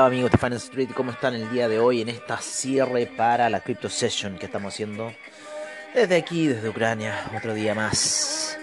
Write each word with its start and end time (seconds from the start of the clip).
Hola, 0.00 0.06
amigos 0.06 0.30
de 0.30 0.38
Fan 0.38 0.54
Street, 0.54 0.88
¿cómo 0.96 1.10
están 1.10 1.34
el 1.34 1.50
día 1.50 1.68
de 1.68 1.78
hoy 1.78 2.00
en 2.00 2.08
esta 2.08 2.38
cierre 2.38 3.04
para 3.04 3.50
la 3.50 3.60
Crypto 3.60 3.90
Session 3.90 4.38
que 4.38 4.46
estamos 4.46 4.72
haciendo 4.72 5.12
desde 5.94 6.16
aquí, 6.16 6.46
desde 6.46 6.70
Ucrania, 6.70 7.30
otro 7.36 7.52
día 7.52 7.74
más? 7.74 8.56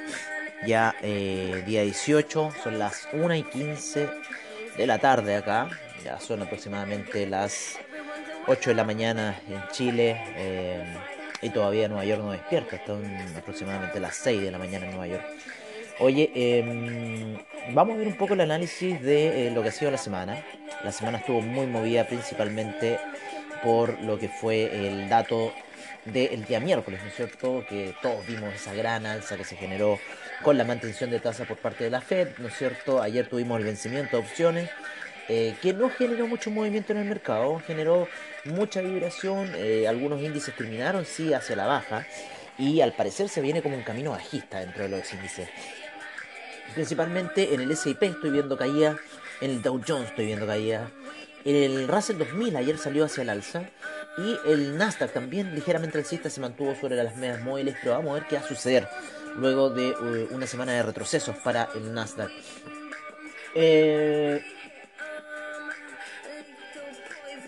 Ya 0.66 0.96
eh, 1.04 1.64
día 1.64 1.84
18, 1.84 2.54
son 2.64 2.80
las 2.80 3.08
1 3.14 3.36
y 3.36 3.44
15 3.44 4.10
de 4.78 4.88
la 4.88 4.98
tarde 4.98 5.36
acá, 5.36 5.70
ya 6.04 6.20
son 6.20 6.42
aproximadamente 6.42 7.28
las 7.28 7.78
8 8.48 8.72
de 8.72 8.76
la 8.76 8.84
mañana 8.84 9.40
en 9.48 9.62
Chile 9.72 10.20
eh, 10.38 10.98
y 11.44 11.52
todavía 11.52 11.88
Nueva 11.88 12.06
York 12.06 12.24
no 12.24 12.32
despierta, 12.32 12.78
están 12.78 13.04
aproximadamente 13.38 14.00
las 14.00 14.16
6 14.16 14.42
de 14.42 14.50
la 14.50 14.58
mañana 14.58 14.86
en 14.86 14.90
Nueva 14.90 15.06
York. 15.06 15.26
Oye, 16.00 16.32
em, 16.34 17.38
vamos 17.74 17.96
a 17.96 17.98
ver 17.98 18.08
un 18.08 18.18
poco 18.18 18.34
el 18.34 18.42
análisis 18.42 19.00
de 19.02 19.48
eh, 19.48 19.52
lo 19.52 19.62
que 19.62 19.70
ha 19.70 19.72
sido 19.72 19.92
la 19.92 19.98
semana. 19.98 20.44
La 20.88 20.94
semana 20.94 21.18
estuvo 21.18 21.42
muy 21.42 21.66
movida 21.66 22.08
principalmente 22.08 22.98
por 23.62 24.02
lo 24.04 24.18
que 24.18 24.30
fue 24.30 24.88
el 24.88 25.10
dato 25.10 25.52
del 26.06 26.46
día 26.46 26.62
miércoles, 26.62 27.02
¿no 27.04 27.10
es 27.10 27.14
cierto? 27.14 27.66
Que 27.68 27.94
todos 28.02 28.26
vimos 28.26 28.54
esa 28.54 28.74
gran 28.74 29.06
alza 29.06 29.36
que 29.36 29.44
se 29.44 29.58
generó 29.58 30.00
con 30.44 30.58
la 30.58 30.64
mantención 30.64 31.10
de 31.10 31.20
tasa 31.20 31.44
por 31.44 31.58
parte 31.58 31.84
de 31.84 31.90
la 31.90 32.00
Fed, 32.00 32.30
¿no 32.38 32.48
es 32.48 32.58
cierto? 32.58 33.02
Ayer 33.02 33.28
tuvimos 33.28 33.60
el 33.60 33.66
vencimiento 33.66 34.16
de 34.16 34.24
opciones, 34.24 34.70
eh, 35.28 35.56
que 35.62 35.74
no 35.74 35.90
generó 35.90 36.26
mucho 36.26 36.52
movimiento 36.52 36.94
en 36.94 37.00
el 37.00 37.06
mercado, 37.06 37.62
generó 37.68 38.08
mucha 38.46 38.80
vibración, 38.80 39.52
eh, 39.58 39.90
algunos 39.90 40.22
índices 40.22 40.56
terminaron 40.56 41.04
sí 41.04 41.34
hacia 41.34 41.58
la 41.58 41.66
baja 41.66 42.08
y 42.58 42.80
al 42.80 42.94
parecer 42.94 43.28
se 43.28 43.42
viene 43.42 43.62
como 43.62 43.76
un 43.76 43.84
camino 43.84 44.12
bajista 44.12 44.62
dentro 44.62 44.84
de 44.84 44.90
los 44.90 45.14
índices. 45.14 45.50
Principalmente 46.74 47.54
en 47.54 47.62
el 47.62 47.72
S&P 47.72 48.06
estoy 48.06 48.30
viendo 48.30 48.58
caída, 48.58 48.92
en 48.92 48.98
el 49.42 49.62
Dow 49.62 49.82
Jones 49.86 50.10
estoy 50.10 50.26
viendo 50.28 50.48
caída, 50.48 50.90
en 51.46 51.56
el 51.56 51.88
Russell 51.88 52.18
2000 52.18 52.58
ayer 52.58 52.78
salió 52.78 53.06
hacia 53.06 53.22
el 53.22 53.30
alza 53.30 53.64
y 54.18 54.38
el 54.52 54.78
Nasdaq 54.78 55.14
también 55.14 55.56
ligeramente 55.56 55.98
alcista 55.98 56.30
se 56.30 56.42
mantuvo 56.42 56.76
sobre 56.76 56.96
las 57.02 57.16
medias 57.16 57.42
móviles, 57.42 57.76
pero 57.82 57.94
vamos 57.94 58.12
a 58.12 58.14
ver 58.16 58.28
qué 58.28 58.36
va 58.36 58.42
a 58.42 58.48
suceder 58.48 58.88
luego 59.38 59.70
de 59.70 59.92
uh, 59.92 60.36
una 60.36 60.48
semana 60.48 60.74
de 60.74 60.84
retrocesos 60.84 61.38
para 61.38 61.70
el 61.76 61.94
Nasdaq. 61.94 62.32
Eh, 63.56 64.44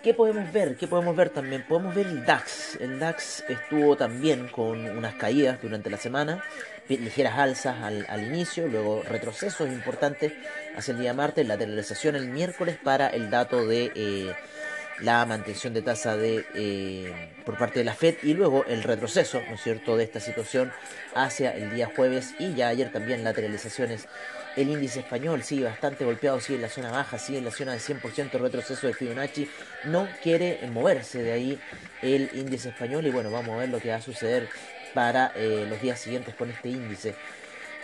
¿Qué 0.03 0.13
podemos 0.13 0.51
ver? 0.53 0.77
¿Qué 0.77 0.87
podemos 0.87 1.13
ver 1.15 1.29
también? 1.29 1.65
Podemos 1.67 1.93
ver 1.93 2.07
el 2.07 2.25
DAX. 2.25 2.77
El 2.79 2.99
DAX 2.99 3.43
estuvo 3.49 3.97
también 3.97 4.47
con 4.47 4.79
unas 4.97 5.15
caídas 5.15 5.61
durante 5.61 5.89
la 5.89 5.97
semana, 5.97 6.41
ligeras 6.87 7.37
alzas 7.37 7.83
al, 7.83 8.05
al 8.07 8.23
inicio, 8.23 8.67
luego 8.67 9.03
retrocesos 9.03 9.67
importantes 9.67 10.31
hacia 10.79 10.93
el 10.93 10.99
día 10.99 11.13
martes, 11.13 11.47
lateralización 11.47 12.15
el 12.15 12.29
miércoles 12.29 12.77
para 12.81 13.07
el 13.07 13.29
dato 13.29 13.67
de 13.67 13.91
eh, 13.95 14.33
la 15.01 15.25
mantención 15.25 15.73
de 15.73 15.81
tasa 15.81 16.17
de 16.17 16.45
eh, 16.55 17.13
por 17.45 17.57
parte 17.57 17.79
de 17.79 17.85
la 17.85 17.93
Fed 17.93 18.15
y 18.23 18.33
luego 18.33 18.65
el 18.65 18.83
retroceso, 18.83 19.41
¿no 19.47 19.55
es 19.55 19.61
cierto?, 19.61 19.97
de 19.97 20.03
esta 20.03 20.19
situación 20.19 20.71
hacia 21.15 21.51
el 21.51 21.73
día 21.73 21.89
jueves 21.95 22.33
y 22.39 22.53
ya 22.53 22.69
ayer 22.69 22.91
también 22.91 23.23
lateralizaciones. 23.23 24.07
El 24.55 24.69
índice 24.69 25.01
español 25.01 25.43
sigue 25.43 25.65
bastante 25.65 26.03
golpeado, 26.03 26.39
sigue 26.39 26.55
en 26.55 26.63
la 26.63 26.69
zona 26.69 26.91
baja, 26.91 27.19
sigue 27.19 27.37
en 27.37 27.45
la 27.45 27.51
zona 27.51 27.73
de 27.73 27.79
100% 27.79 28.31
retroceso 28.31 28.87
de 28.87 28.93
Fibonacci, 28.93 29.49
no 29.85 30.07
quiere 30.23 30.59
moverse 30.71 31.21
de 31.21 31.31
ahí 31.31 31.59
el 32.01 32.29
índice 32.33 32.69
español 32.69 33.05
y 33.05 33.11
bueno, 33.11 33.31
vamos 33.31 33.55
a 33.55 33.59
ver 33.59 33.69
lo 33.69 33.79
que 33.79 33.89
va 33.89 33.97
a 33.97 34.01
suceder 34.01 34.49
para 34.93 35.31
eh, 35.35 35.65
los 35.69 35.81
días 35.81 35.99
siguientes 35.99 36.35
con 36.35 36.49
este 36.49 36.69
índice. 36.69 37.15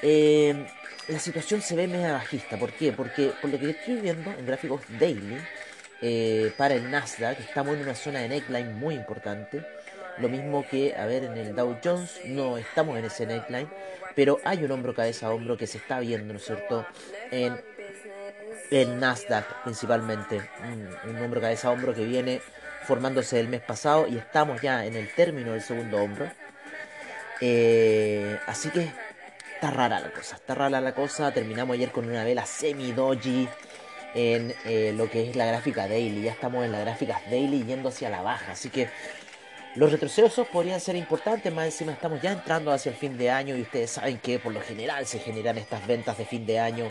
Eh, 0.08 0.68
la 1.08 1.18
situación 1.18 1.64
se 1.64 1.76
ve 1.76 1.88
media 1.88 2.14
bajista, 2.14 2.58
¿por 2.58 2.72
qué? 2.74 2.92
Porque 2.92 3.32
por 3.42 3.50
lo 3.50 3.58
que 3.58 3.72
estoy 3.72 3.96
viendo 3.96 4.30
en 4.30 4.46
gráficos 4.46 4.82
daily, 5.00 5.40
eh, 6.00 6.54
para 6.56 6.76
el 6.76 6.92
Nasdaq, 6.92 7.40
estamos 7.40 7.74
en 7.74 7.82
una 7.82 7.96
zona 7.96 8.20
de 8.20 8.30
neckline 8.30 8.78
muy 8.78 8.94
importante. 8.94 9.66
Lo 10.20 10.30
mismo 10.30 10.64
que, 10.70 10.96
a 10.96 11.08
ver, 11.08 11.24
en 11.24 11.36
el 11.38 11.56
Dow 11.56 11.80
Jones 11.84 12.20
no 12.26 12.56
estamos 12.60 13.00
en 13.00 13.06
ese 13.06 13.26
neckline, 13.26 13.68
pero 14.16 14.40
hay 14.46 14.64
un 14.64 14.72
hombro 14.72 14.94
cabeza 14.94 15.26
a 15.26 15.32
hombro 15.32 15.58
que 15.58 15.66
se 15.66 15.80
está 15.80 16.00
viendo, 16.00 16.34
¿no 16.34 16.40
es 16.40 16.46
cierto? 16.46 16.86
En 17.32 17.60
el 18.70 19.00
Nasdaq 19.00 19.64
principalmente, 19.64 20.40
un, 20.62 21.10
un 21.10 21.24
hombro 21.24 21.42
cabeza 21.42 21.70
a 21.70 21.72
hombro 21.72 21.96
que 21.96 22.06
viene 22.06 22.42
formándose 22.84 23.40
el 23.40 23.48
mes 23.48 23.62
pasado 23.62 24.06
y 24.08 24.20
estamos 24.20 24.62
ya 24.62 24.86
en 24.86 24.96
el 24.96 25.12
término 25.16 25.54
del 25.54 25.64
segundo 25.64 25.98
hombro. 25.98 26.30
Eh, 27.42 28.40
así 28.46 28.70
que 28.70 28.92
está 29.56 29.72
rara 29.72 30.00
la 30.00 30.12
cosa, 30.12 30.36
está 30.36 30.54
rara 30.54 30.82
la 30.82 30.94
cosa. 30.94 31.32
Terminamos 31.32 31.76
ayer 31.76 31.92
con 31.92 32.08
una 32.08 32.24
vela 32.24 32.46
semi-doji 32.46 33.48
en 34.14 34.54
eh, 34.66 34.94
lo 34.96 35.10
que 35.10 35.30
es 35.30 35.36
la 35.36 35.46
gráfica 35.46 35.88
daily. 35.88 36.24
Ya 36.24 36.32
estamos 36.32 36.66
en 36.66 36.72
las 36.72 36.82
gráficas 36.82 37.22
daily 37.30 37.64
yendo 37.64 37.90
hacia 37.90 38.10
la 38.10 38.22
baja. 38.22 38.52
Así 38.52 38.70
que 38.70 38.90
los 39.76 39.92
retrocesos 39.92 40.48
podrían 40.48 40.80
ser 40.80 40.96
importantes. 40.98 41.54
Más 41.54 41.66
encima 41.66 41.94
estamos 41.94 42.22
ya 42.22 42.34
entrando 42.34 42.72
hacia 42.72 42.92
el 42.92 42.98
fin 42.98 43.18
de 43.18 43.32
año 43.32 43.56
y 43.56 43.62
ustedes 43.62 43.92
saben 43.92 44.18
que 44.20 44.40
por 44.40 44.54
lo 44.54 44.62
general 44.62 45.06
se 45.06 45.20
generan 45.20 45.58
estas 45.58 45.88
ventas 45.88 46.18
de 46.18 46.26
fin 46.26 46.46
de 46.46 46.60
año 46.60 46.90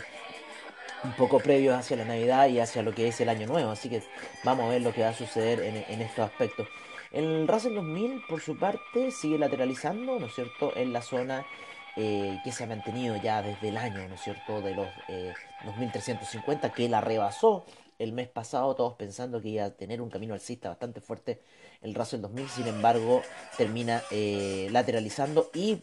un 1.03 1.13
poco 1.13 1.39
previos 1.39 1.75
hacia 1.75 1.97
la 1.97 2.05
Navidad 2.05 2.47
y 2.47 2.59
hacia 2.59 2.81
lo 2.81 2.95
que 2.95 3.07
es 3.07 3.21
el 3.21 3.29
año 3.29 3.45
nuevo. 3.45 3.71
Así 3.71 3.89
que 3.89 4.01
vamos 4.43 4.65
a 4.65 4.69
ver 4.69 4.81
lo 4.81 4.91
que 4.91 5.01
va 5.03 5.09
a 5.09 5.13
suceder 5.13 5.59
en, 5.59 5.85
en 5.87 6.01
estos 6.01 6.25
aspectos. 6.25 6.67
El 7.11 7.47
Russell 7.47 7.75
2000, 7.75 8.23
por 8.27 8.41
su 8.41 8.57
parte, 8.57 9.11
sigue 9.11 9.37
lateralizando, 9.37 10.19
¿no 10.19 10.25
es 10.25 10.33
cierto?, 10.33 10.73
en 10.75 10.91
la 10.91 11.01
zona 11.01 11.45
eh, 11.95 12.39
que 12.43 12.51
se 12.51 12.63
ha 12.63 12.67
mantenido 12.67 13.15
ya 13.15 13.41
desde 13.41 13.69
el 13.69 13.77
año, 13.77 14.07
¿no 14.07 14.15
es 14.15 14.21
cierto?, 14.21 14.61
de 14.61 14.75
los 14.75 14.87
eh, 15.07 15.33
2350, 15.65 16.71
que 16.73 16.89
la 16.89 17.01
rebasó 17.01 17.65
el 17.99 18.11
mes 18.11 18.27
pasado, 18.27 18.75
todos 18.75 18.93
pensando 18.93 19.41
que 19.41 19.49
iba 19.49 19.65
a 19.65 19.69
tener 19.69 20.01
un 20.01 20.09
camino 20.09 20.33
alcista 20.33 20.69
bastante 20.69 20.99
fuerte 20.99 21.41
el 21.81 21.93
Russell 21.93 22.21
2000, 22.21 22.49
sin 22.49 22.67
embargo, 22.67 23.21
termina 23.57 24.01
eh, 24.11 24.67
lateralizando 24.71 25.49
y 25.53 25.77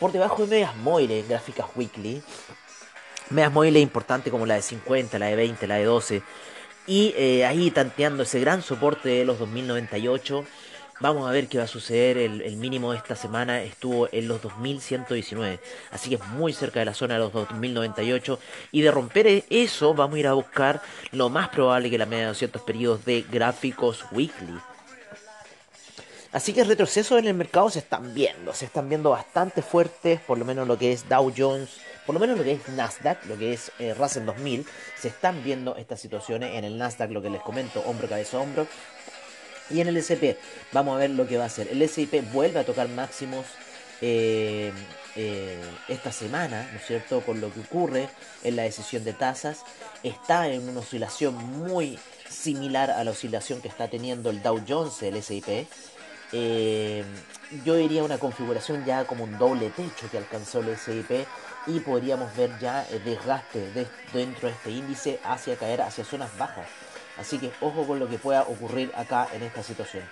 por 0.00 0.12
debajo 0.12 0.42
de 0.42 0.48
medias 0.48 0.76
móviles, 0.76 1.28
gráficas 1.28 1.66
weekly, 1.76 2.22
medias 3.30 3.52
móviles 3.52 3.82
importantes 3.82 4.30
como 4.30 4.46
la 4.46 4.54
de 4.54 4.62
50, 4.62 5.18
la 5.18 5.26
de 5.26 5.36
20, 5.36 5.66
la 5.66 5.76
de 5.76 5.84
12, 5.84 6.22
y 6.86 7.14
eh, 7.16 7.44
ahí 7.46 7.70
tanteando 7.70 8.24
ese 8.24 8.40
gran 8.40 8.62
soporte 8.62 9.08
de 9.08 9.24
los 9.24 9.38
2098 9.38 10.44
Vamos 11.02 11.28
a 11.28 11.32
ver 11.32 11.48
qué 11.48 11.58
va 11.58 11.64
a 11.64 11.66
suceder. 11.66 12.16
El, 12.16 12.56
mínimo 12.58 12.92
de 12.92 12.98
esta 12.98 13.16
semana 13.16 13.60
estuvo 13.60 14.08
en 14.12 14.28
los 14.28 14.40
2119. 14.40 15.58
Así 15.90 16.08
que 16.10 16.14
es 16.14 16.26
muy 16.28 16.52
cerca 16.52 16.78
de 16.78 16.86
la 16.86 16.94
zona 16.94 17.14
de 17.14 17.20
los 17.20 17.32
2098. 17.32 18.38
Y 18.70 18.82
de 18.82 18.90
romper 18.92 19.44
eso, 19.50 19.94
vamos 19.94 20.14
a 20.14 20.20
ir 20.20 20.26
a 20.28 20.34
buscar 20.34 20.80
lo 21.10 21.28
más 21.28 21.48
probable 21.48 21.90
que 21.90 21.98
la 21.98 22.06
media 22.06 22.22
de 22.22 22.28
200 22.28 22.62
periodos 22.62 23.04
de 23.04 23.22
gráficos 23.28 24.04
weekly. 24.12 24.56
Así 26.30 26.52
que 26.52 26.62
retrocesos 26.62 27.18
en 27.18 27.26
el 27.26 27.34
mercado 27.34 27.68
se 27.68 27.80
están 27.80 28.14
viendo. 28.14 28.54
Se 28.54 28.66
están 28.66 28.88
viendo 28.88 29.10
bastante 29.10 29.60
fuertes. 29.60 30.20
Por 30.20 30.38
lo 30.38 30.44
menos 30.44 30.68
lo 30.68 30.78
que 30.78 30.92
es 30.92 31.08
Dow 31.08 31.32
Jones. 31.36 31.80
Por 32.06 32.14
lo 32.14 32.20
menos 32.20 32.38
lo 32.38 32.44
que 32.44 32.52
es 32.52 32.68
Nasdaq, 32.68 33.26
lo 33.26 33.36
que 33.36 33.54
es 33.54 33.72
eh, 33.80 33.92
Russell 33.94 34.24
2000, 34.24 34.66
se 35.00 35.08
están 35.08 35.42
viendo 35.42 35.76
estas 35.76 36.00
situaciones 36.00 36.54
en 36.56 36.64
el 36.64 36.76
Nasdaq, 36.76 37.10
lo 37.10 37.22
que 37.22 37.30
les 37.30 37.40
comento, 37.42 37.80
hombro, 37.86 38.08
cabeza, 38.08 38.38
hombro, 38.40 38.66
y 39.72 39.80
en 39.80 39.88
el 39.88 39.96
SP, 39.96 40.36
vamos 40.72 40.96
a 40.96 40.98
ver 40.98 41.10
lo 41.10 41.26
que 41.26 41.36
va 41.36 41.44
a 41.44 41.46
hacer. 41.46 41.68
El 41.68 41.80
S&P 41.82 42.20
vuelve 42.32 42.60
a 42.60 42.64
tocar 42.64 42.88
máximos 42.88 43.46
eh, 44.00 44.72
eh, 45.16 45.60
esta 45.88 46.12
semana, 46.12 46.68
¿no 46.72 46.78
es 46.78 46.86
cierto? 46.86 47.20
Con 47.20 47.40
lo 47.40 47.52
que 47.52 47.60
ocurre 47.60 48.08
en 48.42 48.56
la 48.56 48.64
decisión 48.64 49.04
de 49.04 49.12
tasas. 49.12 49.62
Está 50.02 50.48
en 50.48 50.68
una 50.68 50.80
oscilación 50.80 51.34
muy 51.34 51.98
similar 52.28 52.90
a 52.90 53.04
la 53.04 53.12
oscilación 53.12 53.60
que 53.60 53.68
está 53.68 53.88
teniendo 53.88 54.30
el 54.30 54.42
Dow 54.42 54.60
Jones, 54.66 55.02
el 55.02 55.16
S&P. 55.16 55.66
Eh, 56.32 57.04
yo 57.64 57.76
diría 57.76 58.02
una 58.02 58.18
configuración 58.18 58.84
ya 58.84 59.04
como 59.04 59.24
un 59.24 59.38
doble 59.38 59.70
techo 59.70 60.10
que 60.10 60.18
alcanzó 60.18 60.60
el 60.60 60.70
S&P 60.70 61.26
y 61.66 61.80
podríamos 61.80 62.34
ver 62.34 62.58
ya 62.58 62.86
desgaste 63.04 63.70
de, 63.72 63.86
dentro 64.12 64.48
de 64.48 64.54
este 64.54 64.70
índice 64.70 65.20
hacia 65.24 65.56
caer 65.56 65.82
hacia 65.82 66.04
zonas 66.04 66.36
bajas. 66.38 66.66
Así 67.18 67.38
que 67.38 67.50
ojo 67.60 67.86
con 67.86 67.98
lo 67.98 68.08
que 68.08 68.18
pueda 68.18 68.42
ocurrir 68.42 68.90
acá 68.96 69.28
en 69.32 69.42
esta 69.42 69.62
situación. 69.62 70.04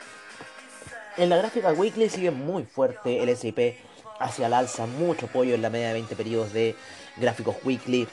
En 1.17 1.29
la 1.29 1.37
gráfica 1.37 1.73
weekly 1.73 2.09
sigue 2.09 2.31
muy 2.31 2.65
fuerte 2.65 3.23
el 3.23 3.29
S&P 3.31 3.79
hacia 4.19 4.47
el 4.47 4.55
alza, 4.55 4.87
mucho 4.87 5.27
apoyo 5.27 5.55
en 5.55 5.63
la 5.63 5.71
media 5.71 5.89
de 5.89 5.95
20 5.95 6.17
periodos 6.17 6.53
de 6.53 6.77
gráficos 7.17 7.57
weekly. 7.65 8.07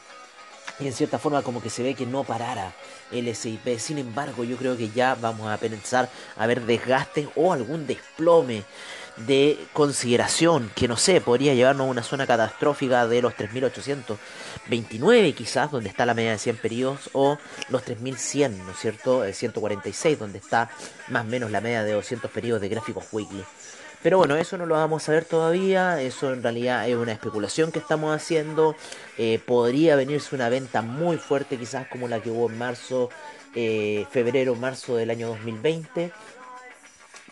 Y 0.80 0.88
en 0.88 0.94
cierta 0.94 1.18
forma 1.18 1.42
como 1.42 1.62
que 1.62 1.69
se 1.69 1.84
ve 1.84 1.95
que 1.95 2.06
no 2.06 2.24
parara 2.24 2.74
el 3.12 3.28
S&P. 3.28 3.80
Sin 3.80 3.98
embargo, 3.98 4.44
yo 4.44 4.57
creo 4.57 4.78
que 4.78 4.90
ya 4.90 5.16
vamos 5.16 5.50
a 5.50 5.57
pensar 5.57 6.10
a 6.36 6.48
ver 6.48 6.62
desgastes 6.62 7.28
o 7.36 7.54
algún 7.54 7.88
desplome 7.88 8.63
de 9.25 9.58
consideración 9.74 10.72
que 10.75 10.88
no 10.88 10.98
sé, 10.98 11.22
podría 11.22 11.54
llevarnos 11.54 11.88
a 11.88 11.90
una 11.90 12.04
zona 12.04 12.28
catastrófica 12.28 13.08
de 13.08 13.22
los 13.22 13.36
3829 13.36 15.34
quizás, 15.34 15.72
donde 15.72 15.90
está 15.90 16.06
la 16.06 16.14
media 16.14 16.31
de 16.31 16.38
100 16.38 16.58
periodos, 16.58 17.10
o 17.14 17.38
los 17.69 17.84
3100, 17.84 18.66
¿no 18.66 18.72
es 18.72 18.78
cierto? 18.78 19.24
146, 19.31 20.19
donde 20.19 20.38
está 20.38 20.69
más 21.10 21.25
o 21.25 21.28
menos 21.28 21.52
la 21.52 21.62
media 21.62 21.84
de 21.84 21.94
200 21.94 22.30
periodos 22.30 22.62
de 22.62 22.69
gráficos 22.69 23.06
weekly. 23.12 23.44
Pero 24.04 24.19
bueno, 24.19 24.36
eso 24.36 24.58
no 24.58 24.66
lo 24.66 24.75
vamos 24.75 25.10
a 25.10 25.12
ver 25.12 25.25
todavía, 25.25 26.02
eso 26.02 26.31
en 26.31 26.44
realidad 26.44 26.88
es 26.88 26.96
una 26.96 27.12
especulación 27.12 27.72
que 27.72 27.80
estamos 27.80 28.16
haciendo. 28.16 28.75
Eh, 29.18 29.40
podría 29.44 29.96
venirse 29.96 30.36
una 30.36 30.50
venta 30.50 30.81
muy 30.81 31.18
fuerte 31.18 31.58
quizás 31.58 31.88
como 31.88 32.08
la 32.08 32.22
que 32.22 32.30
hubo 32.30 32.50
en 32.50 32.58
marzo, 32.58 33.10
eh, 33.56 34.06
febrero, 34.12 34.54
marzo 34.56 34.96
del 34.96 35.10
año 35.10 35.30
2020, 35.30 36.12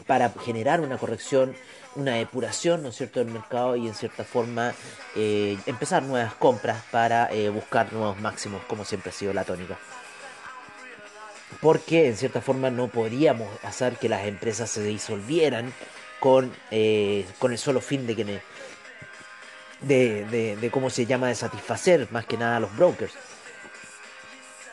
para 0.07 0.29
generar 0.43 0.81
una 0.81 0.97
corrección, 0.97 1.55
una 1.95 2.13
depuración, 2.15 2.83
¿no 2.83 2.89
es 2.89 2.95
cierto?, 2.95 3.19
del 3.19 3.33
mercado 3.33 3.75
y 3.75 3.87
en 3.87 3.93
cierta 3.93 4.23
forma 4.23 4.73
eh, 5.15 5.57
empezar 5.65 6.03
nuevas 6.03 6.33
compras 6.35 6.83
para 6.91 7.29
buscar 7.53 7.91
nuevos 7.93 8.19
máximos, 8.19 8.61
como 8.67 8.85
siempre 8.85 9.09
ha 9.09 9.13
sido 9.13 9.33
la 9.33 9.43
tónica 9.43 9.77
porque 11.61 12.07
en 12.07 12.17
cierta 12.17 12.41
forma 12.41 12.69
no 12.69 12.87
podríamos 12.87 13.47
hacer 13.63 13.97
que 13.97 14.09
las 14.09 14.25
empresas 14.25 14.69
se 14.69 14.83
disolvieran 14.83 15.73
con, 16.19 16.53
eh, 16.71 17.25
con 17.39 17.51
el 17.51 17.57
solo 17.57 17.81
fin 17.81 18.07
de 18.07 18.15
que 18.15 18.41
de, 19.81 20.55
de, 20.59 20.71
cómo 20.71 20.89
se 20.89 21.05
llama 21.05 21.27
de 21.27 21.35
satisfacer 21.35 22.07
más 22.11 22.25
que 22.25 22.37
nada 22.37 22.57
a 22.57 22.59
los 22.59 22.75
brokers. 22.75 23.13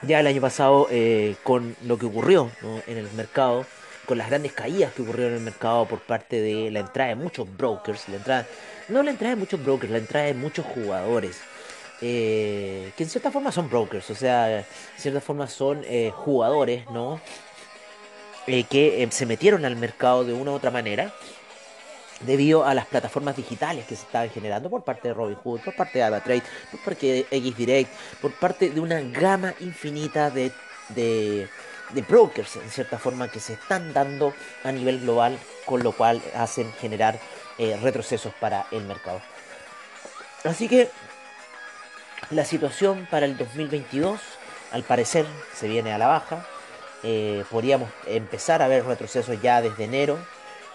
Ya 0.03 0.21
el 0.21 0.27
año 0.27 0.41
pasado 0.41 0.89
eh, 0.91 1.37
con 1.43 1.77
lo 1.83 1.99
que 1.99 2.07
ocurrió 2.07 2.51
en 2.87 2.97
el 2.97 3.11
mercado, 3.13 3.67
con 4.07 4.19
las 4.19 4.29
grandes 4.29 4.53
caídas 4.53 4.93
que 4.93 5.03
ocurrieron 5.03 5.33
en 5.33 5.39
el 5.39 5.45
mercado 5.45 5.87
por 5.87 6.01
parte 6.01 6.41
de 6.41 6.71
la 6.71 6.81
entrada 6.81 7.11
de 7.11 7.17
muchos 7.17 7.47
brokers, 7.57 8.09
la 8.09 8.17
entrada, 8.17 8.47
no 8.89 9.03
la 9.03 9.11
entrada 9.11 9.35
de 9.35 9.41
muchos 9.41 9.63
brokers, 9.63 9.93
la 9.93 9.99
entrada 9.99 10.27
de 10.27 10.35
muchos 10.35 10.67
jugadores 10.67 11.41
eh, 12.05 12.93
que 12.97 13.05
en 13.05 13.09
cierta 13.09 13.31
forma 13.31 13.53
son 13.53 13.71
brokers, 13.71 14.11
o 14.11 14.15
sea, 14.17 14.59
en 14.59 14.67
cierta 14.97 15.21
forma 15.21 15.47
son 15.47 15.83
eh, 15.85 16.11
jugadores, 16.13 16.91
¿no? 16.91 17.21
Eh, 18.49 18.65
que 18.65 19.07
se 19.13 19.25
metieron 19.25 19.65
al 19.65 19.77
mercado 19.77 20.25
de 20.25 20.33
una 20.33 20.51
u 20.51 20.55
otra 20.55 20.73
manera 20.73 21.15
debido 22.27 22.65
a 22.65 22.75
las 22.75 22.87
plataformas 22.87 23.37
digitales 23.37 23.87
que 23.87 23.95
se 23.95 24.03
estaban 24.03 24.31
generando 24.31 24.69
por 24.69 24.83
parte 24.83 25.09
de 25.09 25.15
Robinhood, 25.15 25.61
por 25.61 25.77
parte 25.77 25.99
de 25.99 26.05
AvaTrade, 26.05 26.43
por 26.73 26.81
parte 26.81 27.27
de 27.31 27.41
XDirect, 27.41 27.91
por 28.21 28.33
parte 28.33 28.71
de 28.71 28.81
una 28.81 29.01
gama 29.01 29.55
infinita 29.61 30.29
de, 30.31 30.51
de, 30.89 31.49
de, 31.93 32.03
brokers, 32.03 32.57
en 32.57 32.71
cierta 32.71 32.99
forma, 32.99 33.29
que 33.29 33.41
se 33.41 33.55
están 33.55 33.93
dando 33.93 34.35
a 34.65 34.73
nivel 34.73 35.01
global, 35.01 35.39
con 35.65 35.83
lo 35.83 35.93
cual 35.93 36.21
hacen 36.35 36.73
generar 36.75 37.19
retrocesos 37.81 38.33
para 38.41 38.67
el 38.73 38.83
mercado. 38.85 39.21
Así 40.45 40.69
que 40.69 40.91
la 42.31 42.45
situación 42.45 43.07
para 43.11 43.27
el 43.27 43.37
2022, 43.37 44.21
al 44.73 44.83
parecer, 44.85 45.27
se 45.55 45.69
viene 45.69 45.93
a 45.93 45.99
la 45.99 46.07
baja. 46.07 46.47
Eh, 47.03 47.45
podríamos 47.51 47.91
empezar 48.07 48.63
a 48.63 48.69
ver 48.69 48.85
retrocesos 48.87 49.41
ya 49.43 49.61
desde 49.61 49.85
enero 49.85 50.19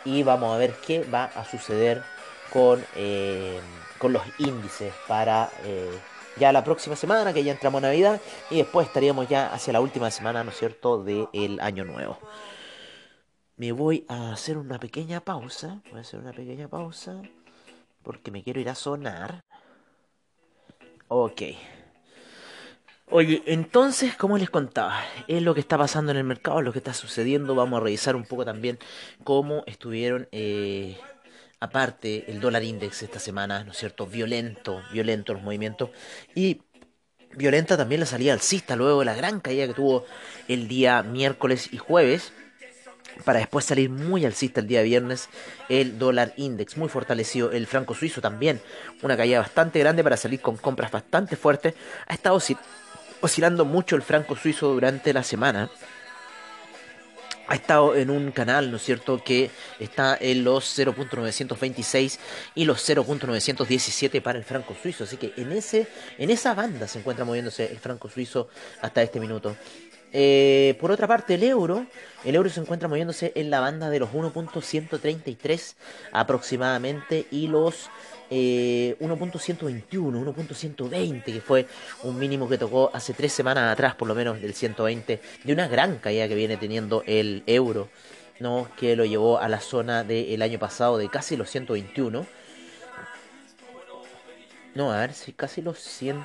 y 0.06 0.24
vamos 0.24 0.54
a 0.54 0.58
ver 0.58 0.74
qué 0.86 1.04
va 1.04 1.26
a 1.36 1.46
suceder 1.46 2.04
con, 2.52 2.86
eh, 2.96 3.60
con 3.98 4.14
los 4.14 4.24
índices 4.38 4.94
para 5.08 5.50
eh, 5.64 5.90
ya 6.40 6.52
la 6.52 6.64
próxima 6.64 6.96
semana, 6.96 7.34
que 7.34 7.44
ya 7.44 7.52
entramos 7.52 7.80
a 7.84 7.88
Navidad, 7.88 8.22
y 8.50 8.58
después 8.58 8.88
estaríamos 8.88 9.28
ya 9.28 9.54
hacia 9.54 9.74
la 9.74 9.82
última 9.82 10.12
semana, 10.12 10.44
¿no 10.44 10.52
es 10.52 10.58
cierto?, 10.58 11.04
del 11.04 11.60
año 11.60 11.86
nuevo. 11.86 12.18
Me 13.56 13.72
voy 13.72 14.06
a 14.08 14.34
hacer 14.34 14.58
una 14.58 14.80
pequeña 14.80 15.22
pausa, 15.22 15.82
voy 15.90 16.00
a 16.00 16.02
hacer 16.02 16.20
una 16.20 16.34
pequeña 16.34 16.68
pausa, 16.68 17.22
porque 18.04 18.32
me 18.32 18.44
quiero 18.44 18.60
ir 18.60 18.70
a 18.70 18.76
sonar. 18.76 19.42
Ok. 21.08 21.42
Oye, 23.10 23.42
entonces, 23.46 24.18
como 24.18 24.38
les 24.38 24.50
contaba, 24.50 25.00
es 25.30 25.42
lo 25.42 25.54
que 25.54 25.62
está 25.62 25.78
pasando 25.78 26.12
en 26.12 26.18
el 26.18 26.26
mercado, 26.26 26.62
lo 26.62 26.74
que 26.74 26.80
está 26.80 26.94
sucediendo. 26.94 27.56
Vamos 27.56 27.80
a 27.80 27.84
revisar 27.84 28.18
un 28.18 28.26
poco 28.26 28.44
también 28.44 28.78
cómo 29.24 29.64
estuvieron, 29.66 30.28
eh, 30.34 31.00
aparte, 31.60 32.30
el 32.30 32.40
dólar 32.40 32.64
index 32.64 33.04
esta 33.04 33.20
semana, 33.20 33.64
¿no 33.64 33.72
es 33.72 33.78
cierto? 33.78 34.06
Violento, 34.06 34.82
violento 34.92 35.34
los 35.34 35.44
movimientos. 35.44 35.90
Y 36.36 36.62
violenta 37.36 37.78
también 37.78 38.02
la 38.02 38.08
salida 38.08 38.34
alcista 38.34 38.76
luego 38.76 39.00
de 39.00 39.06
la 39.06 39.16
gran 39.16 39.40
caída 39.40 39.68
que 39.68 39.74
tuvo 39.74 40.06
el 40.48 40.68
día 40.68 41.04
miércoles 41.04 41.70
y 41.72 41.78
jueves 41.78 42.34
para 43.26 43.40
después 43.40 43.66
salir 43.66 43.90
muy 43.90 44.26
alcista 44.26 44.60
el 44.60 44.68
día 44.68 44.82
viernes 44.82 45.30
el 45.70 45.98
dólar 45.98 46.34
index, 46.38 46.78
muy 46.78 46.90
fortalecido, 46.90 47.52
el 47.52 47.68
franco 47.68 47.96
suizo 47.96 48.22
también, 48.22 48.62
una 49.02 49.18
caída 49.18 49.40
bastante 49.40 49.80
grande 49.80 50.04
para 50.04 50.18
salir 50.18 50.42
con 50.42 50.58
compras 50.58 50.92
bastante 50.92 51.36
fuertes, 51.36 51.74
ha 52.08 52.14
estado 52.14 52.40
oscilando 53.22 53.66
mucho 53.66 53.96
el 53.96 54.02
franco 54.02 54.36
suizo 54.36 54.74
durante 54.74 55.14
la 55.14 55.24
semana, 55.24 55.70
ha 57.48 57.56
estado 57.56 57.96
en 57.96 58.10
un 58.10 58.32
canal, 58.32 58.70
¿no 58.72 58.78
es 58.78 58.84
cierto?, 58.84 59.24
que 59.24 59.50
está 59.80 60.18
en 60.20 60.44
los 60.44 60.78
0.926 60.78 62.20
y 62.56 62.66
los 62.66 62.88
0.917 62.88 64.22
para 64.22 64.38
el 64.38 64.46
franco 64.46 64.76
suizo. 64.82 65.06
Así 65.06 65.18
que 65.18 65.34
en, 65.38 65.52
ese, 65.52 65.88
en 66.18 66.30
esa 66.30 66.54
banda 66.54 66.88
se 66.88 67.00
encuentra 67.00 67.26
moviéndose 67.26 67.72
el 67.72 67.80
franco 67.80 68.10
suizo 68.10 68.50
hasta 68.82 69.02
este 69.02 69.20
minuto. 69.20 69.56
Eh, 70.14 70.78
por 70.80 70.92
otra 70.92 71.08
parte, 71.08 71.36
el 71.36 71.44
euro, 71.44 71.86
el 72.24 72.36
euro 72.36 72.50
se 72.50 72.60
encuentra 72.60 72.88
moviéndose 72.88 73.32
en 73.36 73.50
la 73.50 73.60
banda 73.60 73.90
de 73.90 74.00
los 74.00 74.12
1.133 74.12 75.76
aproximadamente 76.12 77.28
y 77.30 77.48
los 77.48 77.90
1.121, 78.30 78.30
eh, 78.30 78.96
1.120, 79.00 81.24
que 81.24 81.42
fue 81.42 81.68
un 82.04 82.18
mínimo 82.18 82.48
que 82.48 82.58
tocó 82.58 82.90
hace 82.94 83.14
tres 83.14 83.34
semanas 83.34 83.72
atrás, 83.72 83.96
por 83.96 84.08
lo 84.08 84.16
menos 84.16 84.42
del 84.42 84.54
120, 84.54 85.22
de 85.44 85.54
una 85.54 85.68
gran 85.68 85.98
caída 85.98 86.28
que 86.28 86.36
viene 86.36 86.58
teniendo 86.58 87.04
el 87.06 87.44
euro, 87.46 87.90
¿no? 88.40 88.70
que 88.78 88.96
lo 88.96 89.06
llevó 89.06 89.40
a 89.40 89.50
la 89.50 89.60
zona 89.60 90.04
del 90.04 90.42
año 90.42 90.60
pasado 90.60 90.98
de 90.98 91.10
casi 91.10 91.36
los 91.36 91.50
121. 91.50 92.26
No, 94.76 94.92
a 94.92 95.00
ver 95.00 95.14
si 95.14 95.34
casi 95.34 95.62
los 95.62 95.80
100 95.80 96.24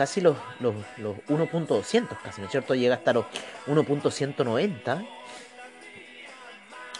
casi 0.00 0.22
los, 0.22 0.34
los, 0.60 0.74
los 0.96 1.14
1.200, 1.28 2.22
casi, 2.22 2.40
¿no 2.40 2.46
es 2.46 2.50
cierto? 2.50 2.74
Llega 2.74 2.94
hasta 2.94 3.12
los 3.12 3.26
1.190, 3.66 5.06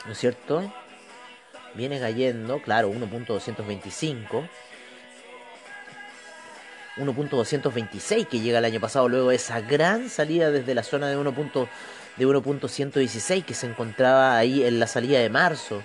¿no 0.05 0.13
es 0.13 0.19
cierto? 0.19 0.71
Viene 1.73 1.99
cayendo, 1.99 2.61
claro, 2.61 2.93
1.225. 2.93 4.47
1.226 6.99 8.27
que 8.27 8.41
llega 8.41 8.59
el 8.59 8.67
año 8.67 8.81
pasado 8.81 9.09
luego 9.09 9.31
de 9.31 9.37
esa 9.37 9.63
gran 9.63 10.11
salida 10.11 10.51
desde 10.51 10.75
la 10.75 10.83
zona 10.83 11.09
de 11.09 11.17
1. 11.17 11.33
de 12.19 12.27
1.116 12.27 13.47
que 13.47 13.55
se 13.55 13.67
encontraba 13.67 14.37
ahí 14.37 14.63
en 14.63 14.79
la 14.79 14.87
salida 14.87 15.21
de 15.21 15.31
marzo 15.31 15.83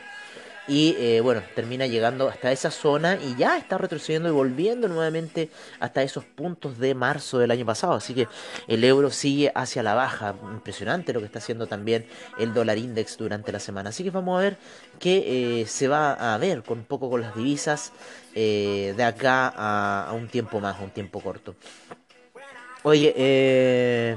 y 0.68 0.96
eh, 0.98 1.22
bueno, 1.22 1.44
termina 1.54 1.86
llegando 1.86 2.28
hasta 2.28 2.52
esa 2.52 2.72
zona 2.72 3.18
y 3.22 3.36
ya 3.36 3.58
está 3.58 3.78
retrocediendo 3.78 4.30
y 4.30 4.32
volviendo 4.32 4.88
nuevamente 4.88 5.50
hasta 5.80 6.02
esos 6.02 6.26
puntos 6.26 6.80
de 6.80 6.96
marzo 6.96 7.38
del 7.38 7.52
año 7.52 7.66
pasado. 7.66 7.94
Así 7.94 8.14
que 8.14 8.28
el 8.68 8.84
euro 8.84 9.12
sigue 9.12 9.52
hacia 9.54 9.84
la 9.84 9.94
baja. 9.94 10.36
Impresionante 10.52 11.14
lo 11.14 11.20
que 11.20 11.28
está 11.28 11.40
haciendo 11.40 11.68
también 11.68 12.08
el 12.40 12.54
dólar 12.54 12.78
index 12.78 13.18
durante 13.18 13.52
la 13.52 13.60
semana. 13.60 13.90
Así 13.90 14.04
que 14.04 14.10
vamos 14.10 14.40
a 14.40 14.42
ver 14.42 14.58
qué 15.00 15.62
eh, 15.62 15.68
se 15.68 15.88
va 15.88 16.34
a 16.34 16.38
ver 16.38 16.64
con 16.64 16.80
un 16.80 16.86
poco 16.86 17.10
con 17.10 17.22
las 17.22 17.36
divisas 17.36 17.92
eh, 18.34 18.94
de 18.98 19.04
acá 19.04 19.54
a, 19.56 20.08
a, 20.10 20.14
un 20.14 20.28
tiempo 20.28 20.60
más, 20.60 20.80
a 20.80 20.84
un 20.84 20.90
tiempo 20.90 21.22
corto. 21.22 21.56
Oye, 22.84 23.14
eh 23.16 24.16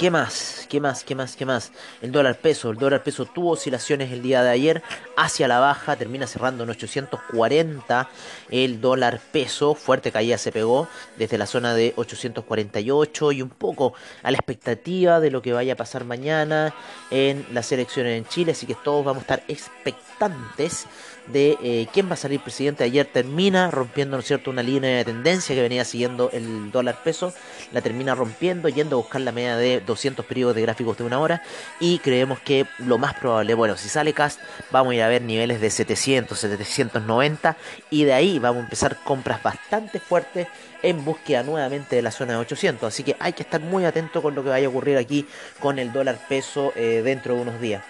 ¿Qué 0.00 0.10
más? 0.10 0.66
¿Qué 0.70 0.80
más? 0.80 1.04
¿Qué 1.04 1.14
más? 1.14 1.36
¿Qué 1.36 1.44
más? 1.44 1.72
El 2.00 2.10
dólar 2.10 2.38
peso. 2.38 2.70
El 2.70 2.78
dólar 2.78 3.02
peso 3.02 3.26
tuvo 3.26 3.50
oscilaciones 3.50 4.10
el 4.10 4.22
día 4.22 4.42
de 4.42 4.48
ayer 4.48 4.82
hacia 5.14 5.46
la 5.46 5.58
baja. 5.58 5.94
Termina 5.96 6.26
cerrando 6.26 6.64
en 6.64 6.70
840 6.70 8.08
el 8.48 8.80
dólar 8.80 9.20
peso. 9.30 9.74
Fuerte 9.74 10.10
caída 10.10 10.38
se 10.38 10.52
pegó 10.52 10.88
desde 11.18 11.36
la 11.36 11.44
zona 11.44 11.74
de 11.74 11.92
848 11.96 13.32
y 13.32 13.42
un 13.42 13.50
poco 13.50 13.92
a 14.22 14.30
la 14.30 14.38
expectativa 14.38 15.20
de 15.20 15.30
lo 15.30 15.42
que 15.42 15.52
vaya 15.52 15.74
a 15.74 15.76
pasar 15.76 16.06
mañana 16.06 16.74
en 17.10 17.44
las 17.52 17.70
elecciones 17.70 18.16
en 18.16 18.24
Chile. 18.24 18.52
Así 18.52 18.64
que 18.64 18.76
todos 18.76 19.04
vamos 19.04 19.18
a 19.18 19.34
estar 19.34 19.42
expectantes 19.48 20.86
de 21.26 21.56
eh, 21.62 21.86
quién 21.92 22.08
va 22.08 22.14
a 22.14 22.16
salir 22.16 22.40
presidente. 22.40 22.84
Ayer 22.84 23.06
termina 23.06 23.70
rompiendo, 23.70 24.16
¿no 24.16 24.22
cierto?, 24.22 24.50
una 24.50 24.62
línea 24.62 24.96
de 24.96 25.04
tendencia 25.04 25.54
que 25.54 25.62
venía 25.62 25.84
siguiendo 25.84 26.30
el 26.32 26.70
dólar 26.70 27.02
peso. 27.02 27.32
La 27.72 27.80
termina 27.80 28.14
rompiendo, 28.14 28.68
yendo 28.68 28.96
a 28.96 28.98
buscar 28.98 29.20
la 29.20 29.32
media 29.32 29.56
de 29.56 29.80
200 29.80 30.24
periodos 30.26 30.54
de 30.56 30.62
gráficos 30.62 30.98
de 30.98 31.04
una 31.04 31.18
hora. 31.18 31.42
Y 31.78 31.98
creemos 31.98 32.40
que 32.40 32.66
lo 32.78 32.98
más 32.98 33.14
probable, 33.14 33.54
bueno, 33.54 33.76
si 33.76 33.88
sale 33.88 34.12
Cast, 34.12 34.40
vamos 34.70 34.92
a 34.92 34.94
ir 34.96 35.02
a 35.02 35.08
ver 35.08 35.22
niveles 35.22 35.60
de 35.60 35.70
700, 35.70 36.38
790. 36.38 37.56
Y 37.90 38.04
de 38.04 38.12
ahí 38.12 38.38
vamos 38.38 38.60
a 38.62 38.64
empezar 38.64 38.96
compras 39.04 39.42
bastante 39.42 40.00
fuertes 40.00 40.48
en 40.82 41.04
búsqueda 41.04 41.42
nuevamente 41.42 41.96
de 41.96 42.02
la 42.02 42.10
zona 42.10 42.32
de 42.32 42.38
800. 42.38 42.88
Así 42.88 43.02
que 43.02 43.16
hay 43.18 43.32
que 43.32 43.42
estar 43.42 43.60
muy 43.60 43.84
atento 43.84 44.22
con 44.22 44.34
lo 44.34 44.42
que 44.42 44.50
vaya 44.50 44.66
a 44.66 44.70
ocurrir 44.70 44.96
aquí 44.96 45.26
con 45.60 45.78
el 45.78 45.92
dólar 45.92 46.18
peso 46.28 46.72
eh, 46.76 47.02
dentro 47.04 47.34
de 47.34 47.42
unos 47.42 47.60
días. 47.60 47.84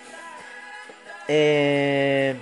Eh, 1.29 2.35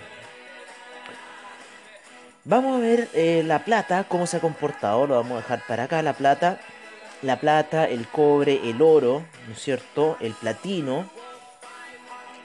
Vamos 2.49 2.79
a 2.79 2.81
ver 2.81 3.11
eh, 3.13 3.43
la 3.45 3.63
plata, 3.63 4.05
cómo 4.09 4.27
se 4.27 4.39
ha 4.39 4.41
comportado. 4.41 5.07
Lo 5.07 5.17
vamos 5.17 5.33
a 5.33 5.43
dejar 5.43 5.67
para 5.69 5.83
acá. 5.83 6.01
La 6.01 6.15
plata, 6.15 6.59
la 7.21 7.39
plata, 7.39 7.85
el 7.85 8.09
cobre, 8.09 8.71
el 8.71 8.81
oro, 8.81 9.23
¿no 9.47 9.53
es 9.53 9.61
cierto? 9.61 10.17
El 10.19 10.33
platino. 10.33 11.11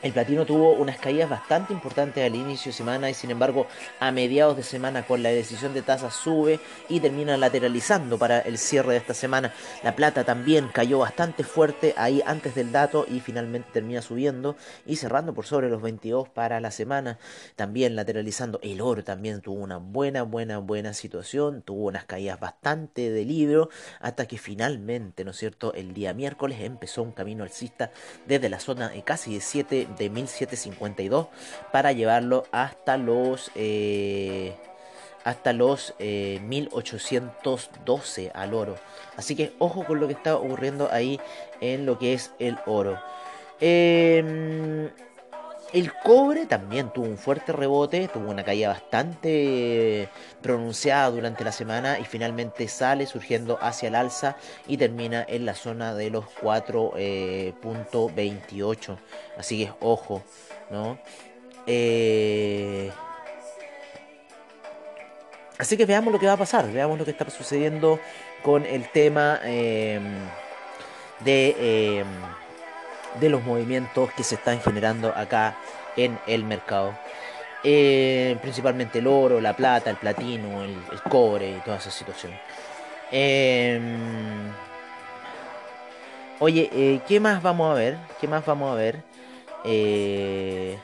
El 0.03 0.11
platino 0.11 0.45
tuvo 0.45 0.73
unas 0.73 0.97
caídas 0.97 1.29
bastante 1.29 1.71
importantes 1.71 2.25
al 2.25 2.35
inicio 2.35 2.73
de 2.73 2.77
semana 2.77 3.09
y 3.09 3.13
sin 3.13 3.31
embargo 3.31 3.67
a 4.01 4.11
mediados 4.11 4.57
de 4.57 4.63
semana 4.63 5.07
con 5.07 5.23
la 5.23 5.29
decisión 5.29 5.73
de 5.73 5.81
tasa 5.81 6.11
sube 6.11 6.59
y 6.89 6.99
termina 6.99 7.37
lateralizando 7.37 8.17
para 8.17 8.39
el 8.41 8.57
cierre 8.57 8.91
de 8.91 8.97
esta 8.97 9.13
semana. 9.13 9.53
La 9.81 9.95
plata 9.95 10.25
también 10.25 10.67
cayó 10.73 10.99
bastante 10.99 11.45
fuerte 11.45 11.93
ahí 11.95 12.21
antes 12.25 12.53
del 12.53 12.73
dato 12.73 13.05
y 13.09 13.21
finalmente 13.21 13.69
termina 13.71 14.01
subiendo 14.01 14.57
y 14.85 14.97
cerrando 14.97 15.33
por 15.33 15.45
sobre 15.45 15.69
los 15.69 15.81
22 15.81 16.27
para 16.27 16.59
la 16.59 16.71
semana. 16.71 17.17
También 17.55 17.95
lateralizando 17.95 18.59
el 18.61 18.81
oro 18.81 19.05
también 19.05 19.39
tuvo 19.39 19.63
una 19.63 19.77
buena, 19.77 20.23
buena, 20.23 20.57
buena 20.57 20.93
situación. 20.93 21.61
Tuvo 21.61 21.85
unas 21.85 22.03
caídas 22.03 22.41
bastante 22.41 23.09
de 23.09 23.23
libro 23.23 23.69
hasta 24.01 24.25
que 24.25 24.37
finalmente, 24.37 25.23
¿no 25.23 25.31
es 25.31 25.37
cierto? 25.37 25.73
El 25.73 25.93
día 25.93 26.13
miércoles 26.13 26.59
empezó 26.59 27.03
un 27.03 27.13
camino 27.13 27.45
alcista 27.45 27.91
desde 28.27 28.49
la 28.49 28.59
zona 28.59 28.89
de 28.89 29.01
casi 29.03 29.35
de 29.35 29.39
7 29.39 29.92
de 29.97 30.09
1752 30.09 31.27
para 31.71 31.91
llevarlo 31.91 32.45
hasta 32.51 32.97
los 32.97 33.51
eh, 33.55 34.55
hasta 35.23 35.53
los 35.53 35.95
1812 35.99 38.25
eh, 38.25 38.31
al 38.33 38.53
oro. 38.53 38.75
Así 39.15 39.35
que 39.35 39.53
ojo 39.59 39.85
con 39.85 39.99
lo 39.99 40.07
que 40.07 40.13
está 40.13 40.35
ocurriendo 40.35 40.89
ahí 40.91 41.19
en 41.61 41.85
lo 41.85 41.97
que 41.97 42.13
es 42.13 42.31
el 42.39 42.57
oro. 42.65 42.99
Em, 43.59 44.89
el 45.73 45.91
cobre 45.91 46.45
también 46.45 46.93
tuvo 46.93 47.07
un 47.07 47.17
fuerte 47.17 47.51
rebote, 47.51 48.07
tuvo 48.07 48.29
una 48.29 48.43
caída 48.43 48.69
bastante 48.69 50.07
pronunciada 50.41 51.09
durante 51.09 51.43
la 51.43 51.51
semana 51.51 51.97
y 51.97 52.05
finalmente 52.05 52.67
sale 52.67 53.07
surgiendo 53.07 53.57
hacia 53.59 53.87
el 53.87 53.95
alza 53.95 54.37
y 54.67 54.77
termina 54.77 55.25
en 55.27 55.47
la 55.47 55.55
zona 55.55 55.95
de 55.95 56.11
los 56.11 56.25
4.28. 56.41 56.93
Eh, 56.97 57.53
Así 59.35 59.65
que 59.65 59.71
ojo, 59.79 60.21
¿no? 60.69 60.99
Eh, 61.65 62.91
así 65.57 65.75
que 65.75 65.87
veamos 65.87 66.13
lo 66.13 66.19
que 66.19 66.27
va 66.27 66.33
a 66.33 66.37
pasar, 66.37 66.71
veamos 66.71 66.99
lo 66.99 67.05
que 67.05 67.11
está 67.11 67.27
sucediendo 67.31 67.99
con 68.43 68.63
el 68.65 68.89
tema 68.91 69.39
em, 69.43 70.03
de 71.21 71.99
em, 71.99 72.07
de 73.19 73.29
los 73.29 73.43
movimientos 73.43 74.11
que 74.13 74.23
se 74.23 74.35
están 74.35 74.59
generando 74.61 75.13
acá 75.15 75.55
en 75.95 76.19
el 76.27 76.43
mercado. 76.43 76.93
Eh, 77.63 78.37
principalmente 78.41 78.99
el 78.99 79.07
oro, 79.07 79.39
la 79.39 79.55
plata, 79.55 79.89
el 79.89 79.95
platino, 79.95 80.63
el, 80.63 80.75
cobre 81.09 81.51
y 81.51 81.59
toda 81.61 81.77
esa 81.77 81.91
situación. 81.91 82.33
Em, 83.11 84.51
oye, 86.39 86.69
eh, 86.73 86.99
¿qué 87.07 87.19
más 87.19 87.41
vamos 87.41 87.71
a 87.71 87.75
ver? 87.75 87.97
¿Qué 88.19 88.27
más 88.27 88.45
vamos 88.45 88.71
a 88.71 88.75
ver? 88.75 89.03
Eh, 89.63 90.77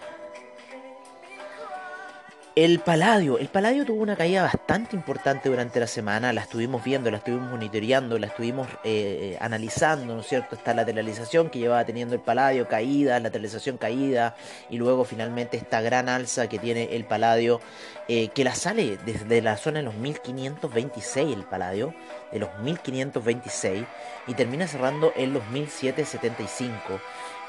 el 2.66 2.80
Paladio, 2.80 3.38
el 3.39 3.48
Paladio 3.48 3.86
tuvo 3.86 4.01
una 4.01 4.18
caída 4.18 4.44
bastante 4.44 4.94
importante 4.94 5.48
durante 5.48 5.80
la 5.80 5.88
semana, 5.88 6.34
la 6.34 6.42
estuvimos 6.42 6.84
viendo, 6.84 7.10
la 7.10 7.20
estuvimos 7.20 7.50
monitoreando, 7.50 8.20
la 8.20 8.28
estuvimos 8.28 8.68
eh, 8.84 9.38
analizando, 9.39 10.13
¿no 10.13 10.20
es 10.20 10.28
cierto? 10.28 10.56
Esta 10.56 10.74
lateralización 10.74 11.50
que 11.50 11.60
llevaba 11.60 11.86
teniendo 11.86 12.16
el 12.16 12.22
Paladio, 12.22 12.68
caída, 12.68 13.18
lateralización 13.22 13.78
caída, 13.78 14.36
y 14.70 14.78
luego 14.78 15.06
finalmente 15.06 15.56
esta 15.56 15.80
gran 15.80 16.10
alza 16.10 16.50
que 16.50 16.60
tiene 16.60 16.98
el 16.98 17.06
Paladio, 17.06 17.62
eh, 18.10 18.28
que 18.28 18.44
la 18.44 18.54
sale 18.54 18.98
desde 19.06 19.42
la 19.42 19.56
zona 19.56 19.80
de 19.80 19.86
los 19.86 19.96
1526 19.96 21.34
el 21.34 21.44
Paladio, 21.44 21.94
de 22.34 22.39
los 22.39 22.50
1526, 22.60 23.86
y 24.28 24.34
termina 24.34 24.68
cerrando 24.68 25.13
en 25.16 25.32
los 25.32 25.48
1775. 25.48 27.00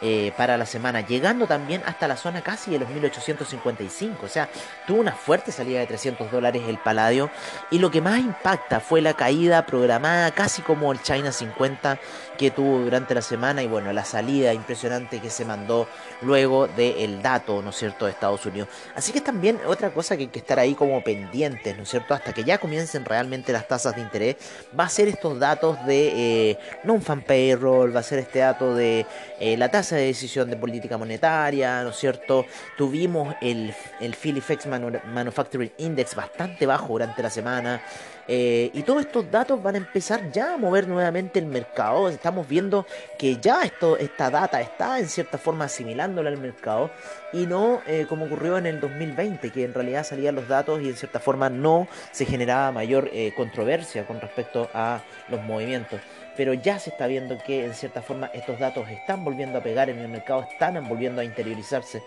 Eh, 0.02 0.32
para 0.34 0.56
la 0.56 0.64
semana, 0.64 1.02
llegando 1.02 1.46
también 1.46 1.82
hasta 1.84 2.08
la 2.08 2.16
zona 2.16 2.40
casi 2.40 2.70
de 2.70 2.78
los 2.78 2.88
1855. 2.88 4.24
O 4.24 4.28
sea, 4.28 4.48
tuvo 4.86 5.00
una 5.00 5.12
fuerte 5.12 5.52
salida 5.52 5.80
de 5.80 5.86
300 5.86 6.30
dólares 6.30 6.62
el 6.66 6.78
Paladio. 6.78 7.30
Y 7.70 7.78
lo 7.78 7.90
que 7.90 8.00
más 8.00 8.18
impacta 8.18 8.80
fue 8.80 9.02
la 9.02 9.12
caída 9.12 9.66
programada, 9.66 10.30
casi 10.30 10.62
como 10.62 10.90
el 10.92 11.02
China 11.02 11.32
50 11.32 11.98
que 12.38 12.50
tuvo 12.50 12.78
durante 12.78 13.14
la 13.14 13.20
semana. 13.20 13.62
Y 13.62 13.66
bueno, 13.66 13.92
la 13.92 14.04
salida 14.04 14.54
impresionante 14.54 15.20
que 15.20 15.28
se 15.28 15.44
mandó 15.44 15.86
luego 16.22 16.66
del 16.66 17.20
dato, 17.20 17.60
¿no 17.60 17.68
es 17.68 17.76
cierto?, 17.76 18.06
de 18.06 18.12
Estados 18.12 18.46
Unidos. 18.46 18.68
Así 18.94 19.12
que 19.12 19.20
también 19.20 19.60
otra 19.66 19.90
cosa 19.90 20.16
que 20.16 20.22
hay 20.22 20.28
que 20.28 20.38
estar 20.38 20.58
ahí 20.58 20.74
como 20.74 21.02
pendientes, 21.04 21.76
¿no 21.76 21.82
es 21.82 21.90
cierto?, 21.90 22.14
hasta 22.14 22.32
que 22.32 22.44
ya 22.44 22.56
comiencen 22.56 23.04
realmente 23.04 23.52
las 23.52 23.68
tasas 23.68 23.96
de 23.96 24.00
interés, 24.00 24.36
va 24.78 24.84
a 24.84 24.88
ser 24.88 25.08
estos 25.08 25.38
datos 25.38 25.84
de 25.84 26.50
eh, 26.50 26.58
non-fan 26.84 27.20
payroll, 27.22 27.94
va 27.94 28.00
a 28.00 28.02
ser 28.02 28.20
este 28.20 28.38
dato 28.38 28.74
de 28.74 29.06
eh, 29.38 29.56
la 29.56 29.70
tasa 29.70 29.89
de 29.96 30.06
decisión 30.06 30.50
de 30.50 30.56
política 30.56 30.96
monetaria, 30.96 31.82
¿no 31.82 31.90
es 31.90 31.96
cierto? 31.96 32.46
Tuvimos 32.76 33.34
el, 33.40 33.74
el 34.00 34.14
Phillips 34.14 34.66
Manufacturing 34.66 35.72
Index 35.78 36.14
bastante 36.14 36.66
bajo 36.66 36.88
durante 36.88 37.22
la 37.22 37.30
semana. 37.30 37.82
Eh, 38.32 38.70
y 38.74 38.82
todos 38.84 39.00
estos 39.00 39.28
datos 39.28 39.60
van 39.60 39.74
a 39.74 39.78
empezar 39.78 40.30
ya 40.30 40.54
a 40.54 40.56
mover 40.56 40.86
nuevamente 40.86 41.40
el 41.40 41.46
mercado. 41.46 42.08
Estamos 42.08 42.46
viendo 42.46 42.86
que 43.18 43.38
ya 43.38 43.62
esto, 43.62 43.96
esta 43.96 44.30
data 44.30 44.60
está 44.60 45.00
en 45.00 45.08
cierta 45.08 45.36
forma 45.36 45.64
asimilándola 45.64 46.30
al 46.30 46.38
mercado 46.38 46.92
y 47.32 47.46
no 47.46 47.80
eh, 47.88 48.06
como 48.08 48.26
ocurrió 48.26 48.56
en 48.56 48.66
el 48.66 48.78
2020, 48.78 49.50
que 49.50 49.64
en 49.64 49.74
realidad 49.74 50.04
salían 50.04 50.36
los 50.36 50.46
datos 50.46 50.80
y 50.80 50.90
en 50.90 50.96
cierta 50.96 51.18
forma 51.18 51.50
no 51.50 51.88
se 52.12 52.24
generaba 52.24 52.70
mayor 52.70 53.10
controversia 53.34 54.06
con 54.06 54.20
respecto 54.20 54.70
a 54.74 55.02
los 55.28 55.42
movimientos 55.42 56.00
pero 56.40 56.54
ya 56.54 56.78
se 56.78 56.88
está 56.88 57.06
viendo 57.06 57.36
que 57.36 57.66
en 57.66 57.74
cierta 57.74 58.00
forma 58.00 58.28
estos 58.32 58.58
datos 58.58 58.88
están 58.88 59.24
volviendo 59.24 59.58
a 59.58 59.62
pegar 59.62 59.90
en 59.90 59.98
el 59.98 60.08
mercado, 60.08 60.46
están 60.50 60.88
volviendo 60.88 61.20
a 61.20 61.24
interiorizarse. 61.24 62.02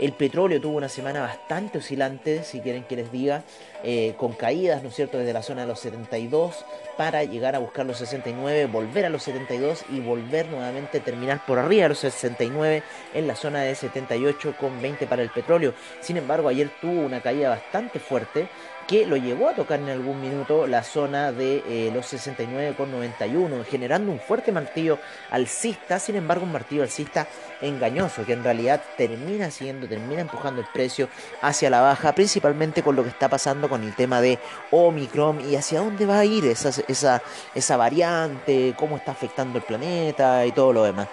El 0.00 0.14
petróleo 0.14 0.60
tuvo 0.60 0.76
una 0.76 0.88
semana 0.88 1.20
bastante 1.20 1.78
oscilante, 1.78 2.42
si 2.42 2.60
quieren 2.60 2.82
que 2.82 2.96
les 2.96 3.12
diga, 3.12 3.44
eh, 3.84 4.14
con 4.16 4.32
caídas, 4.32 4.82
¿no 4.82 4.88
es 4.88 4.96
cierto?, 4.96 5.18
desde 5.18 5.32
la 5.32 5.42
zona 5.42 5.57
de 5.62 5.66
los 5.66 5.80
72 5.80 6.64
para 6.96 7.24
llegar 7.24 7.54
a 7.54 7.58
buscar 7.58 7.86
los 7.86 7.98
69, 7.98 8.66
volver 8.66 9.06
a 9.06 9.10
los 9.10 9.22
72 9.22 9.84
y 9.90 10.00
volver 10.00 10.46
nuevamente 10.48 10.98
a 10.98 11.04
terminar 11.04 11.44
por 11.46 11.58
arriba 11.58 11.84
de 11.84 11.88
los 11.90 11.98
69 11.98 12.82
en 13.14 13.26
la 13.26 13.36
zona 13.36 13.60
de 13.62 13.74
78 13.74 14.54
con 14.58 14.80
20 14.80 15.06
para 15.06 15.22
el 15.22 15.30
petróleo. 15.30 15.74
Sin 16.00 16.16
embargo, 16.16 16.48
ayer 16.48 16.70
tuvo 16.80 17.00
una 17.00 17.20
caída 17.20 17.50
bastante 17.50 17.98
fuerte 17.98 18.48
que 18.88 19.04
lo 19.04 19.16
llevó 19.18 19.50
a 19.50 19.54
tocar 19.54 19.78
en 19.80 19.90
algún 19.90 20.18
minuto 20.18 20.66
la 20.66 20.82
zona 20.82 21.30
de 21.30 21.62
eh, 21.68 21.90
los 21.92 22.10
69,91, 22.10 23.62
generando 23.66 24.10
un 24.10 24.18
fuerte 24.18 24.50
martillo 24.50 24.98
alcista, 25.30 25.98
sin 25.98 26.16
embargo 26.16 26.44
un 26.44 26.52
martillo 26.52 26.82
alcista 26.82 27.28
engañoso, 27.60 28.24
que 28.24 28.32
en 28.32 28.42
realidad 28.42 28.82
termina 28.96 29.50
siendo, 29.50 29.86
termina 29.86 30.22
empujando 30.22 30.62
el 30.62 30.66
precio 30.72 31.10
hacia 31.42 31.68
la 31.68 31.82
baja, 31.82 32.14
principalmente 32.14 32.82
con 32.82 32.96
lo 32.96 33.02
que 33.02 33.10
está 33.10 33.28
pasando 33.28 33.68
con 33.68 33.84
el 33.84 33.94
tema 33.94 34.22
de 34.22 34.38
Omicron 34.70 35.42
y 35.48 35.56
hacia 35.56 35.80
dónde 35.80 36.06
va 36.06 36.20
a 36.20 36.24
ir 36.24 36.46
esa, 36.46 36.70
esa, 36.88 37.22
esa 37.54 37.76
variante, 37.76 38.74
cómo 38.74 38.96
está 38.96 39.12
afectando 39.12 39.58
el 39.58 39.64
planeta 39.64 40.46
y 40.46 40.52
todo 40.52 40.72
lo 40.72 40.84
demás. 40.84 41.08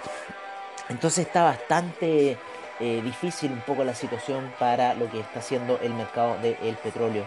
Entonces 0.88 1.28
está 1.28 1.44
bastante 1.44 2.38
eh, 2.80 3.02
difícil 3.02 3.52
un 3.52 3.62
poco 3.62 3.84
la 3.84 3.96
situación 3.96 4.54
para 4.60 4.94
lo 4.94 5.10
que 5.10 5.20
está 5.20 5.40
haciendo 5.40 5.78
el 5.82 5.94
mercado 5.94 6.38
del 6.38 6.76
petróleo. 6.76 7.26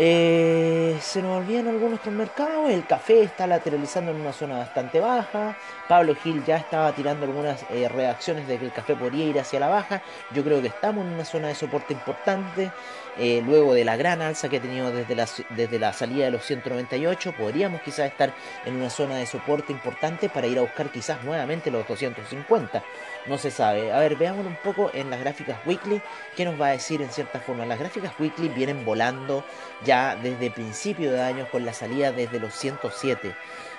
Eh, 0.00 0.96
se 1.02 1.20
nos 1.20 1.38
olvidan 1.38 1.66
algunos 1.66 1.98
otros 1.98 2.14
mercados. 2.14 2.70
El 2.70 2.86
café 2.86 3.20
está 3.24 3.48
lateralizando 3.48 4.12
en 4.12 4.20
una 4.20 4.32
zona 4.32 4.58
bastante 4.58 5.00
baja. 5.00 5.56
Pablo 5.88 6.14
Gil 6.14 6.44
ya 6.44 6.58
estaba 6.58 6.92
tirando 6.92 7.26
algunas 7.26 7.64
eh, 7.70 7.88
reacciones 7.88 8.46
de 8.46 8.58
que 8.58 8.66
el 8.66 8.72
café 8.72 8.94
podría 8.94 9.24
ir 9.24 9.40
hacia 9.40 9.58
la 9.58 9.66
baja. 9.66 10.00
Yo 10.30 10.44
creo 10.44 10.62
que 10.62 10.68
estamos 10.68 11.04
en 11.04 11.14
una 11.14 11.24
zona 11.24 11.48
de 11.48 11.56
soporte 11.56 11.94
importante. 11.94 12.70
Eh, 13.18 13.42
luego 13.44 13.74
de 13.74 13.84
la 13.84 13.96
gran 13.96 14.22
alza 14.22 14.48
que 14.48 14.58
ha 14.58 14.60
tenido 14.60 14.92
desde 14.92 15.16
la, 15.16 15.26
desde 15.50 15.78
la 15.80 15.92
salida 15.92 16.26
de 16.26 16.30
los 16.30 16.44
198, 16.44 17.32
podríamos 17.32 17.80
quizás 17.80 18.06
estar 18.06 18.32
en 18.64 18.76
una 18.76 18.90
zona 18.90 19.16
de 19.16 19.26
soporte 19.26 19.72
importante 19.72 20.28
para 20.28 20.46
ir 20.46 20.58
a 20.58 20.62
buscar 20.62 20.92
quizás 20.92 21.24
nuevamente 21.24 21.72
los 21.72 21.88
250. 21.88 22.84
No 23.28 23.36
se 23.36 23.50
sabe. 23.50 23.92
A 23.92 23.98
ver, 23.98 24.16
veamos 24.16 24.46
un 24.46 24.56
poco 24.56 24.90
en 24.94 25.10
las 25.10 25.20
gráficas 25.20 25.58
weekly 25.66 26.00
qué 26.36 26.44
nos 26.44 26.60
va 26.60 26.68
a 26.68 26.70
decir 26.70 27.02
en 27.02 27.10
cierta 27.10 27.40
forma. 27.40 27.66
Las 27.66 27.78
gráficas 27.78 28.12
weekly 28.18 28.48
vienen 28.48 28.84
volando 28.84 29.44
ya 29.84 30.16
desde 30.16 30.50
principio 30.50 31.12
de 31.12 31.20
año 31.20 31.46
con 31.50 31.64
la 31.64 31.72
salida 31.72 32.10
desde 32.12 32.40
los 32.40 32.54
107. 32.54 33.34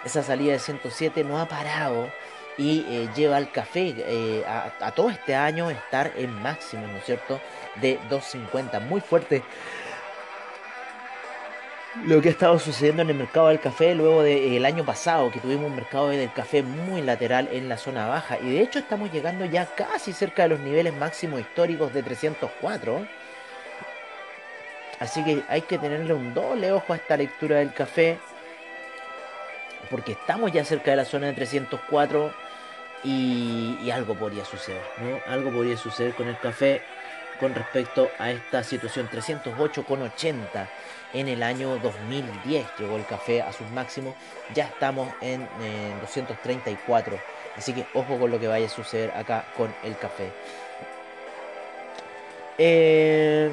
Esa 0.05 0.23
salida 0.23 0.53
de 0.53 0.59
107 0.59 1.23
no 1.23 1.39
ha 1.39 1.47
parado 1.47 2.11
y 2.59 2.85
eh, 2.89 3.09
lleva 3.15 3.37
al 3.37 3.51
café 3.51 3.95
eh, 3.97 4.43
a, 4.45 4.91
todo 4.91 5.09
este 5.09 5.33
año 5.33 5.69
estar 5.69 6.11
en 6.17 6.31
máximo, 6.41 6.85
¿no 6.87 6.97
es 6.97 7.05
cierto? 7.05 7.39
De 7.81 7.99
250, 8.09 8.81
muy 8.81 9.01
fuerte. 9.01 9.43
Lo 11.95 12.21
que 12.21 12.29
ha 12.29 12.31
estado 12.31 12.59
sucediendo 12.59 13.01
en 13.01 13.09
el 13.09 13.15
mercado 13.15 13.47
del 13.47 13.59
café 13.59 13.95
luego 13.95 14.21
del 14.21 14.63
año 14.63 14.85
pasado, 14.85 15.31
que 15.31 15.39
tuvimos 15.39 15.65
un 15.65 15.75
mercado 15.75 16.09
del 16.09 16.31
café 16.31 16.61
muy 16.61 17.01
lateral 17.01 17.49
en 17.51 17.67
la 17.67 17.77
zona 17.77 18.07
baja. 18.07 18.37
Y 18.39 18.51
de 18.51 18.61
hecho 18.61 18.77
estamos 18.77 19.11
llegando 19.11 19.43
ya 19.45 19.65
casi 19.65 20.13
cerca 20.13 20.43
de 20.43 20.49
los 20.49 20.59
niveles 20.59 20.95
máximos 20.95 21.41
históricos 21.41 21.91
de 21.91 22.03
304. 22.03 23.07
Así 24.99 25.23
que 25.23 25.41
hay 25.49 25.61
que 25.61 25.79
tenerle 25.79 26.13
un 26.13 26.33
doble 26.35 26.71
ojo 26.71 26.93
a 26.93 26.97
esta 26.97 27.17
lectura 27.17 27.57
del 27.57 27.73
café. 27.73 28.19
Porque 29.89 30.11
estamos 30.11 30.51
ya 30.51 30.63
cerca 30.63 30.91
de 30.91 30.97
la 30.97 31.05
zona 31.05 31.27
de 31.27 31.33
304 31.33 32.31
Y, 33.03 33.79
y 33.81 33.89
algo 33.89 34.13
podría 34.13 34.45
suceder, 34.45 34.83
¿no? 34.99 35.19
Algo 35.33 35.51
podría 35.51 35.77
suceder 35.77 36.13
con 36.13 36.27
el 36.27 36.37
café 36.37 36.83
con 37.39 37.55
respecto 37.55 38.11
a 38.19 38.29
esta 38.29 38.63
situación. 38.63 39.09
308,80 39.09 40.67
en 41.13 41.27
el 41.27 41.43
año 41.43 41.77
2010 41.79 42.67
llegó 42.77 42.97
el 42.97 43.05
café 43.05 43.41
a 43.41 43.51
sus 43.51 43.69
máximos. 43.71 44.15
Ya 44.53 44.65
estamos 44.65 45.09
en, 45.21 45.47
234. 46.01 47.19
Así 47.57 47.73
que 47.73 47.85
ojo 47.93 48.17
con 48.17 48.31
lo 48.31 48.39
que 48.39 48.47
vaya 48.47 48.67
a 48.67 48.69
suceder 48.69 49.11
acá 49.11 49.45
con 49.57 49.73
el 49.83 49.97
café. 49.97 50.31
Eh, 52.57 53.49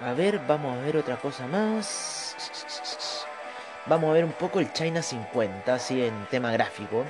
a 0.00 0.12
ver, 0.12 0.40
vamos 0.46 0.76
a 0.76 0.82
ver 0.82 0.96
otra 0.96 1.16
cosa 1.16 1.46
más. 1.46 2.36
Vamos 3.86 4.10
a 4.10 4.12
ver 4.14 4.24
un 4.24 4.32
poco 4.32 4.60
el 4.60 4.72
China 4.72 5.02
50, 5.02 5.74
así 5.74 6.04
en 6.04 6.26
tema 6.26 6.50
gráfico. 6.52 7.04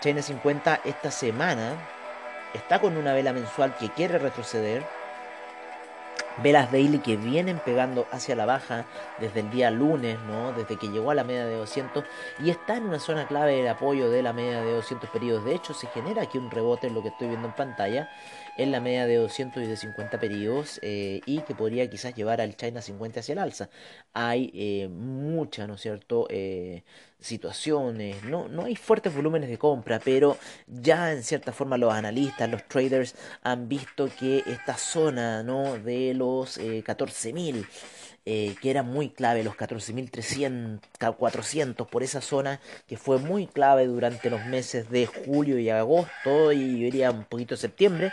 China 0.00 0.22
50 0.22 0.82
esta 0.84 1.10
semana 1.10 1.74
está 2.54 2.80
con 2.80 2.96
una 2.96 3.12
vela 3.12 3.32
mensual 3.32 3.76
que 3.76 3.90
quiere 3.90 4.18
retroceder. 4.18 4.84
Velas 6.42 6.70
daily 6.70 6.98
que 6.98 7.16
vienen 7.16 7.58
pegando 7.64 8.06
hacia 8.12 8.36
la 8.36 8.46
baja 8.46 8.86
desde 9.18 9.40
el 9.40 9.50
día 9.50 9.70
lunes, 9.70 10.18
¿no? 10.26 10.52
Desde 10.52 10.76
que 10.76 10.88
llegó 10.88 11.10
a 11.10 11.14
la 11.14 11.24
media 11.24 11.46
de 11.46 11.56
200 11.56 12.04
y 12.44 12.50
está 12.50 12.76
en 12.76 12.84
una 12.84 12.98
zona 12.98 13.26
clave 13.26 13.62
de 13.62 13.68
apoyo 13.68 14.10
de 14.10 14.22
la 14.22 14.32
media 14.32 14.60
de 14.62 14.72
200 14.72 15.08
periodos. 15.10 15.44
De 15.44 15.54
hecho, 15.54 15.72
se 15.74 15.86
genera 15.88 16.22
aquí 16.22 16.38
un 16.38 16.50
rebote 16.50 16.86
en 16.88 16.94
lo 16.94 17.02
que 17.02 17.08
estoy 17.08 17.28
viendo 17.28 17.48
en 17.48 17.54
pantalla 17.54 18.10
en 18.56 18.72
la 18.72 18.80
media 18.80 19.06
de 19.06 19.16
200 19.16 19.62
y 19.62 19.66
de 19.66 19.76
50 19.76 20.18
periodos 20.18 20.78
eh, 20.82 21.20
y 21.26 21.40
que 21.40 21.54
podría 21.54 21.88
quizás 21.88 22.14
llevar 22.14 22.40
al 22.40 22.56
China 22.56 22.80
50 22.82 23.20
hacia 23.20 23.32
el 23.34 23.38
alza. 23.38 23.70
Hay 24.14 24.50
eh, 24.54 24.88
mucha, 24.88 25.66
¿no 25.66 25.74
es 25.74 25.80
cierto?, 25.82 26.26
eh, 26.30 26.84
situaciones, 27.20 28.22
no, 28.24 28.48
no 28.48 28.64
hay 28.64 28.76
fuertes 28.76 29.14
volúmenes 29.14 29.48
de 29.48 29.58
compra, 29.58 29.98
pero 29.98 30.36
ya 30.66 31.12
en 31.12 31.22
cierta 31.22 31.52
forma 31.52 31.76
los 31.76 31.92
analistas, 31.92 32.50
los 32.50 32.66
traders 32.68 33.14
han 33.42 33.68
visto 33.68 34.08
que 34.18 34.42
esta 34.46 34.76
zona 34.76 35.42
¿no? 35.42 35.78
de 35.78 36.14
los 36.14 36.58
14.000 36.58 37.66
eh, 38.28 38.56
que 38.60 38.70
era 38.70 38.82
muy 38.82 39.10
clave, 39.10 39.44
los 39.44 39.54
14.300, 39.54 41.14
400 41.16 41.86
por 41.86 42.02
esa 42.02 42.20
zona, 42.20 42.60
que 42.88 42.96
fue 42.96 43.18
muy 43.18 43.46
clave 43.46 43.86
durante 43.86 44.30
los 44.30 44.44
meses 44.46 44.90
de 44.90 45.06
julio 45.06 45.60
y 45.60 45.70
agosto 45.70 46.50
y 46.50 46.72
yo 46.72 46.84
diría 46.86 47.12
un 47.12 47.22
poquito 47.22 47.56
septiembre, 47.56 48.12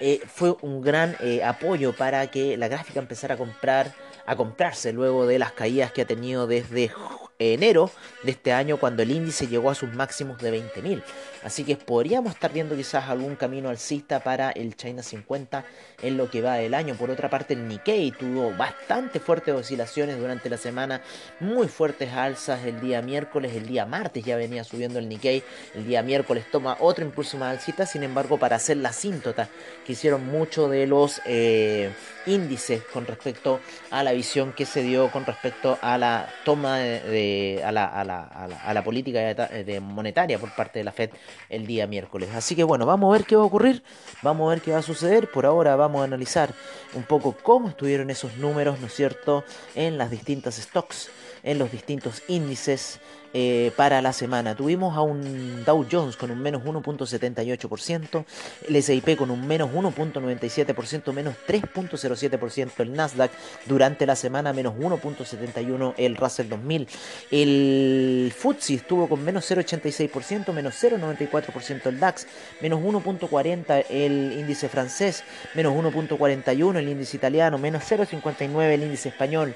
eh, 0.00 0.22
fue 0.26 0.56
un 0.62 0.80
gran 0.80 1.14
eh, 1.20 1.44
apoyo 1.44 1.94
para 1.94 2.26
que 2.28 2.56
la 2.56 2.68
gráfica 2.68 3.00
empezara 3.00 3.34
a 3.34 3.36
comprar, 3.36 3.92
a 4.30 4.36
comprarse 4.36 4.92
luego 4.92 5.26
de 5.26 5.40
las 5.40 5.50
caídas 5.50 5.90
que 5.90 6.02
ha 6.02 6.06
tenido 6.06 6.46
desde 6.46 6.92
enero 7.40 7.90
de 8.22 8.30
este 8.30 8.52
año 8.52 8.76
cuando 8.76 9.02
el 9.02 9.10
índice 9.10 9.48
llegó 9.48 9.70
a 9.70 9.74
sus 9.74 9.92
máximos 9.92 10.38
de 10.38 10.56
20.000. 10.56 11.02
Así 11.42 11.64
que 11.64 11.76
podríamos 11.76 12.34
estar 12.34 12.52
viendo 12.52 12.76
quizás 12.76 13.08
algún 13.08 13.34
camino 13.34 13.70
alcista 13.70 14.20
para 14.20 14.50
el 14.50 14.76
China 14.76 15.02
50 15.02 15.64
en 16.02 16.16
lo 16.16 16.30
que 16.30 16.42
va 16.42 16.56
del 16.56 16.74
año. 16.74 16.94
Por 16.96 17.10
otra 17.10 17.30
parte, 17.30 17.54
el 17.54 17.66
Nikkei 17.66 18.10
tuvo 18.10 18.52
bastante 18.52 19.20
fuertes 19.20 19.54
oscilaciones 19.54 20.18
durante 20.18 20.50
la 20.50 20.58
semana, 20.58 21.00
muy 21.40 21.68
fuertes 21.68 22.12
alzas 22.12 22.64
el 22.66 22.80
día 22.80 23.00
miércoles, 23.00 23.54
el 23.54 23.66
día 23.66 23.86
martes 23.86 24.22
ya 24.22 24.36
venía 24.36 24.64
subiendo 24.64 24.98
el 24.98 25.08
Nikkei, 25.08 25.42
el 25.74 25.86
día 25.86 26.02
miércoles 26.02 26.44
toma 26.50 26.76
otro 26.80 27.04
impulso 27.04 27.38
más 27.38 27.56
alcista, 27.56 27.86
sin 27.86 28.02
embargo, 28.02 28.38
para 28.38 28.56
hacer 28.56 28.76
la 28.76 28.92
síntota 28.92 29.48
que 29.86 29.92
hicieron 29.92 30.26
mucho 30.26 30.68
de 30.68 30.86
los 30.86 31.22
eh, 31.24 31.90
índices 32.26 32.82
con 32.92 33.06
respecto 33.06 33.60
a 33.90 34.02
la 34.02 34.12
visión 34.12 34.52
que 34.52 34.66
se 34.66 34.82
dio 34.82 35.10
con 35.10 35.24
respecto 35.24 35.78
a 35.80 35.96
la 35.96 36.28
toma 36.44 36.78
de, 36.78 37.62
a, 37.64 37.72
la, 37.72 37.86
a, 37.86 38.04
la, 38.04 38.22
a, 38.22 38.74
la, 38.74 38.84
política 38.84 39.20
de 39.20 39.80
monetaria 39.80 40.38
por 40.38 40.54
parte 40.54 40.80
de 40.80 40.84
la 40.84 40.92
Fed 40.92 41.10
el 41.48 41.66
día 41.66 41.86
miércoles. 41.86 42.30
Así 42.34 42.54
que 42.56 42.64
bueno, 42.64 42.86
vamos 42.86 43.10
a 43.10 43.18
ver 43.18 43.26
qué 43.26 43.36
va 43.36 43.42
a 43.42 43.46
ocurrir, 43.46 43.82
vamos 44.22 44.46
a 44.46 44.50
ver 44.54 44.62
qué 44.62 44.72
va 44.72 44.78
a 44.78 44.82
suceder. 44.82 45.30
Por 45.30 45.46
ahora 45.46 45.76
vamos 45.76 46.00
a 46.00 46.04
analizar 46.04 46.54
un 46.94 47.02
poco 47.02 47.36
cómo 47.42 47.68
estuvieron 47.68 48.10
esos 48.10 48.36
números, 48.36 48.80
¿no 48.80 48.86
es 48.86 48.94
cierto?, 48.94 49.44
en 49.74 49.98
las 49.98 50.10
distintas 50.10 50.56
stocks, 50.56 51.10
en 51.42 51.58
los 51.58 51.72
distintos 51.72 52.22
índices 52.28 53.00
eh, 53.32 53.72
para 53.76 54.02
la 54.02 54.12
semana. 54.12 54.54
Tuvimos 54.54 54.96
a 54.96 55.02
un 55.02 55.64
Dow 55.64 55.86
Jones 55.90 56.16
con 56.16 56.30
un 56.30 56.40
menos 56.40 56.62
1.78%, 56.64 58.24
el 58.68 58.82
SIP 58.82 59.16
con 59.16 59.30
un 59.30 59.46
menos 59.46 59.70
1.97%, 59.70 61.12
menos 61.12 61.34
3.07%, 61.46 62.70
el 62.78 62.92
Nasdaq 62.92 63.30
durante 63.66 64.06
la 64.06 64.16
semana 64.16 64.52
menos 64.52 64.74
1.71%, 64.74 65.94
el 65.96 66.16
Russell 66.16 66.48
2000, 66.48 66.88
el 67.30 68.32
FTSE 68.36 68.74
estuvo 68.74 69.08
con 69.08 69.22
menos 69.24 69.48
0.86%, 69.50 70.52
menos 70.52 70.82
0.94% 70.82 71.86
el 71.86 72.00
DAX, 72.00 72.26
menos 72.60 72.80
1.40% 72.80 73.84
el 73.90 74.34
índice 74.38 74.68
francés, 74.68 75.22
menos 75.54 75.72
1.41% 75.74 76.76
el 76.76 76.88
índice 76.88 77.16
italiano, 77.16 77.58
menos 77.58 77.82
0.59% 77.88 78.60
el 78.60 78.82
índice 78.82 79.10
español. 79.10 79.54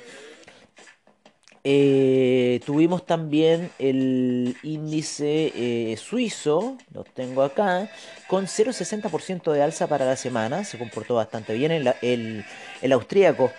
Eh, 1.67 2.61
tuvimos 2.67 3.07
también 3.07 3.71
el 3.79 4.55
índice 4.63 5.51
eh, 5.57 5.97
suizo, 5.97 6.77
lo 6.93 7.05
tengo 7.05 7.43
acá, 7.43 7.91
con 8.29 8.47
0,60% 8.47 9.51
de 9.51 9.63
alza 9.63 9.87
para 9.87 10.05
la 10.05 10.17
semana, 10.17 10.65
se 10.65 10.77
comportó 10.77 11.15
bastante 11.15 11.55
bien. 11.55 11.73
El, 11.73 11.95
el, 12.03 12.45
el 12.83 12.93
austríaco 12.93 13.51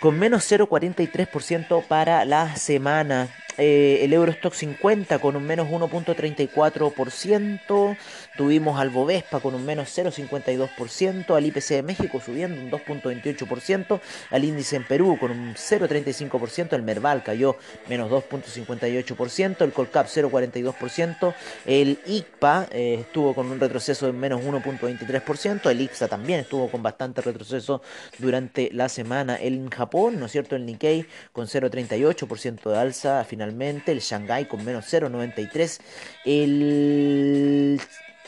con 0.00 0.18
menos 0.18 0.50
0,43% 0.50 1.86
para 1.86 2.24
la 2.24 2.56
semana. 2.56 3.28
Eh, 3.58 3.98
el 4.02 4.12
Eurostock 4.12 4.54
50 4.54 5.18
con 5.18 5.34
un 5.36 5.44
menos 5.44 5.68
1.34%, 5.68 7.96
tuvimos 8.36 8.78
al 8.78 8.90
Bovespa 8.90 9.40
con 9.40 9.54
un 9.54 9.64
menos 9.64 9.88
0.52%, 9.96 11.34
al 11.34 11.46
IPC 11.46 11.68
de 11.68 11.82
México 11.82 12.20
subiendo 12.24 12.60
un 12.60 12.70
2.28%, 12.70 14.00
al 14.30 14.44
índice 14.44 14.76
en 14.76 14.84
Perú 14.84 15.16
con 15.18 15.30
un 15.30 15.54
0.35%, 15.54 16.74
el 16.74 16.82
Merval 16.82 17.22
cayó 17.22 17.56
menos 17.88 18.10
2.58%, 18.10 19.62
el 19.62 19.72
Colcap 19.72 20.06
0.42%, 20.06 21.34
el 21.66 21.98
ICPA 22.06 22.68
eh, 22.70 22.98
estuvo 23.00 23.34
con 23.34 23.50
un 23.50 23.58
retroceso 23.58 24.06
de 24.06 24.12
menos 24.12 24.42
1.23%, 24.42 25.70
el 25.70 25.80
IPSA 25.80 26.08
también 26.08 26.40
estuvo 26.40 26.70
con 26.70 26.82
bastante 26.82 27.22
retroceso 27.22 27.82
durante 28.18 28.70
la 28.72 28.88
semana, 28.88 29.36
el 29.36 29.62
en 29.62 29.70
Japón, 29.70 30.18
¿no 30.18 30.26
es 30.26 30.32
cierto? 30.32 30.56
El 30.56 30.66
Nikkei 30.66 31.06
con 31.32 31.46
0.38% 31.46 32.70
de 32.70 32.78
alza. 32.78 33.20
A 33.20 33.24
el 33.42 34.00
Shanghai 34.00 34.46
con 34.46 34.64
menos 34.64 34.92
0,93, 34.92 35.80
el 36.24 37.80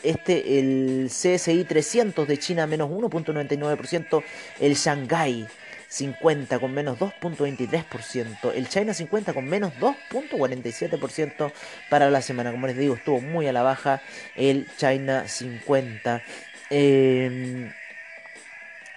este 0.03 0.59
el 0.59 1.07
CSI 1.09 1.65
300 1.65 2.29
de 2.29 2.39
China 2.39 2.67
menos 2.67 2.91
1.99%, 2.91 4.23
el 4.61 4.75
Shanghai 4.75 5.47
50 5.89 6.59
con 6.59 6.73
menos 6.73 6.99
2.23%, 6.99 8.53
el 8.55 8.69
China 8.69 8.93
50 8.95 9.33
con 9.33 9.45
menos 9.47 9.73
2.47% 9.81 11.53
para 11.89 12.11
la 12.11 12.21
semana, 12.21 12.51
como 12.51 12.67
les 12.67 12.77
digo, 12.77 12.97
estuvo 12.97 13.21
muy 13.21 13.47
a 13.47 13.53
la 13.53 13.63
baja 13.63 14.03
el 14.37 14.67
China 14.77 15.29
50. 15.29 16.23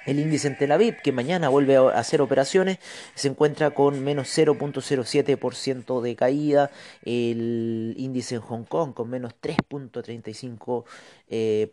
El 0.08 0.20
índice 0.20 0.48
en 0.48 0.58
Tel 0.58 0.72
Aviv, 0.72 1.02
que 1.04 1.12
mañana 1.12 1.50
vuelve 1.50 1.76
a 1.76 1.90
hacer 1.90 2.22
operaciones, 2.22 2.80
se 3.14 3.28
encuentra 3.28 3.72
con 3.72 4.02
menos 4.06 4.30
0.07% 4.30 6.02
de 6.02 6.16
caída. 6.16 6.72
El 7.04 7.94
índice 7.98 8.36
en 8.36 8.42
Hong 8.42 8.64
Kong 8.64 8.94
con 8.94 9.10
menos 9.10 9.34
3.35%. 9.42 10.86
Eh, 11.28 11.70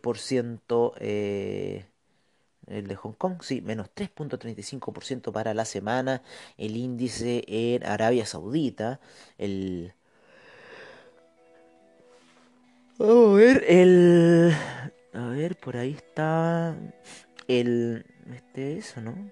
eh, 0.99 1.85
el 2.67 2.87
de 2.87 2.95
Hong 2.95 3.13
Kong, 3.13 3.41
sí, 3.41 3.61
menos 3.61 3.87
3.35% 3.95 5.31
para 5.31 5.53
la 5.53 5.63
semana. 5.63 6.21
El 6.57 6.75
índice 6.75 7.45
en 7.47 7.85
Arabia 7.85 8.25
Saudita, 8.25 8.99
el... 9.37 9.93
A 12.99 13.33
ver, 13.33 13.63
el... 13.65 14.53
A 15.13 15.27
ver, 15.27 15.55
por 15.55 15.77
ahí 15.77 15.91
está 15.91 16.75
el 17.47 18.05
este 18.33 18.77
es, 18.77 18.97
¿no? 18.97 19.31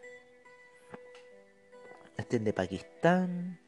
Este 2.17 2.37
es 2.37 2.43
de 2.43 2.53
Pakistán. 2.53 3.59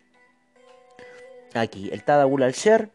Aquí, 1.53 1.89
el 1.91 2.03
Tadabul 2.03 2.43
al-Sher, 2.43 2.91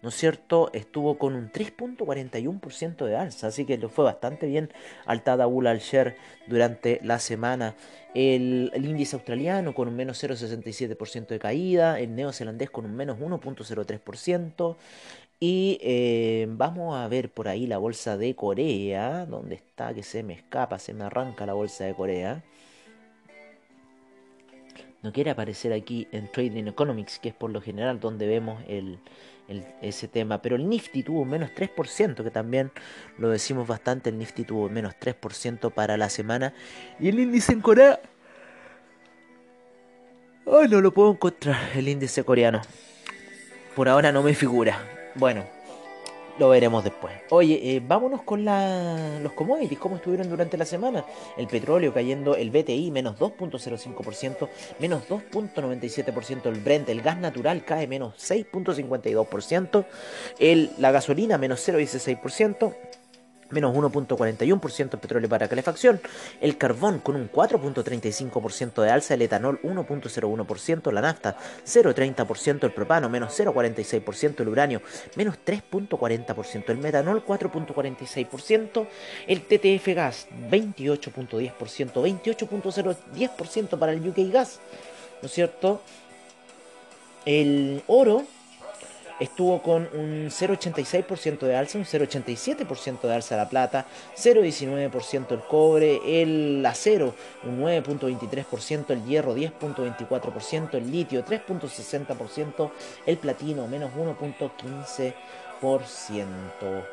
¿no 0.00 0.10
es 0.10 0.14
cierto? 0.14 0.70
Estuvo 0.72 1.18
con 1.18 1.34
un 1.34 1.50
3.41% 1.50 3.06
de 3.06 3.16
alza, 3.16 3.48
así 3.48 3.64
que 3.64 3.76
le 3.76 3.88
fue 3.88 4.04
bastante 4.04 4.46
bien 4.46 4.72
al 5.04 5.24
Tadabul 5.24 5.66
al-Sher 5.66 6.16
durante 6.46 7.00
la 7.02 7.18
semana. 7.18 7.74
El, 8.14 8.70
índice 8.76 9.16
australiano 9.16 9.74
con 9.74 9.88
un 9.88 9.96
menos 9.96 10.22
0,67% 10.22 11.26
de 11.26 11.38
caída, 11.40 11.98
el 11.98 12.14
neozelandés 12.14 12.70
con 12.70 12.84
un 12.84 12.94
menos 12.94 13.18
1.03%, 13.18 14.76
y 15.46 15.78
eh, 15.82 16.46
vamos 16.48 16.96
a 16.96 17.06
ver 17.06 17.30
por 17.30 17.48
ahí 17.48 17.66
la 17.66 17.76
bolsa 17.76 18.16
de 18.16 18.34
Corea. 18.34 19.26
¿Dónde 19.26 19.56
está? 19.56 19.92
Que 19.92 20.02
se 20.02 20.22
me 20.22 20.32
escapa, 20.32 20.78
se 20.78 20.94
me 20.94 21.04
arranca 21.04 21.44
la 21.44 21.52
bolsa 21.52 21.84
de 21.84 21.94
Corea. 21.94 22.42
no 25.02 25.12
quiere 25.12 25.30
aparecer 25.30 25.74
aquí 25.74 26.08
en 26.12 26.32
Trading 26.32 26.66
Economics, 26.66 27.18
que 27.18 27.28
es 27.28 27.34
por 27.34 27.50
lo 27.50 27.60
general 27.60 28.00
donde 28.00 28.26
vemos 28.26 28.62
ese 29.82 30.08
tema. 30.08 30.40
Pero 30.40 30.56
el 30.56 30.66
Nifty 30.66 31.02
tuvo 31.02 31.20
un 31.20 31.28
menos 31.28 31.50
3%, 31.50 32.24
que 32.24 32.30
también 32.30 32.72
lo 33.18 33.28
decimos 33.28 33.68
bastante. 33.68 34.08
El 34.08 34.16
Nifty 34.16 34.44
tuvo 34.44 34.64
un 34.64 34.72
menos 34.72 34.94
3% 34.98 35.72
para 35.72 35.98
la 35.98 36.08
semana. 36.08 36.54
Y 36.98 37.10
el 37.10 37.18
índice 37.20 37.52
en 37.52 37.60
Corea. 37.60 38.00
Ay, 40.46 40.68
no 40.70 40.80
lo 40.80 40.94
puedo 40.94 41.10
encontrar, 41.10 41.70
el 41.74 41.86
índice 41.86 42.24
coreano. 42.24 42.62
Por 43.76 43.90
ahora 43.90 44.10
no 44.10 44.22
me 44.22 44.34
figura. 44.34 45.03
Bueno, 45.14 45.44
lo 46.38 46.48
veremos 46.48 46.82
después. 46.82 47.14
Oye, 47.30 47.60
eh, 47.62 47.82
vámonos 47.86 48.22
con 48.22 48.44
los 48.44 49.32
commodities, 49.34 49.78
cómo 49.78 49.96
estuvieron 49.96 50.28
durante 50.28 50.56
la 50.56 50.64
semana. 50.64 51.04
El 51.36 51.46
petróleo 51.46 51.94
cayendo, 51.94 52.34
el 52.34 52.50
BTI 52.50 52.90
menos 52.90 53.18
2.05%, 53.18 54.48
menos 54.80 55.08
2.97%. 55.08 56.46
El 56.46 56.60
Brent, 56.60 56.88
el 56.88 57.02
gas 57.02 57.18
natural 57.18 57.64
cae 57.64 57.86
menos 57.86 58.14
6.52%. 58.16 59.84
El, 60.40 60.70
la 60.78 60.90
gasolina 60.90 61.38
menos 61.38 61.66
0.16%. 61.68 62.74
Menos 63.54 63.74
1.41% 63.74 64.94
el 64.94 64.98
petróleo 64.98 65.28
para 65.28 65.46
calefacción, 65.46 66.00
el 66.40 66.58
carbón 66.58 66.98
con 66.98 67.14
un 67.14 67.30
4.35% 67.30 68.82
de 68.82 68.90
alza, 68.90 69.14
el 69.14 69.22
etanol 69.22 69.60
1.01%, 69.62 70.90
la 70.90 71.00
nafta 71.00 71.36
0.30%, 71.64 72.64
el 72.64 72.72
propano 72.72 73.08
menos 73.08 73.38
0.46%, 73.38 74.40
el 74.40 74.48
uranio 74.48 74.82
menos 75.14 75.36
3.40%, 75.46 76.70
el 76.70 76.78
metanol 76.78 77.24
4.46%, 77.24 78.88
el 79.28 79.42
TTF 79.42 79.86
gas 79.94 80.26
28.10%, 80.50 81.52
28.010% 81.54 83.78
para 83.78 83.92
el 83.92 84.08
UK 84.08 84.32
gas, 84.32 84.58
¿no 85.22 85.26
es 85.26 85.32
cierto? 85.32 85.80
El 87.24 87.84
oro 87.86 88.24
estuvo 89.20 89.62
con 89.62 89.88
un 89.92 90.30
0,86% 90.30 91.40
de 91.40 91.56
alza, 91.56 91.78
un 91.78 91.84
0,87% 91.84 93.02
de 93.02 93.14
alza 93.14 93.36
la 93.36 93.48
plata, 93.48 93.86
0,19% 94.16 95.30
el 95.32 95.40
cobre, 95.40 96.22
el 96.22 96.64
acero 96.66 97.14
un 97.44 97.62
9,23%, 97.62 98.90
el 98.90 99.04
hierro 99.04 99.36
10,24%, 99.36 100.74
el 100.74 100.90
litio 100.90 101.24
3,60%, 101.24 102.70
el 103.06 103.18
platino 103.18 103.68
menos 103.68 103.92
1,15%. 103.94 106.84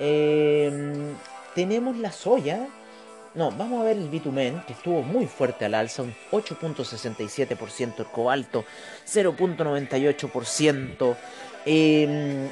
Eh, 0.00 1.14
tenemos 1.54 1.96
la 1.96 2.12
soya. 2.12 2.68
No, 3.34 3.50
vamos 3.50 3.80
a 3.80 3.84
ver 3.84 3.96
el 3.96 4.08
bitumen, 4.08 4.62
que 4.64 4.74
estuvo 4.74 5.02
muy 5.02 5.26
fuerte 5.26 5.64
al 5.64 5.74
alza, 5.74 6.02
un 6.02 6.14
8.67%, 6.30 7.98
el 7.98 8.06
cobalto 8.06 8.64
0.98%, 9.08 11.16
eh, 11.66 12.48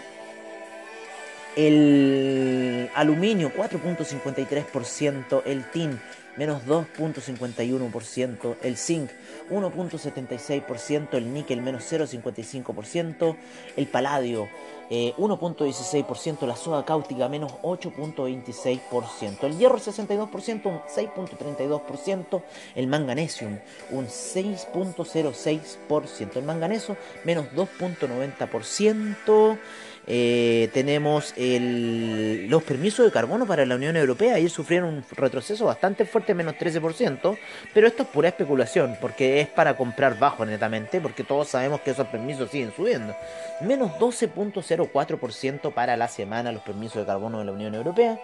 el 1.57 2.90
aluminio 2.94 3.53
4.53%, 3.55 5.42
el 5.44 5.64
tin 5.70 6.01
menos 6.37 6.64
2.51%, 6.66 8.57
el 8.62 8.77
zinc 8.77 9.11
1.76%, 9.51 11.14
el 11.14 11.35
níquel 11.35 11.61
menos 11.62 11.90
0.55%, 11.92 13.37
el 13.77 13.87
paladio 13.87 14.48
eh, 14.90 15.14
1.16%, 15.16 16.47
la 16.47 16.57
soda 16.57 16.85
cáustica 16.85 17.29
menos 17.29 17.53
8.26%, 17.62 19.45
el 19.45 19.57
hierro 19.59 19.79
62%, 19.79 20.66
un 20.66 20.81
6.32%, 20.81 22.42
el 22.75 22.87
manganesium 22.87 23.59
un 23.90 24.07
6.06%, 24.07 26.37
el 26.37 26.45
manganeso 26.45 26.97
menos 27.25 27.47
2.90%. 27.55 29.59
Eh, 30.07 30.69
tenemos 30.73 31.35
los 31.37 32.62
permisos 32.65 33.07
de 33.07 33.12
carbono 33.12 33.47
para 33.47 33.65
la 33.67 33.77
Unión 33.77 33.97
Europea. 33.97 34.35
Ayer 34.35 34.51
sufrieron 34.51 34.95
un 34.95 35.05
retroceso 35.12 35.67
bastante 35.67 36.05
fuerte, 36.05 36.35
menos 36.35 36.55
13%. 36.55 37.38
Pero 37.73 37.87
esto 37.87 38.03
es 38.03 38.09
pura 38.09 38.29
especulación, 38.29 38.97
porque 39.01 39.41
es 39.41 39.49
para 39.49 39.77
comprar 39.77 40.19
bajo 40.19 40.45
netamente, 40.45 41.01
porque 41.01 41.25
todos 41.25 41.49
sabemos 41.49 41.81
que 41.81 41.93
esos 41.93 42.07
permisos 42.09 42.51
siguen 42.51 42.73
subiendo. 42.75 43.15
Menos 43.61 43.93
12.04% 43.93 45.73
para 45.73 45.97
la 45.97 46.09
semana 46.09 46.53
los 46.53 46.62
permisos 46.62 46.97
de 46.97 47.07
carbono 47.07 47.38
de 47.38 47.45
la 47.45 47.53
Unión 47.53 47.75
Europea. 47.75 48.19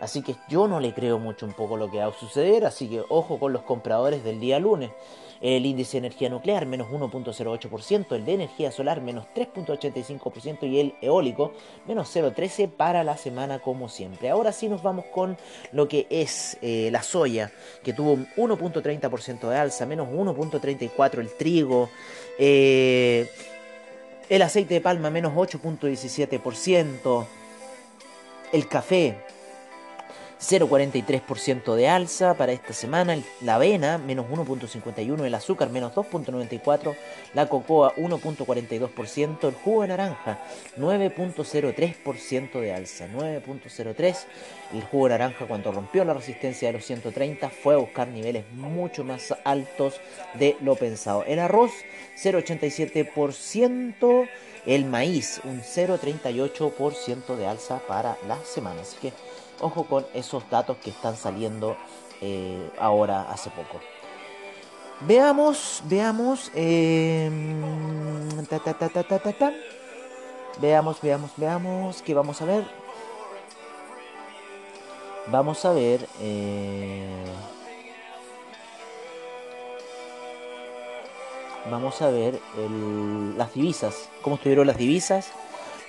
Así 0.00 0.22
que 0.22 0.36
yo 0.48 0.66
no 0.66 0.80
le 0.80 0.94
creo 0.94 1.18
mucho 1.18 1.44
un 1.44 1.52
poco 1.52 1.76
lo 1.76 1.90
que 1.90 1.98
va 1.98 2.06
a 2.06 2.12
suceder, 2.12 2.64
así 2.64 2.88
que 2.88 3.02
ojo 3.08 3.38
con 3.38 3.52
los 3.52 3.62
compradores 3.62 4.24
del 4.24 4.40
día 4.40 4.58
lunes. 4.58 4.90
El 5.42 5.64
índice 5.64 5.92
de 5.92 6.06
energía 6.06 6.28
nuclear 6.28 6.66
menos 6.66 6.88
1.08%, 6.88 8.14
el 8.14 8.26
de 8.26 8.34
energía 8.34 8.70
solar 8.72 9.00
menos 9.00 9.26
3.85% 9.34 10.68
y 10.68 10.80
el 10.80 10.94
eólico 11.00 11.52
menos 11.86 12.14
0.13 12.14 12.68
para 12.68 13.04
la 13.04 13.16
semana 13.16 13.58
como 13.58 13.88
siempre. 13.88 14.28
Ahora 14.28 14.52
sí 14.52 14.68
nos 14.68 14.82
vamos 14.82 15.06
con 15.06 15.38
lo 15.72 15.88
que 15.88 16.06
es 16.10 16.58
eh, 16.60 16.90
la 16.92 17.02
soya, 17.02 17.52
que 17.82 17.94
tuvo 17.94 18.12
un 18.12 18.26
1.30% 18.36 19.48
de 19.48 19.56
alza, 19.56 19.86
menos 19.86 20.08
1.34% 20.08 21.18
el 21.20 21.34
trigo, 21.34 21.88
eh, 22.38 23.30
el 24.28 24.42
aceite 24.42 24.74
de 24.74 24.80
palma 24.82 25.08
menos 25.08 25.32
8.17%, 25.32 27.26
el 28.52 28.68
café 28.68 29.16
0,43% 30.40 31.74
de 31.74 31.88
alza 31.88 32.34
para 32.34 32.52
esta 32.52 32.72
semana, 32.72 33.18
la 33.42 33.56
avena 33.56 33.98
menos 33.98 34.26
1.51%, 34.26 35.24
el 35.24 35.34
azúcar 35.34 35.68
menos 35.68 35.94
2.94%, 35.94 36.96
la 37.34 37.46
cocoa 37.46 37.94
1.42%, 37.96 39.48
el 39.48 39.54
jugo 39.54 39.82
de 39.82 39.88
naranja 39.88 40.38
9.03% 40.78 42.58
de 42.58 42.72
alza, 42.72 43.06
9.03%, 43.08 44.16
el 44.72 44.82
jugo 44.84 45.08
de 45.08 45.10
naranja 45.10 45.46
cuando 45.46 45.72
rompió 45.72 46.04
la 46.04 46.14
resistencia 46.14 46.68
de 46.68 46.72
los 46.72 46.86
130 46.86 47.50
fue 47.50 47.74
a 47.74 47.78
buscar 47.78 48.08
niveles 48.08 48.50
mucho 48.52 49.04
más 49.04 49.34
altos 49.44 50.00
de 50.34 50.56
lo 50.62 50.74
pensado. 50.74 51.22
El 51.24 51.38
arroz 51.38 51.72
0.87%, 52.16 54.28
el 54.64 54.84
maíz 54.86 55.42
un 55.44 55.60
0.38% 55.60 57.36
de 57.36 57.46
alza 57.46 57.80
para 57.86 58.16
la 58.26 58.42
semana, 58.44 58.80
así 58.80 58.96
que 59.02 59.12
ojo 59.60 59.84
con 59.84 60.06
esos 60.14 60.48
datos 60.50 60.76
que 60.78 60.90
están 60.90 61.16
saliendo 61.16 61.76
eh, 62.20 62.70
ahora 62.78 63.30
hace 63.30 63.50
poco. 63.50 63.80
Veamos, 65.02 65.82
veamos. 65.84 66.50
ta. 69.38 69.52
Veamos, 70.60 71.00
veamos, 71.00 71.30
veamos. 71.36 72.02
¿Qué 72.02 72.12
vamos 72.14 72.42
a 72.42 72.44
ver? 72.44 72.64
Vamos 75.28 75.64
a 75.64 75.72
ver. 75.72 76.06
eh, 76.20 77.24
vamos 81.70 82.00
a 82.02 82.10
ver 82.10 82.40
el- 82.58 83.38
las 83.38 83.54
divisas. 83.54 84.08
¿Cómo 84.22 84.36
estuvieron 84.36 84.66
las 84.66 84.76
divisas? 84.76 85.30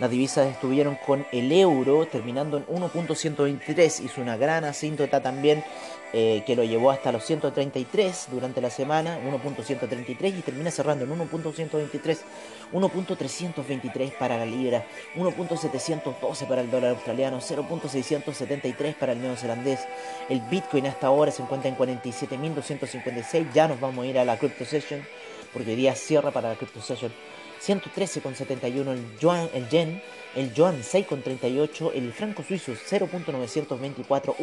Las 0.01 0.09
divisas 0.09 0.47
estuvieron 0.47 0.95
con 0.95 1.27
el 1.31 1.51
euro 1.51 2.07
terminando 2.07 2.57
en 2.57 2.65
1.123. 2.65 4.03
Hizo 4.03 4.19
una 4.19 4.35
gran 4.35 4.63
asíntota 4.63 5.21
también 5.21 5.63
eh, 6.11 6.41
que 6.43 6.55
lo 6.55 6.63
llevó 6.63 6.89
hasta 6.89 7.11
los 7.11 7.23
133 7.23 8.29
durante 8.31 8.61
la 8.61 8.71
semana. 8.71 9.19
1.133 9.19 10.39
y 10.39 10.41
termina 10.41 10.71
cerrando 10.71 11.05
en 11.05 11.11
1.123. 11.11 12.17
1.323 12.73 14.17
para 14.17 14.39
la 14.39 14.45
libra. 14.47 14.87
1.712 15.15 16.47
para 16.47 16.61
el 16.61 16.71
dólar 16.71 16.95
australiano. 16.95 17.37
0.673 17.37 18.95
para 18.95 19.11
el 19.11 19.21
neozelandés. 19.21 19.81
El 20.29 20.41
Bitcoin 20.49 20.87
hasta 20.87 21.05
ahora 21.05 21.29
se 21.29 21.43
encuentra 21.43 21.69
en 21.69 21.77
47.256. 21.77 23.53
Ya 23.53 23.67
nos 23.67 23.79
vamos 23.79 24.03
a 24.03 24.07
ir 24.07 24.17
a 24.17 24.25
la 24.25 24.39
Crypto 24.39 24.65
Session 24.65 25.05
porque 25.53 25.69
hoy 25.69 25.75
día 25.75 25.93
cierra 25.93 26.31
para 26.31 26.49
la 26.49 26.55
Crypto 26.55 26.81
Session. 26.81 27.11
113,71 27.61 28.91
el 28.91 29.19
yuan, 29.19 29.49
el 29.53 29.69
yen, 29.69 30.01
el 30.35 30.53
yuan 30.53 30.81
6,38, 30.81 31.91
el 31.93 32.11
franco 32.11 32.43
suizo 32.43 32.71
0.924, 32.73 34.35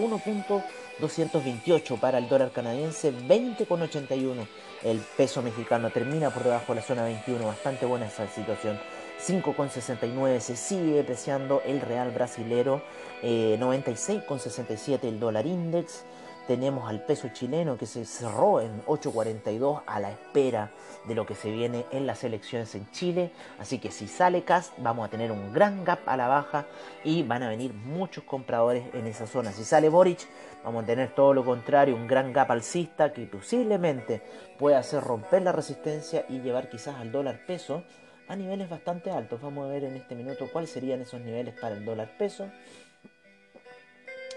1.228 1.01 1.99
para 1.99 2.19
el 2.19 2.29
dólar 2.29 2.53
canadiense, 2.53 3.13
20,81 3.13 4.47
el 4.85 4.99
peso 5.17 5.43
mexicano 5.43 5.91
termina 5.91 6.31
por 6.31 6.45
debajo 6.45 6.73
de 6.73 6.81
la 6.81 6.87
zona 6.87 7.05
21, 7.05 7.45
bastante 7.45 7.87
buena 7.87 8.07
esa 8.07 8.29
situación. 8.29 8.79
5,69 9.27 10.39
se 10.39 10.57
sigue 10.57 10.93
depreciando 10.93 11.61
el 11.67 11.81
real 11.81 12.13
brasilero, 12.13 12.83
eh, 13.23 13.57
96,67 13.59 15.09
el 15.09 15.19
dólar 15.19 15.47
index. 15.47 16.05
Tenemos 16.49 16.89
al 16.89 17.05
peso 17.05 17.29
chileno 17.29 17.77
que 17.77 17.85
se 17.85 18.07
cerró 18.07 18.63
en 18.63 18.83
8.42 18.87 19.83
a 19.87 20.01
la 20.01 20.11
espera 20.11 20.71
de 21.07 21.15
lo 21.15 21.27
que 21.27 21.35
se 21.35 21.51
viene 21.51 21.85
en 21.93 22.07
las 22.07 22.25
elecciones 22.25 22.75
en 22.75 22.91
Chile. 22.91 23.33
Así 23.59 23.79
que 23.79 23.91
si 23.91 24.09
sale 24.09 24.45
Cast 24.45 24.73
vamos 24.79 25.07
a 25.07 25.11
tener 25.11 25.31
un 25.31 25.53
gran 25.53 25.85
gap 25.85 26.01
a 26.07 26.17
la 26.17 26.27
baja 26.27 26.65
y 27.05 27.23
van 27.23 27.43
a 27.43 27.51
venir 27.51 27.75
muchos 27.75 28.25
compradores 28.25 28.83
en 28.95 29.07
esa 29.07 29.27
zona. 29.27 29.53
Si 29.53 29.63
sale 29.63 29.91
Boric 29.91 30.27
Vamos 30.65 30.85
a 30.85 30.87
tener 30.87 31.15
todo 31.15 31.35
lo 31.35 31.45
contrario, 31.45 31.95
un 31.95 32.07
gran 32.07 32.33
gap 32.33 32.51
alcista 32.51 33.13
que 33.13 33.27
posiblemente 33.27 34.23
puede 34.59 34.77
hacer 34.77 35.03
romper 35.03 35.43
la 35.43 35.53
resistencia 35.53 36.25
y 36.29 36.41
llevar 36.41 36.69
quizás 36.69 36.97
al 36.97 37.13
dólar 37.13 37.41
peso 37.47 37.85
a 38.27 38.37
niveles 38.37 38.69
bastante 38.69 39.11
altos. 39.11 39.41
Vamos 39.41 39.67
a 39.67 39.71
ver 39.71 39.85
en 39.85 39.97
este 39.97 40.15
minuto 40.15 40.49
cuáles 40.53 40.71
serían 40.71 41.01
esos 41.01 41.21
niveles 41.21 41.55
para 41.61 41.77
el 41.77 41.85
dólar 41.85 42.17
peso. 42.19 42.51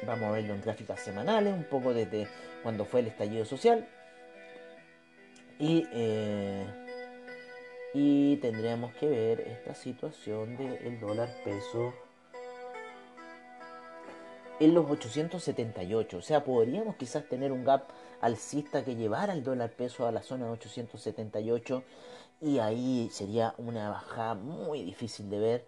Vamos 0.05 0.29
a 0.29 0.31
verlo 0.31 0.53
en 0.53 0.61
gráficas 0.61 0.99
semanales, 0.99 1.53
un 1.53 1.63
poco 1.65 1.93
desde 1.93 2.27
cuando 2.63 2.85
fue 2.85 3.01
el 3.01 3.07
estallido 3.07 3.45
social. 3.45 3.87
Y, 5.59 5.87
eh, 5.93 6.65
y 7.93 8.37
tendríamos 8.37 8.93
que 8.95 9.07
ver 9.07 9.41
esta 9.41 9.75
situación 9.75 10.57
del 10.57 10.99
dólar 10.99 11.29
peso 11.43 11.93
en 14.59 14.73
los 14.73 14.89
878. 14.89 16.17
O 16.17 16.21
sea, 16.21 16.43
podríamos 16.43 16.95
quizás 16.95 17.27
tener 17.27 17.51
un 17.51 17.63
gap 17.63 17.87
alcista 18.21 18.83
que 18.83 18.95
llevara 18.95 19.33
el 19.33 19.43
dólar 19.43 19.71
peso 19.71 20.07
a 20.07 20.11
la 20.11 20.21
zona 20.21 20.45
de 20.45 20.51
878 20.51 21.83
y 22.41 22.59
ahí 22.59 23.09
sería 23.11 23.53
una 23.57 23.89
bajada 23.89 24.35
muy 24.35 24.83
difícil 24.83 25.29
de 25.29 25.39
ver 25.39 25.65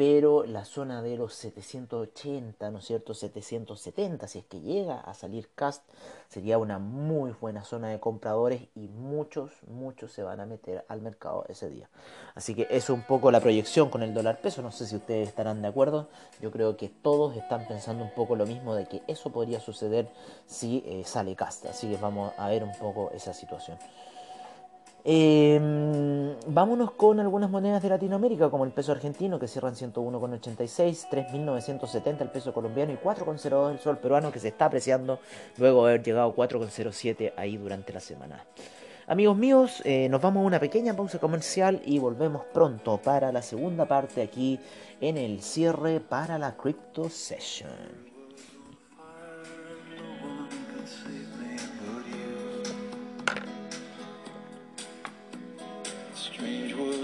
pero 0.00 0.46
la 0.46 0.64
zona 0.64 1.02
de 1.02 1.18
los 1.18 1.34
780, 1.34 2.70
¿no 2.70 2.78
es 2.78 2.86
cierto? 2.86 3.12
770, 3.12 4.28
si 4.28 4.38
es 4.38 4.46
que 4.46 4.58
llega 4.62 4.98
a 4.98 5.12
salir 5.12 5.50
Cast, 5.54 5.82
sería 6.26 6.56
una 6.56 6.78
muy 6.78 7.32
buena 7.38 7.64
zona 7.64 7.88
de 7.88 8.00
compradores 8.00 8.62
y 8.74 8.88
muchos, 8.88 9.50
muchos 9.66 10.10
se 10.10 10.22
van 10.22 10.40
a 10.40 10.46
meter 10.46 10.86
al 10.88 11.02
mercado 11.02 11.44
ese 11.50 11.68
día. 11.68 11.90
Así 12.34 12.54
que 12.54 12.66
es 12.70 12.88
un 12.88 13.02
poco 13.02 13.30
la 13.30 13.40
proyección 13.40 13.90
con 13.90 14.02
el 14.02 14.14
dólar 14.14 14.40
peso, 14.40 14.62
no 14.62 14.72
sé 14.72 14.86
si 14.86 14.96
ustedes 14.96 15.28
estarán 15.28 15.60
de 15.60 15.68
acuerdo, 15.68 16.08
yo 16.40 16.50
creo 16.50 16.78
que 16.78 16.88
todos 16.88 17.36
están 17.36 17.68
pensando 17.68 18.02
un 18.02 18.14
poco 18.14 18.36
lo 18.36 18.46
mismo 18.46 18.74
de 18.74 18.86
que 18.86 19.02
eso 19.06 19.30
podría 19.30 19.60
suceder 19.60 20.08
si 20.46 20.82
eh, 20.86 21.02
sale 21.04 21.36
Cast, 21.36 21.66
así 21.66 21.90
que 21.90 21.98
vamos 21.98 22.32
a 22.38 22.48
ver 22.48 22.64
un 22.64 22.72
poco 22.78 23.10
esa 23.10 23.34
situación. 23.34 23.76
Em, 25.02 26.34
vámonos 26.46 26.90
con 26.92 27.20
algunas 27.20 27.48
monedas 27.48 27.82
de 27.82 27.88
Latinoamérica, 27.88 28.50
como 28.50 28.64
el 28.64 28.72
peso 28.72 28.92
argentino, 28.92 29.38
que 29.38 29.48
cierra 29.48 29.70
en 29.70 29.74
101,86, 29.74 31.08
3.970 31.10 32.20
el 32.20 32.30
peso 32.30 32.52
colombiano 32.52 32.92
y 32.92 32.96
4,02 32.96 33.72
el 33.72 33.78
sol 33.78 33.98
peruano, 33.98 34.30
que 34.30 34.38
se 34.38 34.48
está 34.48 34.66
apreciando 34.66 35.20
luego 35.56 35.84
de 35.84 35.92
haber 35.92 36.02
llegado 36.02 36.30
a 36.30 36.34
4,07 36.34 37.32
ahí 37.36 37.56
durante 37.56 37.92
la 37.92 38.00
semana. 38.00 38.44
Amigos 39.06 39.36
míos, 39.36 39.82
eh, 39.84 40.08
nos 40.08 40.20
vamos 40.20 40.42
a 40.42 40.46
una 40.46 40.60
pequeña 40.60 40.94
pausa 40.94 41.18
comercial 41.18 41.80
y 41.84 41.98
volvemos 41.98 42.44
pronto 42.52 42.98
para 42.98 43.32
la 43.32 43.42
segunda 43.42 43.86
parte 43.86 44.22
aquí 44.22 44.60
en 45.00 45.16
el 45.16 45.42
cierre 45.42 45.98
para 45.98 46.38
la 46.38 46.56
Crypto 46.56 47.08
Session. 47.08 48.09
strange 56.40 56.74
world. 56.74 56.99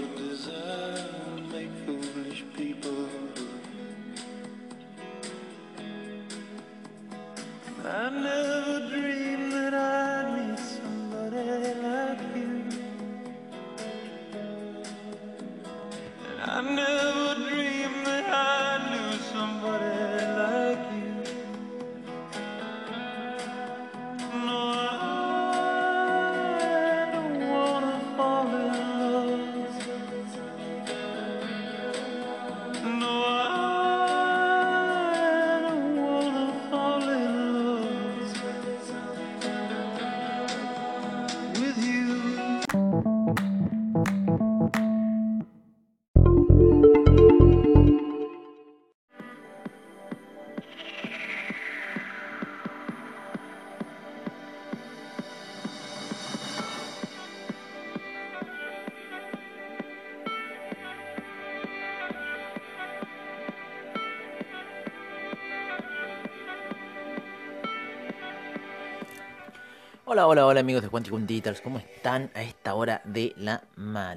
Hola, 70.09 70.25
hola, 70.25 70.45
hola 70.45 70.61
amigos 70.61 70.83
de 70.83 70.87
Quanticum 70.87 71.27
Details, 71.27 71.59
¿cómo 71.59 71.79
están 71.79 72.31
a 72.33 72.41
esta 72.41 72.75
hora 72.75 73.01
de 73.03 73.33
la, 73.35 73.61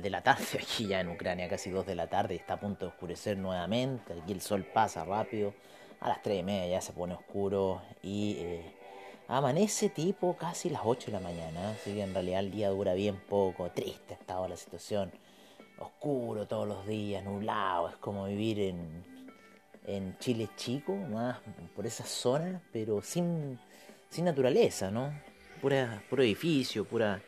de 0.01 0.09
la 0.09 0.23
tarde? 0.23 0.45
Aquí 0.63 0.87
ya 0.87 1.01
en 1.01 1.09
Ucrania, 1.09 1.49
casi 1.49 1.69
2 1.71 1.85
de 1.85 1.97
la 1.97 2.07
tarde, 2.07 2.37
está 2.37 2.55
a 2.55 2.61
punto 2.61 2.87
de 2.87 2.93
oscurecer 2.93 3.37
nuevamente, 3.37 4.13
aquí 4.13 4.31
el 4.31 4.41
sol 4.41 4.65
pasa 4.73 5.05
rápido, 5.05 5.53
a 5.99 6.09
las 6.09 6.23
3 6.23 6.39
y 6.39 6.43
media 6.45 6.77
ya 6.77 6.81
se 6.81 6.93
pone 6.93 7.15
oscuro 7.15 7.83
y 8.05 8.37
eh, 8.39 8.73
amanece 9.27 9.89
tipo 9.89 10.37
casi 10.37 10.71
las 10.71 10.83
8 10.85 11.07
de 11.07 11.13
la 11.15 11.19
mañana, 11.19 11.71
así 11.71 11.93
que 11.93 12.03
en 12.03 12.15
realidad 12.15 12.39
el 12.39 12.53
día 12.53 12.69
dura 12.69 12.95
bien 12.95 13.21
poco, 13.29 13.69
triste 13.73 14.15
ha 14.15 14.17
estado 14.17 14.47
la 14.47 14.57
situación, 14.57 15.11
oscuro 15.81 16.47
todos 16.47 16.69
los 16.69 16.87
días, 16.87 17.25
nublado, 17.25 17.89
es 17.89 17.97
como 17.97 18.27
vivir 18.27 18.61
en, 18.61 19.05
en 19.89 20.17
Chile 20.19 20.51
chico, 20.55 20.95
más 20.95 21.39
por 21.75 21.85
esa 21.85 22.05
zona, 22.05 22.63
pero 22.73 23.03
sin, 23.03 23.59
sin 24.09 24.27
naturaleza, 24.27 24.93
¿no? 24.93 25.11
Pura, 25.61 26.03
puro 26.09 26.23
edificio, 26.23 26.85
pura, 26.85 27.21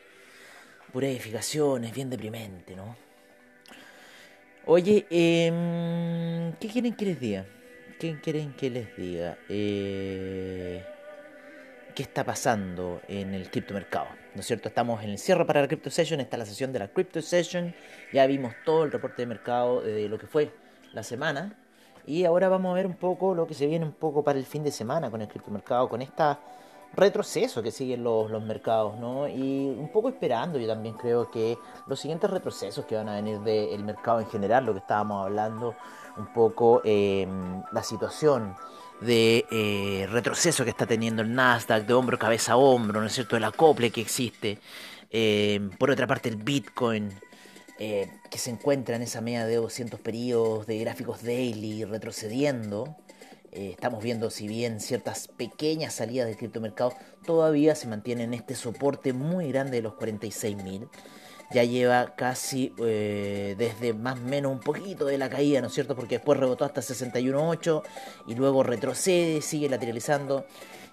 pura 0.91 1.07
edificación, 1.07 1.85
es 1.85 1.93
bien 1.93 2.09
deprimente, 2.09 2.75
¿no? 2.75 2.95
Oye, 4.65 5.05
eh, 5.09 6.53
¿qué 6.59 6.67
quieren 6.67 6.95
que 6.95 7.05
les 7.05 7.19
diga? 7.19 7.45
¿Qué 7.99 8.19
quieren 8.21 8.53
que 8.53 8.69
les 8.69 8.95
diga? 8.95 9.37
Eh, 9.49 10.83
¿Qué 11.93 12.03
está 12.03 12.23
pasando 12.23 13.01
en 13.07 13.33
el 13.33 13.49
criptomercado? 13.51 14.07
¿No 14.33 14.41
es 14.41 14.47
cierto? 14.47 14.69
Estamos 14.69 15.03
en 15.03 15.11
el 15.11 15.19
cierre 15.19 15.45
para 15.45 15.61
la 15.61 15.67
Crypto 15.67 15.89
Session, 15.89 16.19
está 16.21 16.37
la 16.37 16.45
sesión 16.45 16.73
de 16.73 16.79
la 16.79 16.87
Crypto 16.87 17.21
Session, 17.21 17.75
ya 18.11 18.25
vimos 18.25 18.53
todo 18.65 18.83
el 18.83 18.91
reporte 18.91 19.21
de 19.21 19.27
mercado 19.27 19.81
de 19.81 20.09
lo 20.09 20.17
que 20.17 20.27
fue 20.27 20.51
la 20.93 21.03
semana 21.03 21.55
y 22.05 22.25
ahora 22.25 22.49
vamos 22.49 22.71
a 22.71 22.75
ver 22.75 22.87
un 22.87 22.95
poco 22.95 23.35
lo 23.35 23.47
que 23.47 23.53
se 23.53 23.67
viene 23.67 23.85
un 23.85 23.93
poco 23.93 24.23
para 24.23 24.39
el 24.39 24.45
fin 24.45 24.63
de 24.63 24.71
semana 24.71 25.11
con 25.11 25.21
el 25.21 25.27
criptomercado, 25.27 25.87
con 25.87 26.01
esta 26.01 26.39
retroceso 26.95 27.63
que 27.63 27.71
siguen 27.71 28.03
los, 28.03 28.29
los, 28.29 28.43
mercados, 28.43 28.97
¿no? 28.97 29.27
Y 29.27 29.67
un 29.67 29.89
poco 29.91 30.09
esperando, 30.09 30.59
yo 30.59 30.67
también 30.67 30.95
creo 30.95 31.29
que 31.29 31.57
los 31.87 31.99
siguientes 31.99 32.29
retrocesos 32.29 32.85
que 32.85 32.95
van 32.95 33.09
a 33.09 33.15
venir 33.15 33.39
del 33.39 33.83
mercado 33.83 34.19
en 34.19 34.27
general, 34.27 34.65
lo 34.65 34.73
que 34.73 34.79
estábamos 34.79 35.25
hablando, 35.25 35.75
un 36.17 36.27
poco 36.27 36.81
eh, 36.83 37.27
la 37.71 37.83
situación 37.83 38.55
de 39.01 39.45
eh, 39.51 40.07
retroceso 40.09 40.63
que 40.63 40.69
está 40.69 40.85
teniendo 40.85 41.21
el 41.21 41.33
Nasdaq, 41.33 41.85
de 41.85 41.93
hombro, 41.93 42.17
cabeza 42.19 42.53
a 42.53 42.57
hombro, 42.57 43.01
¿no 43.01 43.07
es 43.07 43.13
cierto?, 43.13 43.35
el 43.35 43.43
acople 43.43 43.91
que 43.91 44.01
existe. 44.01 44.59
Eh, 45.09 45.69
por 45.77 45.91
otra 45.91 46.07
parte, 46.07 46.29
el 46.29 46.37
Bitcoin, 46.37 47.13
que 47.77 48.37
se 48.37 48.49
encuentra 48.49 48.95
en 48.95 49.01
esa 49.01 49.19
media 49.19 49.45
de 49.45 49.57
200 49.57 49.99
periodos 49.99 50.65
de 50.67 50.79
gráficos 50.79 51.21
daily 51.21 51.83
retrocediendo. 51.83 52.95
Eh, 53.55 53.69
estamos 53.69 54.03
viendo 54.03 54.31
si 54.31 54.47
bien 54.47 54.79
ciertas 54.79 55.27
pequeñas 55.27 55.93
salidas 55.93 56.25
del 56.25 56.37
criptomercado 56.37 56.93
todavía 57.23 57.75
se 57.75 57.87
mantienen 57.87 58.33
en 58.33 58.39
este 58.39 58.55
soporte 58.55 59.13
muy 59.13 59.51
grande 59.51 59.77
de 59.77 59.83
los 59.83 59.93
46.000. 59.93 60.89
Ya 61.51 61.63
lleva 61.63 62.15
casi 62.15 62.73
eh, 62.79 63.53
desde 63.55 63.93
más 63.93 64.17
o 64.17 64.23
menos 64.23 64.51
un 64.51 64.59
poquito 64.59 65.05
de 65.05 65.19
la 65.19 65.29
caída, 65.29 65.61
¿no 65.61 65.67
es 65.67 65.73
cierto? 65.73 65.95
Porque 65.95 66.15
después 66.15 66.39
rebotó 66.39 66.65
hasta 66.65 66.81
61.8 66.81 67.83
y 68.27 68.33
luego 68.33 68.63
retrocede, 68.63 69.39
sigue 69.41 69.69
lateralizando 69.69 70.47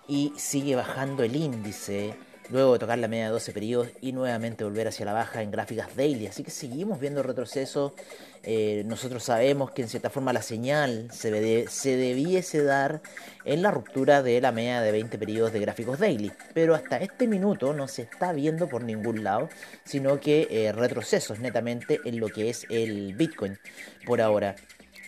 y 0.06 0.34
sigue 0.36 0.76
bajando 0.76 1.22
el 1.22 1.36
índice 1.36 2.14
luego 2.50 2.72
de 2.72 2.78
tocar 2.78 2.98
la 2.98 3.08
media 3.08 3.26
de 3.26 3.30
12 3.30 3.52
periodos 3.52 3.88
y 4.00 4.12
nuevamente 4.12 4.64
volver 4.64 4.88
hacia 4.88 5.06
la 5.06 5.12
baja 5.12 5.42
en 5.42 5.50
gráficas 5.50 5.94
daily. 5.96 6.26
Así 6.26 6.42
que 6.42 6.50
seguimos 6.50 7.00
viendo 7.00 7.22
retroceso. 7.22 7.94
Eh, 8.42 8.82
nosotros 8.86 9.22
sabemos 9.22 9.70
que 9.70 9.82
en 9.82 9.88
cierta 9.88 10.10
forma 10.10 10.32
la 10.32 10.42
señal 10.42 11.08
se, 11.12 11.68
se, 11.68 11.96
debiese 11.96 12.62
dar 12.62 13.02
en 13.44 13.62
la 13.62 13.70
ruptura 13.70 14.22
de 14.22 14.40
la 14.40 14.50
media 14.50 14.80
de 14.80 14.92
20 14.92 15.18
periodos 15.18 15.52
de 15.52 15.60
gráficos 15.60 15.98
daily. 15.98 16.32
Pero 16.54 16.74
hasta 16.74 16.96
este 16.98 17.26
minuto 17.26 17.72
no 17.72 17.86
se 17.86 18.02
está 18.02 18.32
viendo 18.32 18.68
por 18.68 18.82
ningún 18.82 19.22
lado, 19.22 19.48
sino 19.84 20.18
que 20.20 20.48
eh, 20.50 20.72
retrocesos 20.72 21.38
netamente 21.38 22.00
en 22.04 22.18
lo 22.18 22.28
que 22.28 22.50
es 22.50 22.66
el 22.70 23.14
Bitcoin 23.14 23.58
por 24.06 24.20
ahora. 24.20 24.56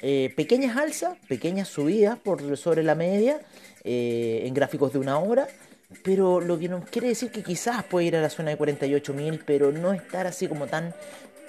Eh, 0.02 0.32
pequeñas 0.36 0.76
alzas, 0.76 1.16
pequeñas 1.28 1.68
subidas 1.68 2.18
por 2.18 2.56
sobre 2.56 2.82
la 2.82 2.94
media, 2.94 3.40
en 3.84 4.54
gráficos 4.54 4.92
de 4.92 5.00
una 5.00 5.18
hora, 5.18 5.48
pero 6.02 6.40
lo 6.40 6.58
que 6.58 6.68
nos 6.68 6.88
quiere 6.88 7.08
decir 7.08 7.30
que 7.30 7.42
quizás 7.42 7.84
puede 7.84 8.06
ir 8.06 8.16
a 8.16 8.20
la 8.20 8.30
zona 8.30 8.50
de 8.50 8.58
48.000, 8.58 9.42
pero 9.44 9.72
no 9.72 9.92
estar 9.92 10.26
así 10.26 10.48
como 10.48 10.66
tan 10.66 10.94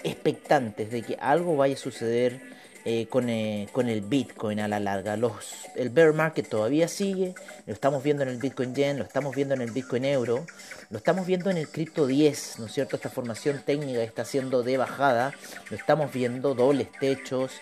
expectantes 0.04 0.92
de 0.92 1.02
que 1.02 1.18
algo 1.20 1.56
vaya 1.56 1.76
a 1.76 1.78
suceder 1.78 2.42
eh, 2.86 3.08
con, 3.08 3.30
eh, 3.30 3.70
con, 3.72 3.88
el 3.88 4.02
Bitcoin 4.02 4.60
a 4.60 4.68
la 4.68 4.78
larga. 4.78 5.16
Los, 5.16 5.54
el 5.76 5.90
bear 5.90 6.12
market 6.12 6.50
todavía 6.50 6.90
sigue, 6.90 7.34
lo 7.66 7.74
estamos 7.74 8.04
viendo 8.04 8.24
en 8.24 8.30
el 8.30 8.38
Bitcoin 8.38 8.76
Yen, 8.76 8.98
lo 8.98 9.06
estamos 9.06 9.34
viendo 9.34 9.54
en 9.54 9.62
el 9.62 9.72
Bitcoin 9.72 10.04
Euro, 10.04 10.46
lo 10.90 10.98
estamos 10.98 11.26
viendo 11.26 11.50
en 11.50 11.56
el 11.56 11.70
Crypto 11.70 12.06
10, 12.06 12.60
¿no 12.60 12.66
es 12.66 12.74
cierto? 12.74 12.98
Esta 12.98 13.10
formación 13.10 13.62
técnica 13.66 14.04
está 14.04 14.26
siendo 14.26 14.64
de 14.64 14.76
bajada, 14.76 15.34
lo 15.70 15.78
estamos 15.78 16.12
viendo 16.12 16.56
dobles 16.56 16.92
techos. 17.00 17.54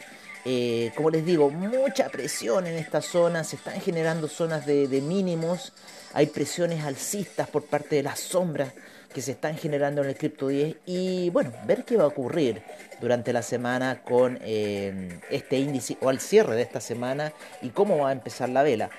Eh, 0.43 0.91
como 0.95 1.11
les 1.11 1.23
digo, 1.23 1.51
mucha 1.51 2.09
presión 2.09 2.65
en 2.65 2.75
esta 2.77 3.03
zona, 3.03 3.43
se 3.43 3.57
están 3.57 3.79
generando 3.79 4.27
zonas 4.27 4.65
de 4.65 5.01
mínimos, 5.01 5.71
hay 6.13 6.27
presiones 6.27 6.83
alcistas 6.83 7.47
por 7.49 7.65
parte 7.65 7.95
de 7.95 8.03
las 8.03 8.19
sombras 8.19 8.73
que 9.13 9.21
se 9.21 9.31
están 9.31 9.57
generando 9.57 10.01
en 10.01 10.09
el 10.09 10.17
Crypto 10.17 10.47
10 10.47 10.77
y 10.85 11.29
bueno, 11.31 11.51
ver 11.65 11.83
qué 11.83 11.97
va 11.97 12.05
a 12.05 12.07
ocurrir 12.07 12.61
durante 13.01 13.33
la 13.33 13.41
semana 13.41 14.01
con 14.03 14.39
eh, 14.41 15.19
este 15.29 15.57
índice 15.57 15.97
o 16.01 16.09
al 16.09 16.19
cierre 16.19 16.55
de 16.55 16.61
esta 16.61 16.79
semana 16.79 17.33
y 17.61 17.69
cómo 17.69 17.97
va 17.97 18.09
a 18.09 18.13
empezar 18.13 18.49
la 18.49 18.63
vela. 18.63 18.89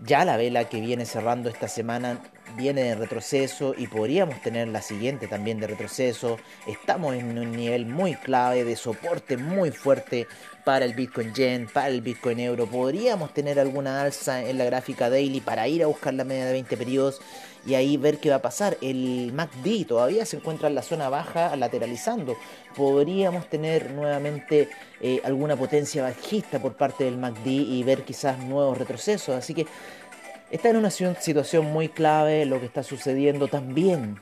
Ya 0.00 0.24
la 0.26 0.36
vela 0.36 0.68
que 0.68 0.80
viene 0.80 1.06
cerrando 1.06 1.48
esta 1.48 1.68
semana 1.68 2.20
viene 2.56 2.82
de 2.82 2.94
retroceso 2.94 3.74
y 3.76 3.86
podríamos 3.86 4.40
tener 4.40 4.68
la 4.68 4.82
siguiente 4.82 5.26
también 5.26 5.60
de 5.60 5.66
retroceso. 5.66 6.38
Estamos 6.66 7.14
en 7.14 7.38
un 7.38 7.52
nivel 7.52 7.86
muy 7.86 8.14
clave 8.14 8.64
de 8.64 8.76
soporte 8.76 9.36
muy 9.36 9.70
fuerte 9.70 10.26
para 10.64 10.84
el 10.84 10.94
Bitcoin 10.94 11.32
Yen, 11.32 11.68
para 11.72 11.88
el 11.88 12.00
Bitcoin 12.00 12.40
Euro. 12.40 12.66
Podríamos 12.66 13.32
tener 13.32 13.60
alguna 13.60 14.02
alza 14.02 14.42
en 14.42 14.58
la 14.58 14.64
gráfica 14.64 15.08
daily 15.08 15.40
para 15.40 15.68
ir 15.68 15.82
a 15.82 15.86
buscar 15.86 16.12
la 16.14 16.24
media 16.24 16.46
de 16.46 16.52
20 16.52 16.76
periodos 16.76 17.20
y 17.66 17.74
ahí 17.74 17.96
ver 17.96 18.18
qué 18.18 18.30
va 18.30 18.36
a 18.36 18.42
pasar. 18.42 18.76
El 18.80 19.32
MACD 19.32 19.86
todavía 19.86 20.24
se 20.24 20.36
encuentra 20.36 20.68
en 20.68 20.74
la 20.74 20.82
zona 20.82 21.08
baja 21.08 21.54
lateralizando. 21.56 22.36
Podríamos 22.76 23.48
tener 23.48 23.90
nuevamente 23.92 24.68
eh, 25.00 25.20
alguna 25.24 25.56
potencia 25.56 26.02
bajista 26.02 26.58
por 26.60 26.74
parte 26.74 27.04
del 27.04 27.16
MACD 27.16 27.46
y 27.46 27.82
ver 27.82 28.04
quizás 28.04 28.38
nuevos 28.38 28.78
retrocesos. 28.78 29.36
Así 29.36 29.52
que 29.54 29.66
está 30.50 30.70
en 30.70 30.76
una 30.76 30.90
situación 30.90 31.66
muy 31.66 31.88
clave 31.88 32.46
lo 32.46 32.60
que 32.60 32.66
está 32.66 32.82
sucediendo 32.82 33.48
también. 33.48 34.20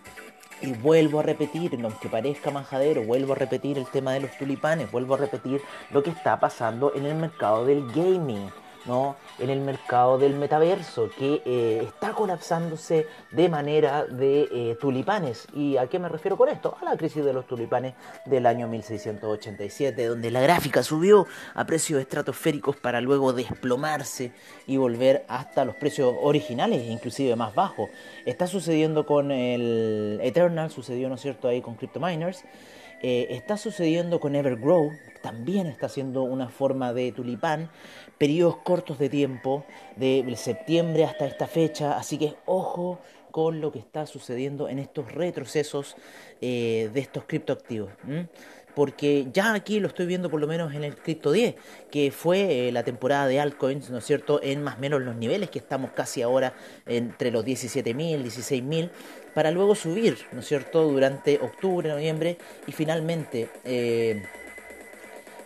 Y 0.61 0.73
vuelvo 0.73 1.21
a 1.21 1.23
repetir, 1.23 1.79
aunque 1.83 2.09
parezca 2.09 2.51
majadero, 2.51 3.03
vuelvo 3.03 3.33
a 3.33 3.37
repetir 3.37 3.77
el 3.77 3.87
tema 3.87 4.15
de 4.15 4.21
los 4.21 4.39
tulipanes, 4.39 4.91
vuelvo 4.91 5.15
a 5.15 5.19
repetir 5.19 5.61
lo 5.91 6.03
que 6.03 6.11
está 6.11 6.41
pasando 6.41 6.95
en 6.95 7.07
el 7.07 7.15
mercado 7.17 7.67
del 7.67 7.87
gaming 7.93 8.51
¿no? 8.87 9.17
en 9.39 9.51
el 9.51 9.61
mercado 9.61 10.19
del 10.19 10.35
metaverso 10.35 11.11
que 11.19 11.43
eh, 11.45 11.83
está 11.85 12.13
colapsándose 12.13 13.07
de 13.31 13.49
manera 13.49 14.05
de 14.05 14.49
eh, 14.53 14.77
tulipanes. 14.81 15.47
¿Y 15.55 15.77
a 15.77 15.87
qué 15.87 15.99
me 15.99 16.09
refiero 16.09 16.37
con 16.37 16.49
esto? 16.49 16.77
A 16.81 16.85
la 16.85 16.97
crisis 16.97 17.25
de 17.25 17.33
los 17.33 17.47
tulipanes 17.47 17.95
del 18.27 18.47
año 18.47 18.69
1687, 18.69 20.07
donde 20.07 20.31
la 20.31 20.41
gráfica 20.41 20.83
subió 20.83 21.27
a 21.55 21.65
precios 21.65 22.01
estratosféricos 22.01 22.77
para 22.77 23.01
luego 23.01 23.33
desplomarse 23.33 24.33
y 24.67 24.77
volver 24.77 25.25
hasta 25.29 25.65
los 25.65 25.77
precios 25.77 26.15
originales, 26.21 26.89
inclusive 26.89 27.35
más 27.37 27.55
bajos. 27.55 27.89
Está 28.25 28.47
sucediendo 28.47 29.07
con 29.07 29.31
el 29.31 30.21
Eternal, 30.23 30.71
sucedió, 30.71 31.09
¿no 31.09 31.17
es 31.17 31.21
cierto?, 31.21 31.49
ahí 31.49 31.61
con 31.61 31.75
CryptoMiners. 31.75 32.45
Eh, 33.07 33.37
está 33.37 33.59
sucediendo 33.59 34.19
con 34.19 34.35
Evergrow, 34.35 34.91
también 35.21 35.67
está 35.67 35.91
siendo 35.91 36.23
una 36.23 36.49
forma 36.49 36.95
de 36.95 37.13
tulipán, 37.13 37.69
periodos 38.19 38.57
cortos 38.59 38.99
de 38.99 39.09
tiempo, 39.09 39.65
de 39.97 40.35
septiembre 40.37 41.05
hasta 41.05 41.27
esta 41.27 41.47
fecha, 41.47 41.97
así 41.97 42.19
que 42.19 42.35
ojo 42.47 43.01
con 43.35 43.61
lo 43.61 43.73
que 43.73 43.81
está 43.81 44.07
sucediendo 44.07 44.69
en 44.69 44.79
estos 44.79 45.11
retrocesos 45.11 45.97
eh, 46.41 46.89
de 46.95 47.01
estos 47.01 47.25
criptoactivos. 47.25 47.91
Porque 48.77 49.27
ya 49.33 49.55
aquí 49.55 49.81
lo 49.81 49.89
estoy 49.89 50.07
viendo 50.07 50.31
por 50.31 50.41
lo 50.41 50.47
menos 50.47 50.73
en 50.73 50.85
el 50.85 50.95
Crypto 50.95 51.33
10, 51.33 51.57
que 51.91 52.13
fue 52.13 52.69
eh, 52.69 52.71
la 52.71 52.85
temporada 52.85 53.27
de 53.27 53.41
altcoins, 53.41 53.91
¿no 53.91 53.99
es 53.99 54.05
cierto?, 54.05 54.41
en 54.41 54.63
más 54.63 54.77
o 54.77 54.79
menos 54.79 55.03
los 55.03 55.17
niveles 55.17 55.51
que 55.51 55.59
estamos 55.59 55.91
casi 55.91 56.23
ahora 56.23 56.55
entre 56.87 57.33
los 57.33 57.45
17.000, 57.45 58.23
16.000, 58.23 58.91
para 59.35 59.51
luego 59.51 59.75
subir, 59.75 60.17
¿no 60.31 60.39
es 60.39 60.47
cierto?, 60.47 60.85
durante 60.85 61.41
octubre, 61.41 61.89
noviembre 61.89 62.39
y 62.69 62.71
finalmente, 62.73 63.49
eh, 63.65 64.23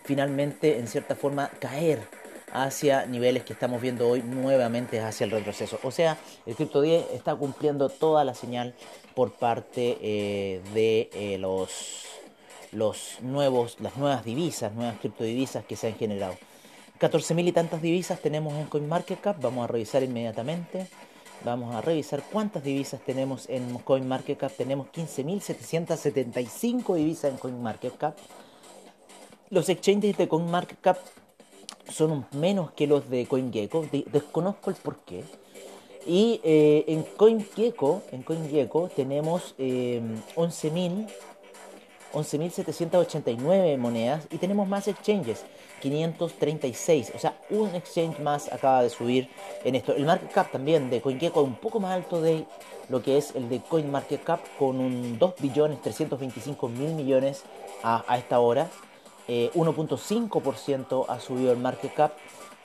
finalmente, 0.03 0.77
en 0.77 0.85
cierta 0.85 1.15
forma, 1.15 1.49
caer 1.59 2.18
hacia 2.53 3.05
niveles 3.05 3.43
que 3.43 3.53
estamos 3.53 3.81
viendo 3.81 4.07
hoy 4.07 4.21
nuevamente 4.21 4.99
hacia 4.99 5.25
el 5.25 5.31
retroceso. 5.31 5.79
O 5.83 5.91
sea, 5.91 6.17
el 6.45 6.55
Crypto 6.55 6.81
10 6.81 7.11
está 7.13 7.35
cumpliendo 7.35 7.89
toda 7.89 8.23
la 8.23 8.33
señal 8.33 8.73
por 9.15 9.33
parte 9.33 9.97
eh, 10.01 10.61
de 10.73 11.09
eh, 11.13 11.37
los, 11.37 12.05
los 12.71 13.17
nuevos, 13.21 13.77
las 13.79 13.97
nuevas 13.97 14.25
divisas, 14.25 14.73
nuevas 14.73 14.99
criptodivisas 14.99 15.65
que 15.65 15.75
se 15.75 15.87
han 15.87 15.95
generado. 15.95 16.35
14.000 16.99 17.47
y 17.47 17.51
tantas 17.51 17.81
divisas 17.81 18.19
tenemos 18.19 18.53
en 18.55 18.65
CoinMarketCap, 18.65 19.41
vamos 19.41 19.63
a 19.63 19.67
revisar 19.67 20.03
inmediatamente. 20.03 20.87
Vamos 21.45 21.73
a 21.73 21.79
revisar 21.79 22.21
cuántas 22.29 22.63
divisas 22.63 22.99
tenemos 22.99 23.47
en 23.47 23.77
CoinMarketCap. 23.77 24.51
Tenemos 24.57 24.87
15.775 24.87 26.95
divisas 26.95 27.31
en 27.31 27.37
CoinMarketCap. 27.37 28.17
Los 29.49 29.69
exchanges 29.69 30.17
de 30.17 30.27
CoinMarketCap 30.27 30.97
son 31.89 32.25
menos 32.31 32.71
que 32.71 32.87
los 32.87 33.09
de 33.09 33.25
CoinGecko. 33.25 33.85
desconozco 34.11 34.69
el 34.69 34.75
porqué. 34.77 35.23
Y 36.05 36.39
eh, 36.43 36.85
en 36.87 37.03
CoinGecko, 37.03 38.03
en 38.11 38.23
CoinGecko 38.23 38.89
tenemos 38.95 39.53
eh, 39.57 40.01
11.000 40.35 41.07
11.789 42.13 43.77
monedas 43.77 44.27
y 44.31 44.37
tenemos 44.37 44.67
más 44.67 44.87
exchanges, 44.87 45.45
536. 45.81 47.11
O 47.15 47.19
sea, 47.19 47.37
un 47.49 47.75
exchange 47.75 48.19
más 48.19 48.51
acaba 48.51 48.81
de 48.81 48.89
subir 48.89 49.29
en 49.63 49.75
esto. 49.75 49.93
El 49.93 50.05
market 50.05 50.31
cap 50.31 50.51
también 50.51 50.89
de 50.89 51.01
CoinGecko 51.01 51.41
un 51.41 51.55
poco 51.55 51.79
más 51.79 51.93
alto 51.93 52.21
de 52.21 52.45
lo 52.89 53.03
que 53.03 53.17
es 53.17 53.35
el 53.35 53.49
de 53.49 53.59
CoinMarketCap 53.61 54.39
con 54.57 54.79
un 54.79 55.19
2 55.19 55.35
billones 55.39 55.81
325 55.81 56.67
mil 56.69 56.93
millones 56.93 57.43
a, 57.83 58.03
a 58.07 58.17
esta 58.17 58.39
hora. 58.39 58.69
1.5% 59.29 61.01
eh, 61.01 61.05
ha 61.07 61.19
subido 61.19 61.51
el 61.51 61.57
market 61.57 61.93
cap, 61.93 62.13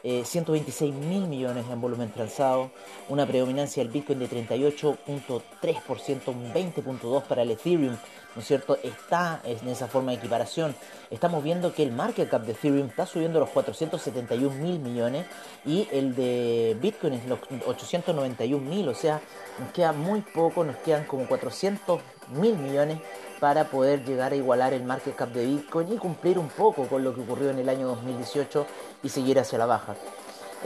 126 0.02 0.92
eh, 0.92 0.98
mil 0.98 1.26
millones 1.26 1.64
en 1.70 1.80
volumen 1.80 2.10
transado, 2.10 2.70
una 3.08 3.26
predominancia 3.26 3.82
del 3.82 3.90
Bitcoin 3.90 4.18
de 4.18 4.28
38.3%, 4.28 6.28
un 6.28 6.52
20.2% 6.52 7.22
para 7.22 7.42
el 7.42 7.52
Ethereum, 7.52 7.96
¿no 8.34 8.40
es 8.40 8.46
cierto? 8.46 8.76
Está 8.82 9.40
en 9.44 9.66
esa 9.68 9.88
forma 9.88 10.12
de 10.12 10.18
equiparación. 10.18 10.74
Estamos 11.10 11.42
viendo 11.42 11.72
que 11.72 11.82
el 11.82 11.92
market 11.92 12.28
cap 12.28 12.42
de 12.42 12.52
Ethereum 12.52 12.88
está 12.88 13.06
subiendo 13.06 13.40
los 13.40 13.48
471 13.48 14.54
mil 14.56 14.78
millones 14.78 15.26
y 15.64 15.88
el 15.90 16.14
de 16.14 16.76
Bitcoin 16.80 17.14
es 17.14 17.26
los 17.26 17.38
891 17.66 18.62
mil, 18.62 18.88
o 18.88 18.94
sea, 18.94 19.22
nos 19.58 19.72
queda 19.72 19.92
muy 19.92 20.20
poco, 20.20 20.64
nos 20.64 20.76
quedan 20.76 21.04
como 21.04 21.26
400 21.26 22.00
mil 22.28 22.56
millones 22.56 23.00
para 23.40 23.64
poder 23.64 24.04
llegar 24.04 24.32
a 24.32 24.36
igualar 24.36 24.72
el 24.72 24.84
market 24.84 25.16
cap 25.16 25.30
de 25.30 25.44
Bitcoin 25.44 25.92
y 25.92 25.96
cumplir 25.96 26.38
un 26.38 26.48
poco 26.48 26.86
con 26.86 27.04
lo 27.04 27.14
que 27.14 27.20
ocurrió 27.20 27.50
en 27.50 27.58
el 27.58 27.68
año 27.68 27.88
2018 27.88 28.66
y 29.02 29.08
seguir 29.08 29.38
hacia 29.38 29.58
la 29.58 29.66
baja. 29.66 29.94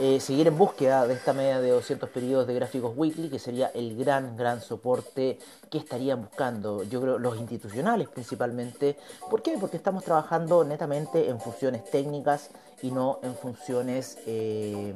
Eh, 0.01 0.21
seguir 0.21 0.47
en 0.47 0.57
búsqueda 0.57 1.05
de 1.05 1.13
esta 1.13 1.33
media 1.33 1.59
de 1.59 1.71
200 1.71 2.09
periodos 2.09 2.47
de 2.47 2.53
gráficos 2.53 2.93
weekly, 2.95 3.27
que 3.27 3.37
sería 3.37 3.67
el 3.75 3.97
gran, 3.97 4.37
gran 4.37 4.61
soporte 4.61 5.37
que 5.69 5.77
estarían 5.77 6.21
buscando, 6.21 6.83
yo 6.83 7.01
creo, 7.01 7.19
los 7.19 7.37
institucionales 7.37 8.07
principalmente. 8.07 8.95
¿Por 9.29 9.41
qué? 9.41 9.57
Porque 9.59 9.75
estamos 9.75 10.05
trabajando 10.05 10.63
netamente 10.63 11.27
en 11.27 11.41
funciones 11.41 11.83
técnicas 11.83 12.49
y 12.81 12.91
no 12.91 13.19
en 13.23 13.35
funciones, 13.35 14.17
eh, 14.25 14.93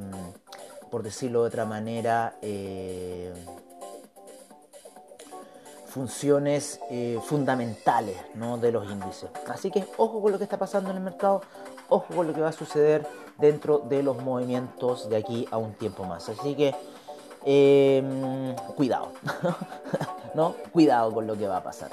por 0.90 1.04
decirlo 1.04 1.42
de 1.42 1.48
otra 1.50 1.66
manera, 1.66 2.38
eh, 2.42 3.34
funciones 5.94 6.80
eh, 6.89 7.20
fundamentales 7.24 8.18
¿no? 8.34 8.58
de 8.58 8.72
los 8.72 8.89
índices. 8.89 9.30
Así 9.48 9.70
que 9.70 9.86
ojo 9.98 10.24
con 10.24 10.32
lo 10.32 10.39
que 10.39 10.44
está 10.44 10.58
pasando 10.58 10.89
en 10.89 10.98
el 10.98 11.04
mercado, 11.04 11.41
ojo 11.88 12.16
con 12.16 12.26
lo 12.26 12.34
que 12.34 12.41
va 12.41 12.50
a 12.50 12.54
suceder 12.54 13.06
dentro 13.38 13.78
de 13.78 14.02
los 14.02 14.20
movimientos 14.24 15.08
de 15.08 15.18
aquí 15.18 15.48
a 15.52 15.58
un 15.58 15.74
tiempo 15.74 16.04
más. 16.04 16.28
Así 16.30 16.56
que 16.56 16.74
em, 17.46 18.56
cuidado, 18.76 19.12
¿no? 20.34 20.56
Cuidado 20.72 21.14
con 21.14 21.28
lo 21.28 21.38
que 21.38 21.48
va 21.48 21.58
a 21.58 21.64
pasar. 21.64 21.91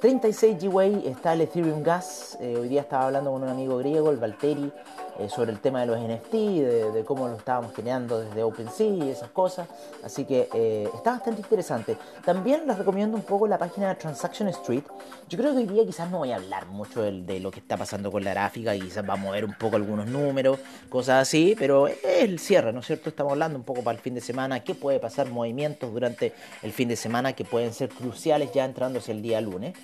36 0.00 0.64
GWay 0.64 1.06
está 1.06 1.34
el 1.34 1.42
Ethereum 1.42 1.84
Gas. 1.84 2.36
Eh, 2.40 2.56
hoy 2.58 2.68
día 2.68 2.80
estaba 2.80 3.06
hablando 3.06 3.30
con 3.30 3.44
un 3.44 3.48
amigo 3.48 3.78
griego, 3.78 4.10
el 4.10 4.16
Valtteri, 4.16 4.72
eh, 5.18 5.28
sobre 5.28 5.52
el 5.52 5.60
tema 5.60 5.80
de 5.80 5.86
los 5.86 5.98
NFT, 5.98 6.32
de, 6.32 6.92
de, 6.92 7.04
cómo 7.04 7.28
lo 7.28 7.36
estábamos 7.36 7.74
generando 7.74 8.20
desde 8.20 8.42
OpenSea 8.42 8.86
y 8.86 9.10
esas 9.10 9.30
cosas. 9.30 9.68
Así 10.04 10.24
que 10.24 10.48
eh, 10.52 10.88
está 10.94 11.12
bastante 11.12 11.40
interesante. 11.40 11.96
También 12.24 12.66
les 12.66 12.76
recomiendo 12.78 13.16
un 13.16 13.22
poco 13.22 13.46
la 13.46 13.58
página 13.58 13.88
de 13.88 13.94
Transaction 13.94 14.48
Street. 14.48 14.84
Yo 15.28 15.38
creo 15.38 15.52
que 15.52 15.58
hoy 15.58 15.66
día 15.66 15.84
quizás 15.84 16.10
no 16.10 16.18
voy 16.18 16.32
a 16.32 16.36
hablar 16.36 16.66
mucho 16.66 17.02
de, 17.02 17.22
de 17.22 17.40
lo 17.40 17.50
que 17.50 17.60
está 17.60 17.76
pasando 17.76 18.10
con 18.12 18.24
la 18.24 18.30
gráfica 18.30 18.74
y 18.74 18.80
quizás 18.80 19.06
vamos 19.06 19.28
a 19.28 19.32
ver 19.32 19.44
un 19.44 19.54
poco 19.54 19.76
algunos 19.76 20.06
números, 20.06 20.58
cosas 20.88 21.22
así, 21.22 21.54
pero 21.58 21.88
es 21.88 21.98
el 22.04 22.38
cierre, 22.38 22.72
¿no 22.72 22.80
es 22.80 22.86
cierto? 22.86 23.08
Estamos 23.08 23.32
hablando 23.32 23.58
un 23.58 23.64
poco 23.64 23.82
para 23.82 23.96
el 23.96 24.02
fin 24.02 24.14
de 24.14 24.20
semana, 24.20 24.60
qué 24.60 24.74
puede 24.74 25.00
pasar, 25.00 25.28
movimientos 25.30 25.92
durante 25.92 26.32
el 26.62 26.72
fin 26.72 26.88
de 26.88 26.96
semana 26.96 27.32
que 27.32 27.44
pueden 27.44 27.72
ser 27.72 27.88
cruciales 27.88 28.52
ya 28.52 28.64
entrando 28.64 28.98
hacia 28.98 29.12
el 29.12 29.22
día 29.22 29.40
lunes. 29.40 29.74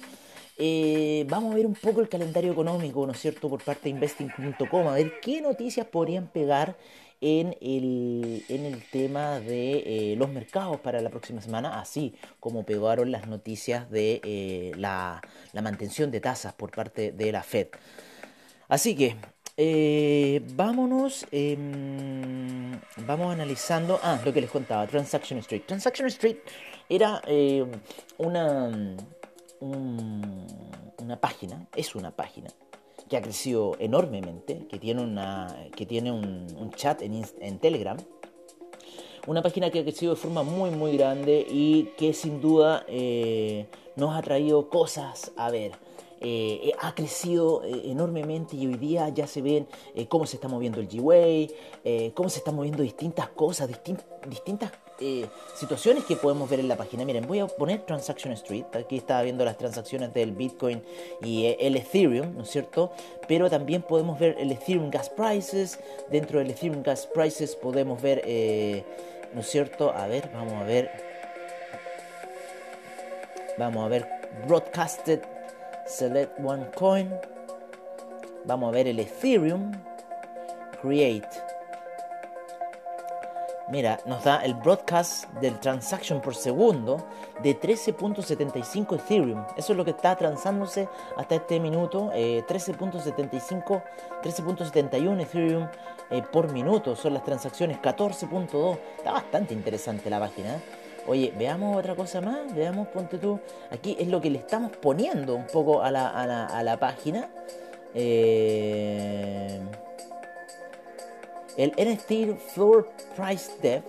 Eh, 0.59 1.25
vamos 1.29 1.53
a 1.53 1.57
ver 1.57 1.67
un 1.67 1.75
poco 1.75 2.01
el 2.01 2.09
calendario 2.09 2.53
económico, 2.53 3.07
¿no 3.07 3.13
es 3.13 3.21
cierto?, 3.21 3.49
por 3.49 3.63
parte 3.63 3.85
de 3.85 3.91
investing.com, 3.91 4.89
a 4.89 4.95
ver 4.95 5.21
qué 5.21 5.41
noticias 5.41 5.87
podrían 5.87 6.27
pegar 6.29 6.77
en 7.21 7.57
el, 7.61 8.45
en 8.49 8.67
el 8.67 8.83
tema 8.83 9.41
de 9.41 10.13
eh, 10.13 10.17
los 10.17 10.29
mercados 10.29 10.81
para 10.81 11.01
la 11.01 11.09
próxima 11.09 11.41
semana, 11.41 11.81
así 11.81 12.15
como 12.41 12.65
pegaron 12.65 13.11
las 13.11 13.29
noticias 13.29 13.91
de 13.91 14.21
eh, 14.25 14.73
la, 14.77 15.23
la, 15.53 15.63
mantención 15.63 16.11
de 16.11 16.21
tasas 16.21 16.53
por 16.53 16.71
parte 16.71 17.13
de 17.13 17.33
la 17.33 17.43
Fed. 17.43 17.69
Así 18.69 18.95
que 18.97 19.17
vámonos, 20.55 21.27
em, 21.31 22.73
vamos 23.07 23.33
analizando, 23.33 24.01
ah, 24.03 24.21
lo 24.25 24.33
que 24.33 24.41
les 24.41 24.51
contaba, 24.51 24.87
Transaction 24.87 25.39
Street. 25.41 25.63
Transaction 25.67 26.09
Street 26.09 26.39
era 26.89 27.23
una 28.19 28.97
una 29.63 31.21
página, 31.21 31.67
es 31.75 31.95
una 31.95 32.11
página 32.11 32.49
que 33.09 33.17
ha 33.17 33.23
crecido 33.23 33.77
enormemente, 33.79 34.67
que 34.69 34.79
tiene, 34.79 35.03
una, 35.03 35.69
que 35.77 35.87
tiene 35.87 36.11
un, 36.11 36.71
chat 36.75 37.03
en, 37.03 37.25
en, 37.41 37.59
Telegram. 37.59 37.97
Una 39.27 39.43
página 39.43 39.71
que 39.71 39.81
ha 39.81 39.83
crecido 39.83 40.15
de 40.15 40.21
forma 40.21 40.43
muy 40.43 40.71
muy 40.71 40.97
grande 40.97 41.47
y 41.49 41.91
que 41.97 42.13
sin 42.13 42.41
duda 42.41 42.85
eh, 42.89 43.67
nos 43.97 44.17
ha 44.17 44.23
traído 44.23 44.69
cosas 44.69 45.33
a 45.37 45.51
ver. 45.51 45.73
Eh, 46.25 46.73
ha 46.81 46.95
crecido 46.95 47.65
eh, 47.65 47.91
enormemente 47.91 48.55
y 48.55 48.69
hoy 48.69 48.77
día 48.77 49.09
ya 49.09 49.27
se 49.27 49.43
ven 49.43 49.67
eh, 49.95 50.07
cómo 50.07 50.25
se 50.25 50.37
está 50.37 50.47
moviendo 50.47 50.81
el 50.81 50.89
G-Way, 50.89 51.53
eh, 51.85 52.13
cómo 52.15 52.29
se 52.29 52.39
están 52.39 52.55
moviendo 52.55 52.83
distintas 52.85 53.29
cosas, 53.31 53.69
distintas 54.29 54.71
eh, 55.01 55.27
situaciones 55.55 56.05
que 56.05 56.17
podemos 56.17 56.49
ver 56.49 56.61
en 56.61 56.69
la 56.69 56.77
página. 56.77 57.05
Miren, 57.05 57.27
voy 57.27 57.41
a 57.41 57.47
poner 57.47 57.81
Transaction 57.83 58.33
Street. 58.35 58.65
Aquí 58.75 58.97
estaba 58.97 59.23
viendo 59.23 59.45
las 59.45 59.59
transacciones 59.59 60.13
del 60.15 60.33
Bitcoin 60.33 60.83
y 61.23 61.47
eh, 61.47 61.57
el 61.61 61.77
Ethereum, 61.77 62.37
¿no 62.37 62.43
es 62.43 62.51
cierto? 62.51 62.93
Pero 63.27 63.51
también 63.51 63.83
podemos 63.83 64.19
ver 64.19 64.37
el 64.39 64.53
Ethereum 64.53 64.91
Gas 64.91 65.11
Prices. 65.11 65.79
Dentro 66.11 66.39
del 66.39 66.51
Ethereum 66.51 66.83
Gas 66.83 67.07
Prices 67.07 67.57
podemos 67.57 68.01
ver, 68.01 68.23
eh, 68.25 68.85
¿no 69.35 69.41
es 69.41 69.49
cierto? 69.49 69.93
A 69.93 70.07
ver, 70.07 70.31
vamos 70.33 70.55
a 70.55 70.65
ver. 70.65 70.91
Vamos 73.59 73.85
a 73.85 73.89
ver 73.89 74.09
Broadcasted 74.47 75.21
Select 75.87 76.39
One 76.45 76.67
Coin. 76.75 77.13
Vamos 78.45 78.69
a 78.69 78.73
ver 78.73 78.89
el 78.89 78.99
Ethereum 78.99 79.73
Create 80.81 81.52
Mira, 83.73 83.99
nos 84.05 84.23
da 84.23 84.45
el 84.45 84.53
broadcast 84.53 85.33
del 85.41 85.59
transaction 85.59 86.21
por 86.21 86.35
segundo 86.35 87.07
de 87.43 87.59
13.75 87.59 88.97
Ethereum. 88.97 89.47
Eso 89.57 89.73
es 89.73 89.77
lo 89.79 89.83
que 89.83 89.93
está 89.93 90.15
transándose 90.15 90.91
hasta 91.17 91.37
este 91.37 91.59
minuto. 91.59 92.11
13.75, 92.13 93.83
eh, 93.83 94.23
13.71 94.23 95.23
Ethereum 95.23 95.69
eh, 96.11 96.23
por 96.31 96.53
minuto 96.53 96.95
son 96.95 97.15
las 97.15 97.25
transacciones. 97.25 97.79
14.2. 97.79 98.79
Está 98.99 99.13
bastante 99.13 99.55
interesante 99.55 100.11
la 100.11 100.21
página. 100.21 100.61
Oye, 101.07 101.33
veamos 101.39 101.75
otra 101.75 101.95
cosa 101.95 102.21
más. 102.21 102.55
Veamos, 102.55 102.89
ponte 102.89 103.17
tú. 103.17 103.41
Aquí 103.71 103.97
es 103.99 104.09
lo 104.09 104.21
que 104.21 104.29
le 104.29 104.37
estamos 104.37 104.77
poniendo 104.77 105.35
un 105.35 105.47
poco 105.47 105.83
a 105.83 105.91
la, 105.91 106.11
a 106.11 106.27
la, 106.27 106.45
a 106.45 106.63
la 106.63 106.77
página. 106.77 107.31
Eh 107.95 109.63
el 111.57 111.71
NFT 111.71 112.39
Floor 112.55 112.89
Price 113.17 113.53
Depth. 113.61 113.87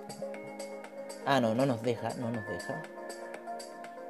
Ah, 1.26 1.40
no, 1.40 1.56
no 1.56 1.66
nos 1.66 1.82
deja, 1.82 2.14
no 2.16 2.32
nos 2.32 2.46
deja. 2.48 2.82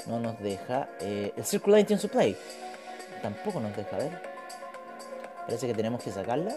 No 0.08 0.20
nos 0.20 0.40
deja. 0.40 0.90
Eh, 1.00 1.34
el 1.36 1.46
Circulating 1.46 2.00
Supply. 2.00 2.36
Tampoco 3.22 3.60
nos 3.60 3.76
deja, 3.76 3.98
ver. 3.98 4.22
Parece 5.46 5.68
que 5.68 5.74
tenemos 5.74 6.04
que 6.04 6.12
sacarla. 6.12 6.56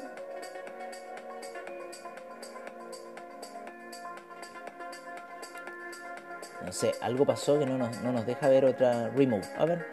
No 6.65 6.73
sé, 6.73 6.95
algo 7.01 7.25
pasó 7.25 7.59
que 7.59 7.67
no 7.67 7.79
nos, 7.79 8.01
no 8.03 8.11
nos 8.11 8.27
deja 8.27 8.49
ver 8.49 8.65
otra 8.65 9.09
remove. 9.11 9.47
A 9.57 9.65
ver. 9.67 9.87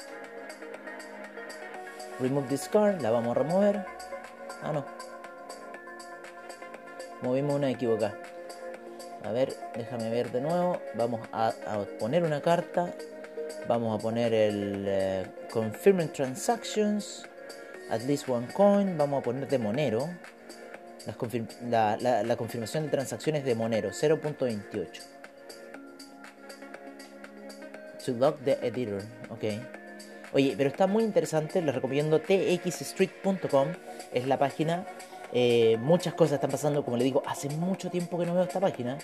Remove 2.20 2.48
this 2.48 2.68
card, 2.68 3.02
la 3.02 3.12
vamos 3.12 3.36
a 3.36 3.40
remover. 3.40 3.86
Ah, 4.64 4.72
no, 4.72 4.86
movimos 7.24 7.56
una 7.56 7.72
equivocada. 7.72 8.14
A 9.24 9.32
ver, 9.32 9.56
déjame 9.76 10.10
ver 10.10 10.32
de 10.32 10.42
nuevo. 10.42 10.80
Vamos 10.96 11.22
a, 11.32 11.54
poner 11.98 12.24
una 12.24 12.42
carta. 12.42 12.94
Vamos 13.68 13.98
a 13.98 14.02
poner 14.02 14.34
el 14.34 14.86
eh, 14.88 15.26
Confirming 15.52 16.10
Transactions. 16.10 17.26
At 17.90 18.04
least 18.04 18.28
one 18.28 18.48
coin. 18.54 18.98
Vamos 18.98 19.22
a 19.22 19.24
poner 19.24 19.48
de 19.48 19.58
Monero. 19.58 20.10
la, 21.70 21.98
la, 21.98 22.36
confirmación 22.36 22.84
de 22.84 22.90
transacciones 22.90 23.46
de 23.46 23.56
Monero. 23.56 23.92
0.28. 23.92 24.88
To 28.06 28.12
lock 28.12 28.44
the 28.44 28.60
editor. 28.62 29.02
Ok. 29.30 29.44
Oye, 30.34 30.56
pero 30.58 30.70
está 30.70 30.86
muy 30.86 31.06
interesante. 31.06 31.62
Les 31.62 31.74
recomiendo 31.74 32.20
txstreet.com. 32.20 33.70
Es 34.12 34.28
la 34.28 34.38
página 34.38 34.86
eh, 35.34 35.78
muchas 35.82 36.14
cosas 36.14 36.36
están 36.36 36.52
pasando, 36.52 36.86
como 36.86 36.96
le 36.96 37.04
digo, 37.04 37.24
hace 37.26 37.50
mucho 37.50 37.90
tiempo 37.90 38.20
que 38.20 38.26
no 38.26 38.36
veo 38.36 38.44
esta 38.44 38.60
página. 38.60 38.98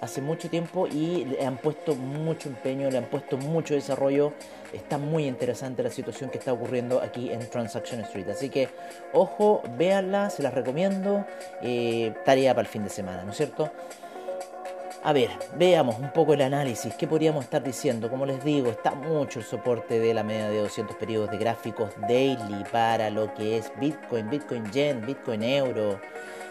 Hace 0.00 0.20
mucho 0.20 0.50
tiempo 0.50 0.86
y 0.86 1.24
le 1.24 1.46
han 1.46 1.56
puesto 1.56 1.94
mucho 1.94 2.48
empeño, 2.48 2.90
le 2.90 2.98
han 2.98 3.04
puesto 3.04 3.36
mucho 3.36 3.74
desarrollo. 3.74 4.32
Está 4.72 4.98
muy 4.98 5.26
interesante 5.26 5.82
la 5.82 5.90
situación 5.90 6.30
que 6.30 6.38
está 6.38 6.52
ocurriendo 6.52 7.00
aquí 7.00 7.30
en 7.30 7.48
Transaction 7.48 8.00
Street. 8.00 8.28
Así 8.28 8.50
que, 8.50 8.68
ojo, 9.12 9.62
véanla, 9.78 10.30
se 10.30 10.42
las 10.42 10.52
recomiendo. 10.52 11.24
Eh, 11.62 12.12
tarea 12.24 12.54
para 12.54 12.66
el 12.66 12.68
fin 12.68 12.84
de 12.84 12.90
semana, 12.90 13.22
¿no 13.24 13.30
es 13.30 13.36
cierto? 13.36 13.70
A 15.06 15.12
ver, 15.12 15.28
veamos 15.58 15.98
un 15.98 16.10
poco 16.14 16.32
el 16.32 16.40
análisis. 16.40 16.94
¿Qué 16.94 17.06
podríamos 17.06 17.44
estar 17.44 17.62
diciendo? 17.62 18.08
Como 18.08 18.24
les 18.24 18.42
digo, 18.42 18.70
está 18.70 18.94
mucho 18.94 19.40
el 19.40 19.44
soporte 19.44 20.00
de 20.00 20.14
la 20.14 20.22
media 20.22 20.48
de 20.48 20.60
200 20.60 20.96
periodos 20.96 21.30
de 21.30 21.36
gráficos 21.36 21.90
daily 22.08 22.64
para 22.72 23.10
lo 23.10 23.34
que 23.34 23.58
es 23.58 23.70
Bitcoin, 23.78 24.30
Bitcoin 24.30 24.64
Yen, 24.72 25.04
Bitcoin 25.04 25.42
Euro, 25.42 26.00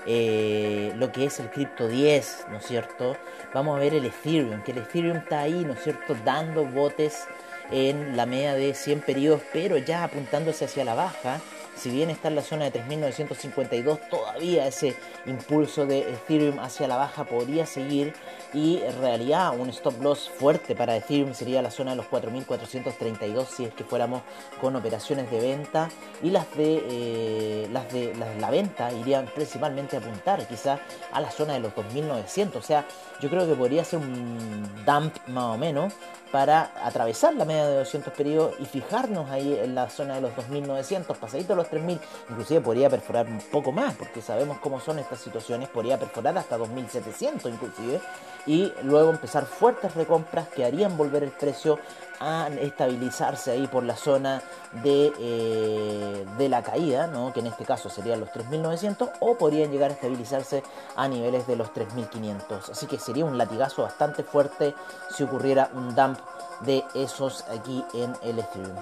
eh, 0.06 0.94
lo 0.98 1.12
que 1.12 1.26
es 1.26 1.40
el 1.40 1.50
Crypto 1.50 1.88
10, 1.88 2.46
¿no 2.52 2.58
es 2.58 2.68
cierto? 2.68 3.18
Vamos 3.56 3.76
a 3.76 3.80
ver 3.80 3.96
el 3.96 4.06
Ethereum, 4.06 4.62
que 4.62 4.72
el 4.72 4.78
Ethereum 4.78 5.18
está 5.18 5.40
ahí, 5.40 5.66
¿no 5.66 5.74
es 5.74 5.82
cierto? 5.82 6.16
Dando 6.24 6.64
botes 6.64 7.26
en 7.72 8.16
la 8.16 8.28
media 8.28 8.54
de 8.54 8.76
100 8.76 9.02
periodos, 9.02 9.42
pero 9.52 9.80
ya 9.80 10.04
apuntándose 10.04 10.66
hacia 10.66 10.86
la 10.86 10.94
baja 10.94 11.42
si 11.76 11.90
bien 11.90 12.10
está 12.10 12.28
en 12.28 12.36
la 12.36 12.42
zona 12.42 12.70
de 12.70 12.84
3.952, 12.84 14.10
todavía 14.10 14.68
ese 14.68 14.96
impulso 15.26 15.86
de 15.86 16.00
Ethereum 16.14 16.60
hacia 16.60 16.88
la 16.88 16.98
baja 16.98 17.24
podría 17.24 17.66
seguir 17.66 18.14
y 18.54 18.78
en 18.78 19.00
realidad 19.00 19.58
un 19.58 19.70
stop 19.70 20.02
loss 20.02 20.30
fuerte 20.30 20.76
para 20.76 20.96
Ethereum 20.96 21.34
sería 21.34 21.62
la 21.62 21.72
zona 21.72 21.92
de 21.92 21.98
los 21.98 22.06
4.432 22.08 23.46
si 23.46 23.66
es 23.66 23.74
que 23.74 23.84
fuéramos 23.84 24.22
con 24.62 24.76
operaciones 24.76 25.32
de 25.32 25.40
venta 25.40 25.90
y 26.22 26.30
las 26.30 26.54
de, 26.56 26.84
eh, 26.90 27.70
las 27.72 27.92
de 27.92 28.14
la 28.40 28.50
venta 28.50 28.92
irían 28.92 29.26
principalmente 29.34 29.96
a 29.96 30.00
apuntar 30.00 30.48
quizás 30.48 30.80
a 31.12 31.22
la 31.22 31.32
zona 31.32 31.54
de 31.54 31.60
los 31.60 31.74
2.900, 31.74 32.56
o 32.56 32.62
sea, 32.62 32.86
yo 33.22 33.30
creo 33.30 33.48
que 33.48 33.56
podría 33.56 33.84
ser 33.84 34.00
un 34.00 34.64
dump 34.86 35.16
más 35.28 35.56
o 35.56 35.58
menos 35.58 35.94
para 36.34 36.72
atravesar 36.84 37.36
la 37.36 37.46
media 37.46 37.68
de 37.68 37.76
200 37.78 38.12
periodos 38.14 38.56
y 38.60 38.66
fijarnos 38.66 39.30
ahí 39.30 39.56
en 39.62 39.76
la 39.76 39.88
zona 39.88 40.16
de 40.16 40.22
los 40.22 40.32
2.900, 40.32 41.16
pasadito 41.16 41.54
los 41.54 41.68
3.000, 41.68 42.00
inclusive 42.28 42.60
podría 42.60 42.90
perforar 42.90 43.28
un 43.28 43.40
poco 43.52 43.72
más, 43.72 43.94
porque 43.94 44.20
sabemos 44.20 44.58
cómo 44.58 44.80
son 44.80 44.98
estas 44.98 45.13
situaciones, 45.20 45.70
podría 45.70 46.00
perforar 46.00 46.38
hasta 46.38 46.58
2.700 46.58 47.50
inclusive, 47.50 48.02
y 48.46 48.74
luego 48.84 49.10
empezar 49.10 49.46
fuertes 49.46 49.96
recompras 49.96 50.48
que 50.50 50.66
harían 50.66 50.98
volver 50.98 51.24
el 51.24 51.32
precio 51.32 51.80
a 52.20 52.50
estabilizarse 52.60 53.52
ahí 53.52 53.68
por 53.68 53.84
la 53.84 53.96
zona 53.96 54.42
de, 54.84 55.12
eh, 55.20 56.26
de 56.38 56.50
la 56.50 56.62
caída, 56.62 57.08
¿no? 57.08 57.34
que 57.34 57.40
en 57.40 57.48
este 57.48 57.66
caso 57.66 57.90
serían 57.90 58.20
los 58.20 58.30
3.900, 58.30 59.12
o 59.20 59.38
podrían 59.38 59.72
llegar 59.72 59.92
a 59.92 59.94
estabilizarse 59.94 60.64
a 60.96 61.08
niveles 61.08 61.48
de 61.48 61.56
los 61.56 61.74
3.500. 61.74 62.70
Así 62.72 62.88
que 62.88 62.98
sería 62.98 63.26
un 63.26 63.38
latigazo 63.38 63.84
bastante 63.84 64.24
fuerte 64.24 64.74
si 65.10 65.24
ocurriera 65.24 65.70
un 65.74 65.96
dump 65.96 66.20
de 66.62 66.84
esos 66.94 67.44
aquí 67.50 67.84
en 67.94 68.14
el 68.24 68.40
Ethereum. 68.40 68.78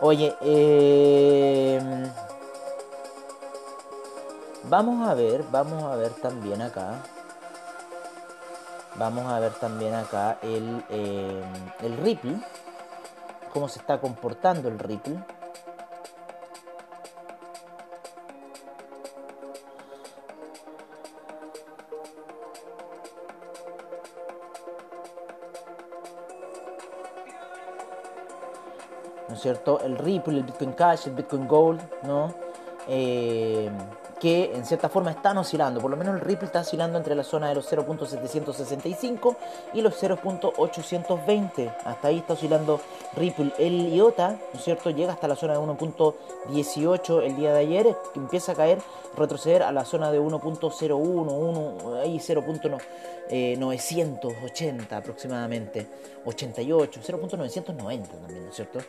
Oye, 0.00 0.36
eh, 0.40 1.80
Vamos 4.68 5.08
a 5.08 5.14
ver, 5.14 5.44
vamos 5.50 5.82
a 5.84 5.96
ver 5.96 6.10
también 6.10 6.60
acá. 6.60 6.96
Vamos 8.96 9.24
a 9.26 9.40
ver 9.40 9.52
también 9.52 9.94
acá 9.94 10.38
el, 10.42 10.84
eh, 10.90 11.42
el 11.80 11.96
Ripple. 11.96 12.36
Cómo 13.50 13.66
se 13.68 13.78
está 13.78 13.98
comportando 13.98 14.68
el 14.68 14.78
Ripple. 14.78 15.18
¿no 29.28 29.34
es 29.34 29.40
cierto? 29.40 29.80
El 29.80 29.96
Ripple, 29.96 30.38
el 30.38 30.44
Bitcoin 30.44 30.72
Cash, 30.72 31.06
el 31.06 31.14
Bitcoin 31.14 31.46
Gold, 31.46 31.80
¿no? 32.02 32.34
Eh, 32.86 33.70
que 34.20 34.52
en 34.54 34.64
cierta 34.64 34.88
forma 34.88 35.10
están 35.10 35.38
oscilando, 35.38 35.80
por 35.80 35.90
lo 35.90 35.96
menos 35.96 36.14
el 36.14 36.20
Ripple 36.20 36.46
está 36.46 36.60
oscilando 36.60 36.98
entre 36.98 37.14
la 37.14 37.24
zona 37.24 37.48
de 37.48 37.54
los 37.54 37.70
0.765 37.70 39.36
y 39.74 39.80
los 39.80 40.02
0.820, 40.02 41.76
hasta 41.84 42.08
ahí 42.08 42.18
está 42.18 42.34
oscilando 42.34 42.80
Ripple. 43.16 43.52
El 43.58 43.94
IOTA, 43.94 44.38
¿no 44.52 44.58
es 44.58 44.64
cierto?, 44.64 44.90
llega 44.90 45.12
hasta 45.12 45.28
la 45.28 45.36
zona 45.36 45.54
de 45.54 45.60
1.18 45.60 47.22
el 47.22 47.36
día 47.36 47.52
de 47.52 47.60
ayer, 47.60 47.96
empieza 48.14 48.52
a 48.52 48.54
caer, 48.54 48.78
retroceder 49.16 49.62
a 49.62 49.72
la 49.72 49.84
zona 49.84 50.10
de 50.10 50.20
1.01, 50.20 52.02
ahí 52.02 52.18
0.980 52.18 54.92
aproximadamente, 54.92 55.86
88, 56.24 57.00
0.990 57.06 57.74
también, 57.74 58.44
¿no 58.44 58.50
es 58.50 58.56
cierto? 58.56 58.80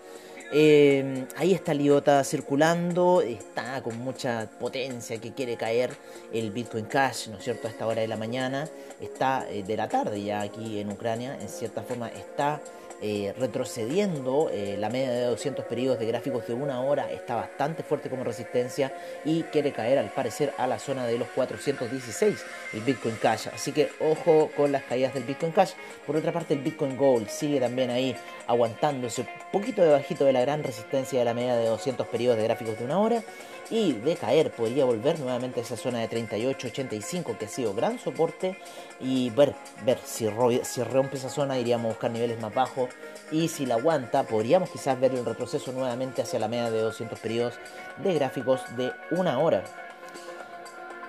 Eh, 0.52 1.28
ahí 1.38 1.54
está 1.54 1.74
el 1.74 1.82
IOTA 1.82 2.24
circulando, 2.24 3.22
está 3.22 3.84
con 3.84 4.00
mucha 4.00 4.50
potencia 4.60 5.22
que 5.22 5.32
quiere 5.32 5.56
caer 5.58 5.92
el 6.34 6.50
Bitcoin 6.50 6.86
Cash, 6.86 7.28
¿no 7.28 7.38
es 7.38 7.44
cierto?, 7.44 7.68
a 7.68 7.72
esta 7.72 7.86
hora 7.86 8.02
de 8.02 8.08
la 8.08 8.18
mañana, 8.18 8.68
está 9.00 9.48
eh, 9.50 9.62
de 9.62 9.78
la 9.78 9.88
tarde 9.88 10.24
ya 10.24 10.42
aquí 10.42 10.80
en 10.80 10.90
Ucrania, 10.90 11.38
en 11.40 11.50
cierta 11.50 11.84
forma 11.84 12.10
está 12.10 12.60
eh, 13.02 13.34
retrocediendo. 13.38 14.50
Eh, 14.52 14.76
la 14.78 14.90
media 14.90 15.12
de 15.12 15.24
200 15.26 15.66
periodos 15.66 16.00
de 16.00 16.06
gráficos 16.06 16.48
de 16.48 16.54
una 16.54 16.82
hora 16.82 17.12
está 17.12 17.36
bastante 17.36 17.82
fuerte 17.82 18.10
como 18.10 18.24
resistencia 18.24 18.94
y 19.24 19.44
quiere 19.44 19.72
caer 19.72 19.98
al 19.98 20.10
parecer 20.10 20.54
a 20.58 20.68
la 20.68 20.80
zona 20.80 21.06
de 21.06 21.18
los 21.18 21.28
416 21.30 22.46
el 22.74 22.82
Bitcoin 22.82 23.16
Cash. 23.16 23.48
Así 23.54 23.72
que 23.72 23.90
ojo 24.00 24.52
con 24.56 24.72
las 24.72 24.84
caídas 24.84 25.14
del 25.14 25.24
Bitcoin 25.24 25.52
Cash. 25.52 25.72
Por 26.06 26.18
otra 26.18 26.32
parte 26.32 26.54
el 26.54 26.60
Bitcoin 26.60 26.98
Gold 26.98 27.30
sigue 27.30 27.60
también 27.60 27.90
ahí 27.90 28.16
aguantándose 28.48 29.22
un 29.22 29.28
poquito 29.52 29.82
debajito 29.82 30.26
de 30.26 30.34
la 30.34 30.42
gran 30.42 30.64
resistencia 30.64 31.20
de 31.20 31.26
la 31.26 31.34
media 31.34 31.56
de 31.56 31.68
200 31.68 32.08
periodos 32.08 32.38
de 32.38 32.44
gráficos 32.44 32.80
de 32.80 32.86
una 32.86 33.00
hora 33.00 33.24
y 33.70 33.94
de 33.94 34.16
caer 34.16 34.52
podría 34.52 34.86
volver 34.86 35.20
nuevamente 35.20 35.60
a 35.60 35.64
esa 35.64 35.78
zona 35.78 36.00
de 36.00 36.10
38-85 36.10 37.38
que 37.38 37.46
ha 37.46 37.50
sido 37.50 37.74
gran 37.74 38.00
soporte 38.00 38.58
y 39.00 39.30
ver, 39.30 39.54
ver 39.86 40.00
si, 40.04 40.28
si 40.64 40.84
rompe 40.84 41.18
esa 41.18 41.30
zona 41.30 41.60
iríamos 41.60 41.86
a 41.86 41.90
buscar 41.90 42.12
niveles 42.12 42.40
más 42.40 42.54
bajos 42.54 42.89
y 43.32 43.48
si 43.48 43.66
la 43.66 43.76
aguanta 43.76 44.24
podríamos 44.24 44.70
quizás 44.70 45.00
ver 45.00 45.14
el 45.14 45.26
retroceso 45.26 45.72
nuevamente 45.72 46.22
hacia 46.22 46.40
la 46.40 46.48
media 46.48 46.72
de 46.72 46.82
200 46.82 47.20
periodos 47.20 47.56
de 48.04 48.14
gráficos 48.14 48.62
de 48.78 48.92
una 49.12 49.40
hora. 49.40 49.64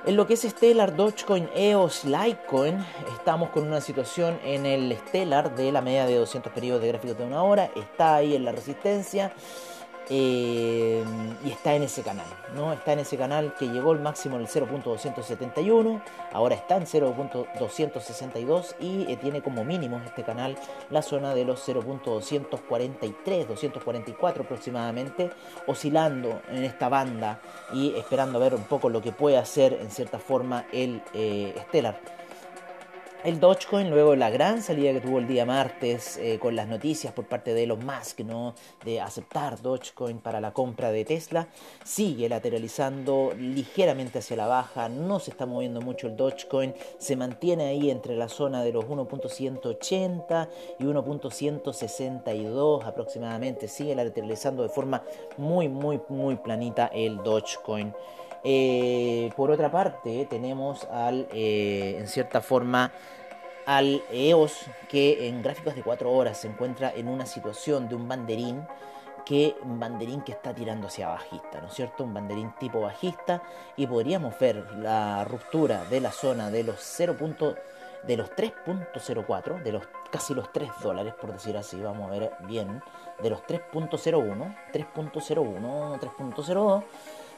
En 0.06 0.16
lo 0.16 0.26
que 0.26 0.32
es 0.32 0.42
Stellar, 0.42 0.96
Dogecoin, 0.96 1.50
EOS, 1.54 2.04
Litecoin, 2.06 2.78
estamos 3.18 3.50
con 3.50 3.66
una 3.66 3.82
situación 3.82 4.40
en 4.44 4.64
el 4.64 4.96
Stellar 4.96 5.54
de 5.54 5.70
la 5.72 5.82
media 5.82 6.06
de 6.06 6.16
200 6.16 6.50
periodos 6.52 6.80
de 6.80 6.88
gráficos 6.88 7.18
de 7.18 7.24
una 7.24 7.42
hora, 7.42 7.70
está 7.76 8.16
ahí 8.16 8.34
en 8.34 8.46
la 8.46 8.52
resistencia 8.52 9.32
eh, 10.12 11.04
y 11.44 11.50
está 11.50 11.74
en 11.74 11.84
ese 11.84 12.02
canal, 12.02 12.26
¿no? 12.56 12.72
Está 12.72 12.94
en 12.94 12.98
ese 12.98 13.16
canal 13.16 13.54
que 13.56 13.68
llegó 13.68 13.92
el 13.92 14.00
máximo 14.00 14.34
en 14.36 14.42
el 14.42 14.48
0.271, 14.48 16.02
ahora 16.32 16.56
está 16.56 16.76
en 16.76 16.84
0.262 16.84 18.74
y 18.80 19.10
eh, 19.10 19.16
tiene 19.16 19.40
como 19.40 19.64
mínimo 19.64 20.00
este 20.04 20.24
canal 20.24 20.58
la 20.90 21.02
zona 21.02 21.32
de 21.32 21.44
los 21.44 21.66
0.243, 21.66 23.46
244 23.46 24.42
aproximadamente, 24.42 25.30
oscilando 25.68 26.42
en 26.50 26.64
esta 26.64 26.88
banda 26.88 27.40
y 27.72 27.94
esperando 27.94 28.38
a 28.38 28.40
ver 28.42 28.56
un 28.56 28.64
poco 28.64 28.88
lo 28.88 29.00
que 29.00 29.12
puede 29.12 29.38
hacer 29.38 29.74
en 29.80 29.92
cierta 29.92 30.18
forma 30.18 30.66
el 30.72 31.02
eh, 31.14 31.54
Stellar 31.68 32.19
el 33.24 33.40
Dogecoin, 33.40 33.90
luego 33.90 34.16
la 34.16 34.30
gran 34.30 34.62
salida 34.62 34.92
que 34.92 35.00
tuvo 35.00 35.18
el 35.18 35.26
día 35.26 35.44
martes 35.44 36.16
eh, 36.16 36.38
con 36.38 36.56
las 36.56 36.68
noticias 36.68 37.12
por 37.12 37.26
parte 37.26 37.52
de 37.52 37.64
Elon 37.64 37.84
Musk 37.84 38.20
¿no? 38.20 38.54
de 38.84 39.00
aceptar 39.00 39.60
Dogecoin 39.60 40.18
para 40.18 40.40
la 40.40 40.52
compra 40.52 40.90
de 40.90 41.04
Tesla, 41.04 41.48
sigue 41.84 42.28
lateralizando 42.28 43.32
ligeramente 43.36 44.20
hacia 44.20 44.36
la 44.36 44.46
baja, 44.46 44.88
no 44.88 45.18
se 45.18 45.32
está 45.32 45.46
moviendo 45.46 45.80
mucho 45.80 46.06
el 46.06 46.16
Dogecoin, 46.16 46.74
se 46.98 47.16
mantiene 47.16 47.68
ahí 47.68 47.90
entre 47.90 48.16
la 48.16 48.28
zona 48.28 48.62
de 48.62 48.72
los 48.72 48.86
1.180 48.86 50.48
y 50.78 50.84
1.162 50.84 52.84
aproximadamente, 52.84 53.68
sigue 53.68 53.94
lateralizando 53.94 54.62
de 54.62 54.70
forma 54.70 55.02
muy, 55.36 55.68
muy, 55.68 56.00
muy 56.08 56.36
planita 56.36 56.86
el 56.86 57.18
Dogecoin. 57.18 57.92
Eh, 58.42 59.30
por 59.36 59.50
otra 59.50 59.70
parte, 59.70 60.26
tenemos 60.28 60.84
al, 60.84 61.28
eh, 61.32 61.96
en 61.98 62.08
cierta 62.08 62.40
forma, 62.40 62.92
al 63.66 64.02
EOS 64.10 64.66
que 64.88 65.28
en 65.28 65.42
gráficos 65.42 65.74
de 65.74 65.82
4 65.82 66.10
horas 66.10 66.38
se 66.38 66.48
encuentra 66.48 66.92
en 66.94 67.08
una 67.08 67.26
situación 67.26 67.88
de 67.88 67.94
un 67.94 68.08
banderín 68.08 68.66
que 69.24 69.54
un 69.62 69.78
banderín 69.78 70.22
que 70.22 70.32
está 70.32 70.54
tirando 70.54 70.88
hacia 70.88 71.08
bajista, 71.08 71.60
¿no 71.60 71.68
es 71.68 71.74
cierto? 71.74 72.04
Un 72.04 72.14
banderín 72.14 72.52
tipo 72.58 72.80
bajista 72.80 73.42
y 73.76 73.86
podríamos 73.86 74.36
ver 74.38 74.72
la 74.76 75.24
ruptura 75.24 75.84
de 75.84 76.00
la 76.00 76.10
zona 76.10 76.50
de 76.50 76.64
los 76.64 76.80
0. 76.80 77.16
de 78.02 78.16
los 78.16 78.30
3.04, 78.30 79.62
de 79.62 79.72
los 79.72 79.86
casi 80.10 80.34
los 80.34 80.50
3 80.52 80.70
dólares 80.82 81.14
por 81.20 81.32
decir 81.32 81.56
así, 81.56 81.78
vamos 81.80 82.08
a 82.08 82.18
ver 82.18 82.32
bien, 82.48 82.82
de 83.22 83.30
los 83.30 83.42
3.01, 83.42 84.56
3.01, 84.72 86.00
3.02 86.00 86.84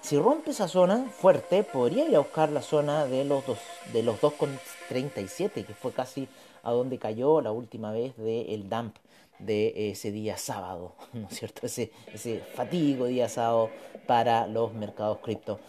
si 0.03 0.19
rompe 0.19 0.51
esa 0.51 0.69
zona 0.69 1.07
fuerte, 1.17 1.63
podría 1.63 2.09
ir 2.09 2.17
a 2.17 2.19
buscar 2.19 2.51
la 2.51 2.61
zona 2.61 3.07
de 3.07 3.25
los, 3.25 3.47
dos, 3.47 3.59
de 3.93 4.03
los 4.03 4.21
2,37, 4.21 5.65
que 5.65 5.75
fue 5.75 5.93
casi 5.93 6.29
a 6.65 6.73
donde 6.73 6.99
cayó 6.99 7.41
la 7.41 7.53
última 7.53 7.93
vez 7.93 8.17
del 8.17 8.69
dump 8.69 8.97
de 9.45 9.91
ese 9.91 10.13
día 10.13 10.37
sábado, 10.37 10.95
¿no 11.13 11.29
es 11.29 11.39
cierto? 11.39 11.67
Ese, 11.67 11.91
ese 12.13 12.41
fatídico 12.55 13.07
día 13.07 13.29
sábado 13.29 13.71
para 14.07 14.47
los 14.47 14.73
mercados 14.75 15.19
cripto. 15.19 15.61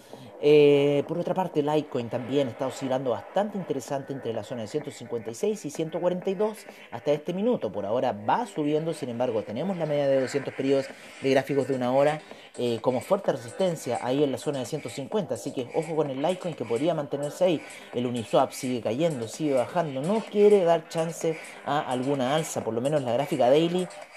Eh, 0.45 1.05
por 1.07 1.17
otra 1.17 1.33
parte, 1.33 1.63
Litecoin 1.63 2.09
también 2.09 2.49
está 2.49 2.67
oscilando 2.67 3.11
bastante 3.11 3.57
interesante 3.57 4.11
entre 4.11 4.33
la 4.33 4.43
zona 4.43 4.63
de 4.63 4.67
156 4.67 5.63
y 5.63 5.69
142 5.69 6.57
hasta 6.91 7.13
este 7.13 7.33
minuto. 7.33 7.71
Por 7.71 7.85
ahora 7.85 8.11
va 8.11 8.45
subiendo, 8.45 8.93
sin 8.93 9.07
embargo, 9.07 9.43
tenemos 9.43 9.77
la 9.77 9.85
media 9.85 10.05
de 10.05 10.19
200 10.19 10.53
periodos 10.53 10.87
de 11.21 11.29
gráficos 11.29 11.69
de 11.69 11.75
una 11.75 11.93
hora 11.93 12.19
eh, 12.57 12.79
como 12.81 12.99
fuerte 12.99 13.31
resistencia 13.31 13.99
ahí 14.01 14.21
en 14.21 14.33
la 14.33 14.37
zona 14.37 14.59
de 14.59 14.65
150. 14.65 15.33
Así 15.33 15.53
que 15.53 15.69
ojo 15.75 15.95
con 15.95 16.09
el 16.09 16.21
Litecoin 16.21 16.55
que 16.55 16.65
podría 16.65 16.93
mantenerse 16.93 17.45
ahí. 17.45 17.61
El 17.93 18.05
Uniswap 18.05 18.51
sigue 18.51 18.81
cayendo, 18.81 19.29
sigue 19.29 19.53
bajando, 19.53 20.01
no 20.01 20.19
quiere 20.29 20.65
dar 20.65 20.89
chance 20.89 21.37
a 21.65 21.79
alguna 21.79 22.35
alza. 22.35 22.65
Por 22.65 22.73
lo 22.73 22.81
menos 22.81 23.01
la 23.01 23.13
gráfica 23.13 23.49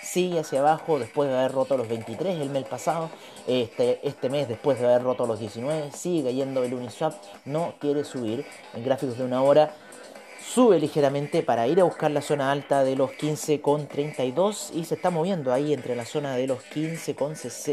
sigue 0.03 0.40
hacia 0.40 0.61
abajo 0.61 0.99
después 0.99 1.28
de 1.28 1.36
haber 1.36 1.53
roto 1.53 1.76
los 1.76 1.88
23 1.88 2.40
el 2.40 2.51
mes 2.51 2.64
pasado. 2.64 3.11
Este, 3.47 4.01
este 4.03 4.28
mes, 4.28 4.49
después 4.49 4.78
de 4.78 4.86
haber 4.86 5.03
roto 5.03 5.26
los 5.26 5.40
19, 5.40 5.92
sigue 5.92 6.24
cayendo 6.24 6.64
el 6.64 6.74
Uniswap, 6.74 7.14
no 7.44 7.74
quiere 7.78 8.05
subir 8.05 8.44
en 8.74 8.84
gráficos 8.84 9.18
de 9.18 9.24
una 9.24 9.42
hora. 9.42 9.74
Sube 10.40 10.78
ligeramente 10.78 11.42
para 11.42 11.66
ir 11.66 11.80
a 11.80 11.84
buscar 11.84 12.11
la 12.11 12.22
zona 12.22 12.51
alta 12.51 12.84
de 12.84 12.97
los 12.97 13.11
15,32 13.11 14.70
y 14.74 14.84
se 14.84 14.94
está 14.94 15.11
moviendo 15.11 15.53
ahí 15.53 15.74
entre 15.74 15.97
la 15.97 16.07
zona 16.07 16.36
de 16.36 16.47
los 16.47 16.62
15 16.62 17.14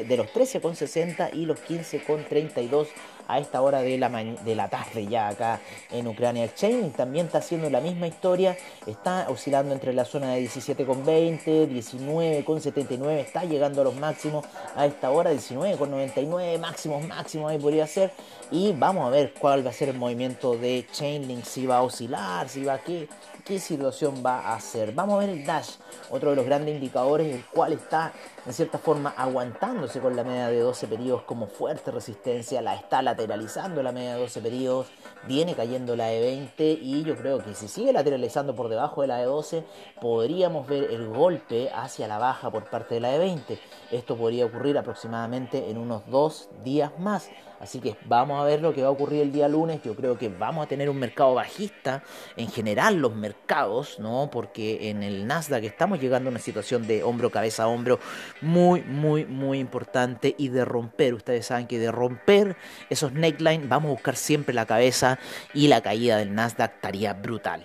de 0.05 0.17
los 0.17 0.27
13,60 0.27 1.29
y 1.33 1.45
los 1.45 1.59
15,32 1.59 2.87
a 3.27 3.39
esta 3.39 3.61
hora 3.61 3.81
de 3.81 3.97
la, 3.97 4.09
de 4.09 4.55
la 4.55 4.69
tarde 4.69 5.07
ya 5.07 5.29
acá 5.29 5.59
en 5.91 6.07
Ucrania. 6.07 6.45
Exchange 6.45 6.93
también 6.93 7.27
está 7.27 7.39
haciendo 7.39 7.69
la 7.69 7.81
misma 7.81 8.07
historia, 8.07 8.57
está 8.85 9.27
oscilando 9.29 9.73
entre 9.73 9.93
la 9.93 10.05
zona 10.05 10.33
de 10.33 10.43
17,20, 10.43 11.67
19,79, 11.67 13.17
está 13.19 13.43
llegando 13.43 13.81
a 13.81 13.83
los 13.85 13.95
máximos 13.95 14.45
a 14.75 14.85
esta 14.85 15.11
hora, 15.11 15.31
19,99, 15.33 16.59
máximos, 16.59 17.05
máximos 17.07 17.51
ahí 17.51 17.59
podría 17.59 17.87
ser. 17.87 18.11
Y 18.51 18.73
vamos 18.73 19.07
a 19.07 19.09
ver 19.09 19.33
cuál 19.39 19.65
va 19.65 19.71
a 19.71 19.73
ser 19.73 19.89
el 19.89 19.97
movimiento 19.97 20.55
de 20.55 20.85
Chainlink, 20.91 21.43
si 21.43 21.65
va 21.65 21.77
a 21.77 21.81
oscilar, 21.81 22.49
si 22.49 22.63
va 22.63 22.75
a 22.75 22.79
qué, 22.79 23.07
qué 23.43 23.59
situación 23.59 24.23
va 24.25 24.53
a 24.53 24.59
ser. 24.59 24.93
Vamos 24.93 25.15
a 25.15 25.25
ver 25.25 25.29
el 25.29 25.45
Dash, 25.45 25.71
otro 26.09 26.29
de 26.31 26.35
los 26.35 26.45
grandes 26.45 26.75
indicadores, 26.75 27.33
el 27.33 27.45
cual 27.45 27.73
está 27.73 28.13
en 28.45 28.53
cierta 28.53 28.77
forma 28.77 29.13
aguantándose 29.15 29.99
con 29.99 30.15
la 30.15 30.23
media 30.23 30.47
de 30.47 30.59
12 30.59 30.87
periodos 30.87 31.23
como 31.23 31.47
fuerte 31.47 31.91
resistencia, 31.91 32.61
la 32.61 32.75
está 32.75 33.01
lateralizando 33.13 33.83
la 33.83 33.91
media 33.91 34.15
de 34.15 34.21
12 34.21 34.41
periodos, 34.41 34.87
viene 35.27 35.53
cayendo 35.53 35.95
la 35.95 36.07
de 36.07 36.19
20 36.19 36.79
y 36.81 37.03
yo 37.03 37.15
creo 37.15 37.43
que 37.43 37.53
si 37.53 37.67
sigue 37.67 37.93
lateralizando 37.93 38.55
por 38.55 38.69
debajo 38.69 39.01
de 39.01 39.07
la 39.07 39.17
de 39.17 39.25
12 39.25 39.63
podríamos 40.01 40.67
ver 40.67 40.85
el 40.91 41.07
golpe 41.07 41.69
hacia 41.73 42.07
la 42.07 42.17
baja 42.17 42.49
por 42.49 42.69
parte 42.71 42.95
de 42.95 43.01
la 43.01 43.11
de 43.11 43.19
20. 43.19 43.59
Esto 43.93 44.17
podría 44.17 44.45
ocurrir 44.45 44.77
aproximadamente 44.77 45.69
en 45.69 45.77
unos 45.77 46.05
dos 46.09 46.49
días 46.63 46.91
más 46.99 47.29
Así 47.63 47.79
que 47.79 47.95
vamos 48.07 48.41
a 48.41 48.43
ver 48.43 48.61
lo 48.61 48.73
que 48.73 48.81
va 48.81 48.89
a 48.89 48.91
ocurrir 48.91 49.21
el 49.21 49.31
día 49.31 49.47
lunes. 49.47 49.81
Yo 49.83 49.95
creo 49.95 50.17
que 50.17 50.27
vamos 50.27 50.65
a 50.65 50.67
tener 50.67 50.89
un 50.89 50.99
mercado 50.99 51.33
bajista 51.33 52.03
en 52.35 52.49
general 52.49 52.97
los 52.97 53.15
mercados, 53.15 53.99
¿no? 53.99 54.29
Porque 54.29 54.89
en 54.89 55.01
el 55.01 55.25
Nasdaq 55.25 55.63
estamos 55.63 56.01
llegando 56.01 56.27
a 56.27 56.31
una 56.31 56.41
situación 56.41 56.85
de 56.87 57.03
hombro, 57.03 57.29
cabeza 57.29 57.69
hombro 57.69 57.99
muy, 58.41 58.81
muy, 58.81 59.23
muy 59.23 59.59
importante 59.59 60.35
y 60.37 60.49
de 60.49 60.65
romper. 60.65 61.13
Ustedes 61.13 61.45
saben 61.45 61.65
que 61.65 61.79
de 61.79 61.89
romper 61.89 62.57
esos 62.89 63.13
neckline 63.13 63.69
vamos 63.69 63.91
a 63.91 63.93
buscar 63.93 64.17
siempre 64.17 64.53
la 64.53 64.65
cabeza 64.65 65.17
y 65.53 65.69
la 65.69 65.79
caída 65.79 66.17
del 66.17 66.35
Nasdaq 66.35 66.73
estaría 66.75 67.13
brutal 67.13 67.63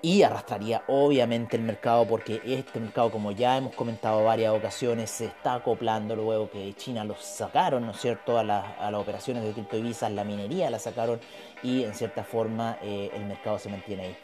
y 0.00 0.22
arrastraría 0.22 0.84
obviamente 0.86 1.56
el 1.56 1.62
mercado 1.62 2.06
porque 2.06 2.40
este 2.44 2.78
mercado 2.78 3.10
como 3.10 3.32
ya 3.32 3.56
hemos 3.56 3.74
comentado 3.74 4.22
varias 4.24 4.54
ocasiones 4.54 5.10
se 5.10 5.24
está 5.26 5.54
acoplando 5.54 6.14
luego 6.14 6.48
que 6.50 6.72
China 6.74 7.02
los 7.04 7.24
sacaron, 7.24 7.84
¿no 7.84 7.90
es 7.92 8.00
cierto?, 8.00 8.38
a, 8.38 8.44
las 8.44 8.94
operaciones 8.94 9.42
de 9.44 9.52
criptodivisas, 9.52 10.12
la 10.12 10.24
minería 10.24 10.70
la 10.70 10.78
sacaron 10.78 11.18
y 11.62 11.82
en 11.82 11.94
cierta 11.94 12.22
forma 12.22 12.78
eh, 12.82 13.10
el 13.14 13.24
mercado 13.24 13.58
se 13.58 13.68
mantiene 13.68 14.04
ahí. 14.04 14.16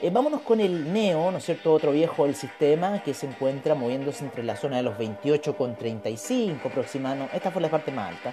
Eh, 0.00 0.10
vámonos 0.10 0.42
con 0.42 0.60
el 0.60 0.92
NEO, 0.92 1.30
¿no 1.30 1.38
es 1.38 1.44
cierto?, 1.44 1.74
otro 1.74 1.92
viejo 1.92 2.24
del 2.24 2.34
sistema 2.34 3.02
que 3.02 3.12
se 3.12 3.26
encuentra 3.26 3.74
moviéndose 3.74 4.24
entre 4.24 4.44
la 4.44 4.56
zona 4.56 4.78
de 4.78 4.84
los 4.84 4.96
28,35 4.96 6.66
aproximadamente, 6.66 7.36
esta 7.36 7.50
fue 7.50 7.60
la 7.60 7.68
parte 7.68 7.90
más 7.90 8.10
alta, 8.10 8.32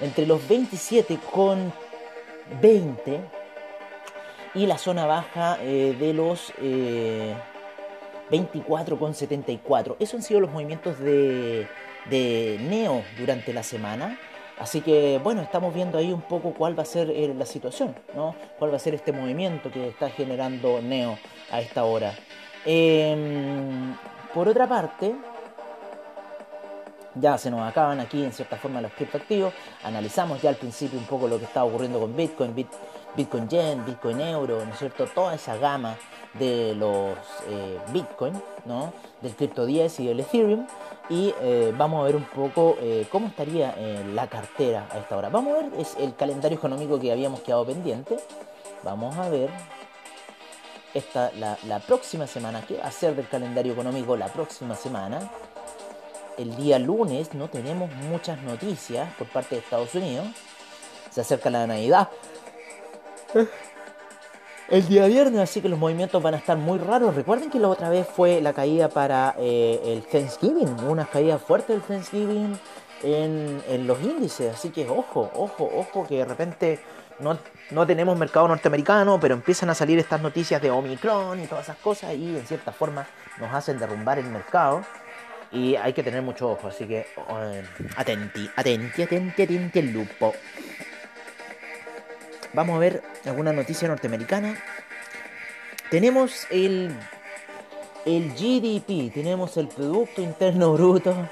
entre 0.00 0.24
los 0.24 0.40
27,20 0.48 3.39
y 4.54 4.66
la 4.66 4.78
zona 4.78 5.06
baja 5.06 5.58
eh, 5.60 5.96
de 5.98 6.12
los 6.12 6.52
eh, 6.58 7.34
24,74. 8.30 9.96
Esos 9.98 10.14
han 10.14 10.22
sido 10.22 10.40
los 10.40 10.50
movimientos 10.50 10.98
de, 10.98 11.66
de, 12.08 12.58
Neo 12.68 13.02
durante 13.18 13.52
la 13.52 13.62
semana. 13.62 14.18
Así 14.58 14.80
que 14.82 15.18
bueno, 15.22 15.40
estamos 15.40 15.74
viendo 15.74 15.98
ahí 15.98 16.12
un 16.12 16.20
poco 16.20 16.52
cuál 16.52 16.78
va 16.78 16.82
a 16.82 16.86
ser 16.86 17.10
eh, 17.10 17.32
la 17.36 17.46
situación, 17.46 17.94
¿no? 18.14 18.34
Cuál 18.58 18.72
va 18.72 18.76
a 18.76 18.80
ser 18.80 18.94
este 18.94 19.12
movimiento 19.12 19.70
que 19.70 19.88
está 19.88 20.10
generando 20.10 20.82
Neo 20.82 21.18
a 21.50 21.60
esta 21.60 21.84
hora. 21.84 22.14
Em, 22.66 23.94
por 24.34 24.48
otra 24.48 24.68
parte, 24.68 25.14
ya 27.14 27.38
se 27.38 27.50
nos 27.50 27.60
acaban 27.68 28.00
aquí 28.00 28.22
en 28.22 28.32
cierta 28.32 28.56
forma 28.56 28.80
los 28.80 28.92
criptoactivos. 28.92 29.52
Analizamos 29.84 30.40
ya 30.42 30.50
al 30.50 30.56
principio 30.56 30.98
un 30.98 31.06
poco 31.06 31.28
lo 31.28 31.38
que 31.38 31.44
está 31.44 31.64
ocurriendo 31.64 32.00
con 32.00 32.14
Bitcoin. 32.14 32.54
Bitcoin 32.54 32.90
Bitcoin 33.16 33.48
Yen, 33.48 33.84
Bitcoin 33.84 34.20
Euro, 34.20 34.64
¿no 34.64 34.72
es 34.72 34.78
cierto? 34.78 35.06
Toda 35.06 35.34
esa 35.34 35.56
gama 35.56 35.96
de 36.34 36.74
los 36.74 37.16
eh, 37.48 37.78
Bitcoin, 37.92 38.40
¿no? 38.64 38.92
Del 39.20 39.34
Crypto 39.34 39.66
10 39.66 40.00
y 40.00 40.06
del 40.06 40.20
Ethereum. 40.20 40.66
Y 41.08 41.34
eh, 41.40 41.74
vamos 41.76 42.00
a 42.00 42.04
ver 42.04 42.16
un 42.16 42.24
poco 42.24 42.76
eh, 42.80 43.06
cómo 43.10 43.28
estaría 43.28 43.74
la 44.14 44.28
cartera 44.28 44.86
a 44.90 44.98
esta 44.98 45.16
hora. 45.16 45.28
Vamos 45.28 45.56
a 45.56 45.62
ver 45.62 45.72
es 45.78 45.96
el 45.98 46.14
calendario 46.14 46.56
económico 46.56 47.00
que 47.00 47.10
habíamos 47.10 47.40
quedado 47.40 47.66
pendiente. 47.66 48.16
Vamos 48.84 49.16
a 49.16 49.28
ver 49.28 49.50
esta, 50.94 51.32
la, 51.32 51.58
la 51.66 51.80
próxima 51.80 52.26
semana. 52.28 52.64
¿Qué 52.64 52.78
va 52.78 52.86
a 52.86 52.92
ser 52.92 53.16
del 53.16 53.28
calendario 53.28 53.72
económico 53.72 54.16
la 54.16 54.28
próxima 54.28 54.76
semana? 54.76 55.28
El 56.40 56.56
día 56.56 56.78
lunes 56.78 57.34
no 57.34 57.48
tenemos 57.48 57.92
muchas 58.08 58.40
noticias 58.42 59.12
por 59.18 59.28
parte 59.28 59.56
de 59.56 59.60
Estados 59.60 59.94
Unidos. 59.94 60.26
Se 61.10 61.20
acerca 61.20 61.50
la 61.50 61.66
Navidad 61.66 62.08
el 64.70 64.86
día 64.86 65.06
viernes, 65.06 65.40
así 65.40 65.60
que 65.60 65.68
los 65.68 65.78
movimientos 65.78 66.22
van 66.22 66.34
a 66.34 66.36
estar 66.36 66.56
muy 66.56 66.78
raros. 66.78 67.14
Recuerden 67.14 67.50
que 67.50 67.58
la 67.58 67.68
otra 67.68 67.90
vez 67.90 68.06
fue 68.06 68.40
la 68.40 68.52
caída 68.52 68.88
para 68.88 69.34
eh, 69.38 69.80
el 69.84 70.02
Thanksgiving, 70.04 70.84
una 70.84 71.04
caída 71.06 71.38
fuerte 71.38 71.72
del 71.72 71.82
Thanksgiving 71.82 72.58
en, 73.02 73.62
en, 73.68 73.86
los 73.86 74.00
índices. 74.00 74.54
Así 74.54 74.70
que 74.70 74.88
ojo, 74.88 75.30
ojo, 75.34 75.68
ojo, 75.74 76.06
que 76.06 76.18
de 76.18 76.24
repente 76.24 76.80
no, 77.18 77.36
no, 77.72 77.86
tenemos 77.86 78.16
mercado 78.16 78.46
norteamericano, 78.46 79.18
pero 79.20 79.34
empiezan 79.34 79.70
a 79.70 79.74
salir 79.74 79.98
estas 79.98 80.22
noticias 80.22 80.62
de 80.62 80.70
Omicron 80.70 81.40
y 81.40 81.46
todas 81.46 81.64
esas 81.64 81.76
cosas 81.78 82.14
y 82.14 82.36
en 82.36 82.46
cierta 82.46 82.70
forma 82.70 83.06
nos 83.40 83.52
hacen 83.52 83.78
derrumbar 83.78 84.20
el 84.20 84.26
mercado. 84.26 84.82
Y 85.52 85.74
hay 85.74 85.92
que 85.92 86.02
tener 86.02 86.22
mucho 86.22 86.50
ojo, 86.50 86.68
así 86.68 86.86
que 86.86 86.98
eh, 87.00 87.64
atenti, 87.96 88.48
atenti, 88.54 89.02
atenti, 89.02 89.42
atenti 89.42 89.78
el 89.80 89.92
lupo. 89.92 90.32
Vamos 92.52 92.76
a 92.76 92.78
ver 92.78 93.02
alguna 93.24 93.52
noticia 93.52 93.88
norteamericana. 93.88 94.56
Tenemos 95.90 96.46
el, 96.50 96.94
el 98.04 98.30
GDP, 98.32 99.12
tenemos 99.12 99.56
el 99.56 99.68
Producto 99.68 100.22
Interno 100.22 100.72
Bruto 100.74 101.28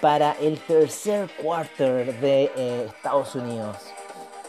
para 0.00 0.32
el 0.40 0.58
tercer 0.60 1.28
quarter 1.42 2.18
de 2.20 2.50
eh, 2.56 2.86
Estados 2.86 3.34
Unidos. 3.34 3.76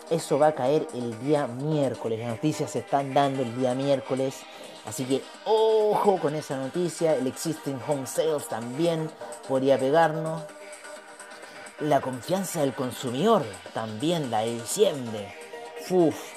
Eso 0.09 0.39
va 0.39 0.47
a 0.47 0.55
caer 0.55 0.87
el 0.93 1.19
día 1.19 1.47
miércoles. 1.47 2.19
Las 2.19 2.29
noticias 2.29 2.71
se 2.71 2.79
están 2.79 3.13
dando 3.13 3.43
el 3.43 3.55
día 3.57 3.75
miércoles. 3.75 4.41
Así 4.89 5.05
que 5.05 5.23
ojo 5.45 6.19
con 6.19 6.35
esa 6.35 6.57
noticia. 6.57 7.15
El 7.15 7.27
Existing 7.27 7.79
Home 7.87 8.07
Sales 8.07 8.49
también 8.49 9.09
podría 9.47 9.77
pegarnos. 9.77 10.41
La 11.79 12.01
confianza 12.01 12.59
del 12.59 12.73
consumidor 12.73 13.45
también, 13.73 14.29
la 14.29 14.39
de 14.39 14.55
diciembre 14.55 15.39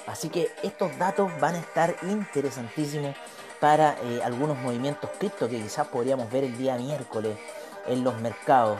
así 0.07 0.29
que 0.29 0.51
estos 0.63 0.97
datos 0.97 1.29
van 1.39 1.55
a 1.55 1.59
estar 1.59 1.95
interesantísimos 2.03 3.15
para 3.59 3.95
eh, 4.03 4.21
algunos 4.23 4.57
movimientos 4.57 5.09
cripto 5.19 5.47
que 5.47 5.61
quizás 5.61 5.87
podríamos 5.87 6.31
ver 6.31 6.43
el 6.43 6.57
día 6.57 6.75
miércoles 6.75 7.37
en 7.87 8.03
los 8.03 8.19
mercados. 8.19 8.79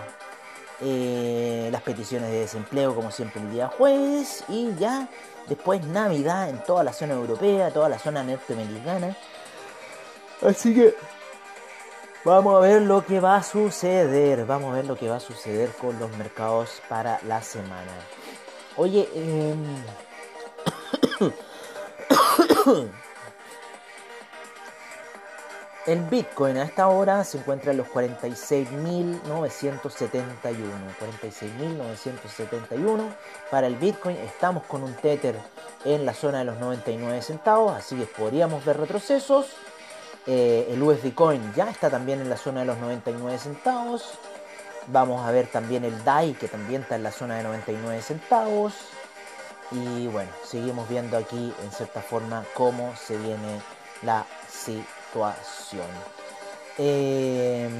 Eh, 0.81 1.69
las 1.71 1.81
peticiones 1.83 2.29
de 2.29 2.39
desempleo 2.39 2.93
como 2.95 3.11
siempre 3.11 3.41
el 3.41 3.51
día 3.51 3.67
jueves 3.67 4.43
y 4.49 4.73
ya 4.75 5.07
después 5.47 5.85
Navidad 5.85 6.49
en 6.49 6.61
toda 6.63 6.83
la 6.83 6.91
zona 6.91 7.13
europea, 7.13 7.71
toda 7.71 7.87
la 7.87 7.99
zona 7.99 8.23
norteamericana. 8.23 9.15
Así 10.45 10.75
que 10.75 10.93
vamos 12.25 12.55
a 12.55 12.59
ver 12.59 12.81
lo 12.81 13.05
que 13.05 13.19
va 13.19 13.37
a 13.37 13.43
suceder, 13.43 14.45
vamos 14.45 14.73
a 14.73 14.75
ver 14.75 14.85
lo 14.85 14.95
que 14.95 15.09
va 15.09 15.17
a 15.17 15.21
suceder 15.21 15.69
con 15.71 15.97
los 15.99 16.15
mercados 16.17 16.81
para 16.89 17.19
la 17.27 17.41
semana. 17.41 17.91
Oye, 18.75 19.07
eh, 19.13 19.55
El 25.85 25.99
Bitcoin 26.05 26.55
a 26.55 26.63
esta 26.63 26.87
hora 26.87 27.25
se 27.25 27.39
encuentra 27.39 27.71
en 27.71 27.77
los 27.77 27.87
46.971. 27.87 29.19
46.971 30.97 33.13
para 33.51 33.67
el 33.67 33.75
Bitcoin. 33.75 34.15
Estamos 34.15 34.63
con 34.63 34.83
un 34.83 34.93
Tether 34.93 35.35
en 35.83 36.05
la 36.05 36.13
zona 36.13 36.39
de 36.39 36.45
los 36.45 36.57
99 36.57 37.21
centavos, 37.21 37.75
así 37.75 37.97
que 37.97 38.05
podríamos 38.05 38.63
ver 38.63 38.77
retrocesos. 38.77 39.47
Eh, 40.25 40.69
el 40.71 40.81
USD 40.81 41.13
Coin 41.13 41.53
ya 41.53 41.69
está 41.69 41.89
también 41.89 42.21
en 42.21 42.29
la 42.29 42.37
zona 42.37 42.61
de 42.61 42.65
los 42.65 42.77
99 42.77 43.37
centavos. 43.37 44.13
Vamos 44.87 45.25
a 45.25 45.31
ver 45.31 45.47
también 45.47 45.83
el 45.83 46.03
DAI 46.03 46.33
que 46.33 46.47
también 46.47 46.81
está 46.81 46.95
en 46.95 47.03
la 47.03 47.11
zona 47.11 47.37
de 47.37 47.43
99 47.43 48.01
centavos. 48.01 48.73
Y 49.71 50.07
bueno, 50.07 50.29
seguimos 50.45 50.87
viendo 50.87 51.17
aquí 51.17 51.53
en 51.63 51.71
cierta 51.71 52.01
forma 52.01 52.45
cómo 52.53 52.93
se 52.95 53.17
viene 53.17 53.61
la 54.01 54.25
situación. 54.47 55.87
Em, 56.77 57.71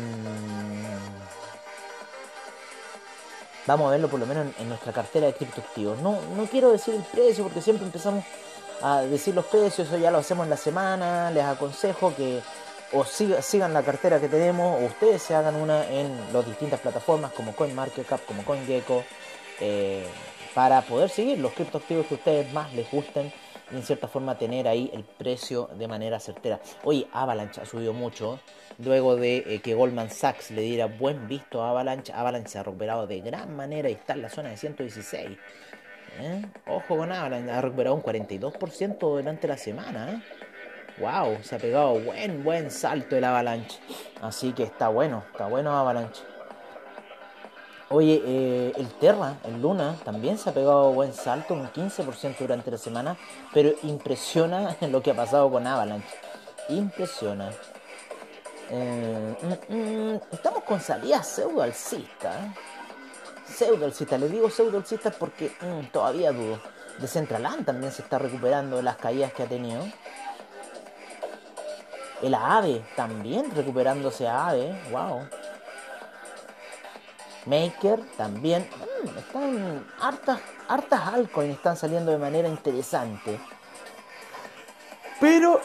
vamos 3.65 3.87
a 3.87 3.91
verlo 3.91 4.07
por 4.07 4.19
lo 4.19 4.25
menos 4.25 4.47
en, 4.59 4.69
nuestra 4.69 4.91
cartera 4.91 5.27
de 5.27 5.33
criptoactivos. 5.33 5.99
No, 5.99 6.19
no 6.35 6.45
quiero 6.45 6.71
decir 6.71 6.95
el 6.95 7.03
precio 7.03 7.43
porque 7.43 7.61
siempre 7.61 7.85
empezamos 7.85 8.23
a 8.81 9.01
decir 9.01 9.35
los 9.35 9.45
precios, 9.45 9.87
eso 9.87 9.97
ya 9.97 10.11
lo 10.11 10.19
hacemos 10.19 10.45
en 10.45 10.49
la 10.49 10.57
semana. 10.57 11.31
Les 11.31 11.43
aconsejo 11.43 12.13
que 12.15 12.41
o 12.93 13.03
sigan 13.05 13.73
la 13.73 13.81
cartera 13.81 14.19
que 14.19 14.29
tenemos 14.29 14.81
o 14.81 14.85
ustedes 14.85 15.21
se 15.21 15.33
hagan 15.33 15.55
una 15.55 15.87
en 15.89 16.15
las 16.31 16.45
distintas 16.45 16.79
plataformas 16.79 17.31
como 17.31 17.55
CoinMarketCap, 17.55 18.25
como 18.25 18.43
CoinGecko. 18.43 19.03
Eh, 19.59 20.05
para 20.53 20.81
poder 20.81 21.09
seguir 21.09 21.39
los 21.39 21.53
criptoactivos 21.53 22.05
que 22.05 22.13
a 22.13 22.17
ustedes 22.17 22.53
más 22.53 22.73
les 22.73 22.89
gusten 22.91 23.31
y 23.71 23.75
en 23.75 23.83
cierta 23.83 24.07
forma 24.07 24.37
tener 24.37 24.67
ahí 24.67 24.91
el 24.93 25.03
precio 25.03 25.69
de 25.77 25.87
manera 25.87 26.19
certera. 26.19 26.59
Oye, 26.83 27.07
Avalanche 27.11 27.61
ha 27.61 27.65
subido 27.65 27.93
mucho. 27.93 28.39
Luego 28.77 29.15
de 29.15 29.37
eh, 29.37 29.61
que 29.61 29.73
Goldman 29.73 30.09
Sachs 30.09 30.51
le 30.51 30.61
diera 30.61 30.85
buen 30.85 31.27
visto 31.27 31.63
a 31.63 31.69
Avalanche, 31.69 32.11
Avalanche 32.13 32.49
se 32.49 32.59
ha 32.59 32.63
recuperado 32.63 33.07
de 33.07 33.21
gran 33.21 33.55
manera 33.55 33.89
y 33.89 33.93
está 33.93 34.13
en 34.13 34.21
la 34.21 34.29
zona 34.29 34.49
de 34.49 34.57
116. 34.57 35.37
¿Eh? 36.19 36.45
Ojo 36.67 36.97
con 36.97 37.11
Avalanche, 37.11 37.51
ha 37.51 37.61
recuperado 37.61 37.95
un 37.95 38.03
42% 38.03 38.99
durante 38.99 39.47
la 39.47 39.57
semana. 39.57 40.23
Wow, 40.99 41.33
¿eh? 41.33 41.39
se 41.41 41.55
ha 41.55 41.59
pegado 41.59 41.99
buen, 41.99 42.43
buen 42.43 42.69
salto 42.69 43.15
el 43.15 43.23
Avalanche. 43.23 43.79
Así 44.21 44.53
que 44.53 44.63
está 44.63 44.89
bueno, 44.89 45.23
está 45.31 45.47
bueno 45.47 45.75
Avalanche. 45.75 46.21
Oye, 47.89 48.21
eh, 48.25 48.73
el 48.75 48.87
Terra, 48.93 49.35
el 49.43 49.61
Luna, 49.61 49.95
también 50.03 50.37
se 50.37 50.49
ha 50.49 50.53
pegado 50.53 50.91
buen 50.93 51.13
salto, 51.13 51.53
un 51.53 51.67
15% 51.67 52.37
durante 52.39 52.71
la 52.71 52.77
semana, 52.77 53.17
pero 53.53 53.71
impresiona 53.83 54.75
lo 54.81 55.01
que 55.01 55.11
ha 55.11 55.15
pasado 55.15 55.51
con 55.51 55.65
Avalanche. 55.67 56.07
Impresiona. 56.69 57.51
Eh, 58.69 59.35
mm, 59.69 59.75
mm, 59.75 60.21
estamos 60.31 60.63
con 60.63 60.79
salida 60.79 61.21
pseudo 61.21 61.61
alcista. 61.61 62.53
Pseudo 63.45 63.85
alcista. 63.85 64.17
Les 64.17 64.31
digo 64.31 64.49
pseudo 64.49 64.77
alcistas 64.77 65.15
porque 65.15 65.51
mm, 65.61 65.91
todavía 65.91 66.31
dudo. 66.31 66.59
Decentraland 66.99 67.65
también 67.65 67.91
se 67.91 68.01
está 68.01 68.19
recuperando 68.19 68.77
de 68.77 68.83
las 68.83 68.97
caídas 68.97 69.33
que 69.33 69.43
ha 69.43 69.47
tenido. 69.47 69.83
El 72.21 72.35
AVE 72.35 72.81
también 72.95 73.51
recuperándose 73.51 74.27
a 74.27 74.47
AVE. 74.49 74.73
Wow. 74.91 75.27
Maker 77.45 77.99
también. 78.15 78.67
Mm, 79.03 79.17
están 79.17 79.87
hartas, 79.99 80.39
hartas 80.67 81.07
altcoins 81.07 81.55
están 81.55 81.75
saliendo 81.75 82.11
de 82.11 82.17
manera 82.17 82.47
interesante. 82.47 83.39
Pero. 85.19 85.61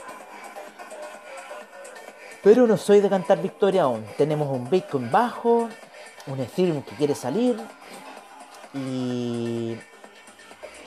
Pero 2.43 2.66
no 2.66 2.76
soy 2.76 3.01
de 3.01 3.09
cantar 3.09 3.43
victoria 3.43 3.83
aún. 3.83 4.05
Tenemos 4.16 4.49
un 4.49 4.70
Bitcoin 4.70 5.11
bajo, 5.11 5.68
un 6.29 6.41
Ethereum 6.41 6.83
que 6.83 6.95
quiere 6.95 7.14
salir. 7.14 7.59
Y. 8.74 9.76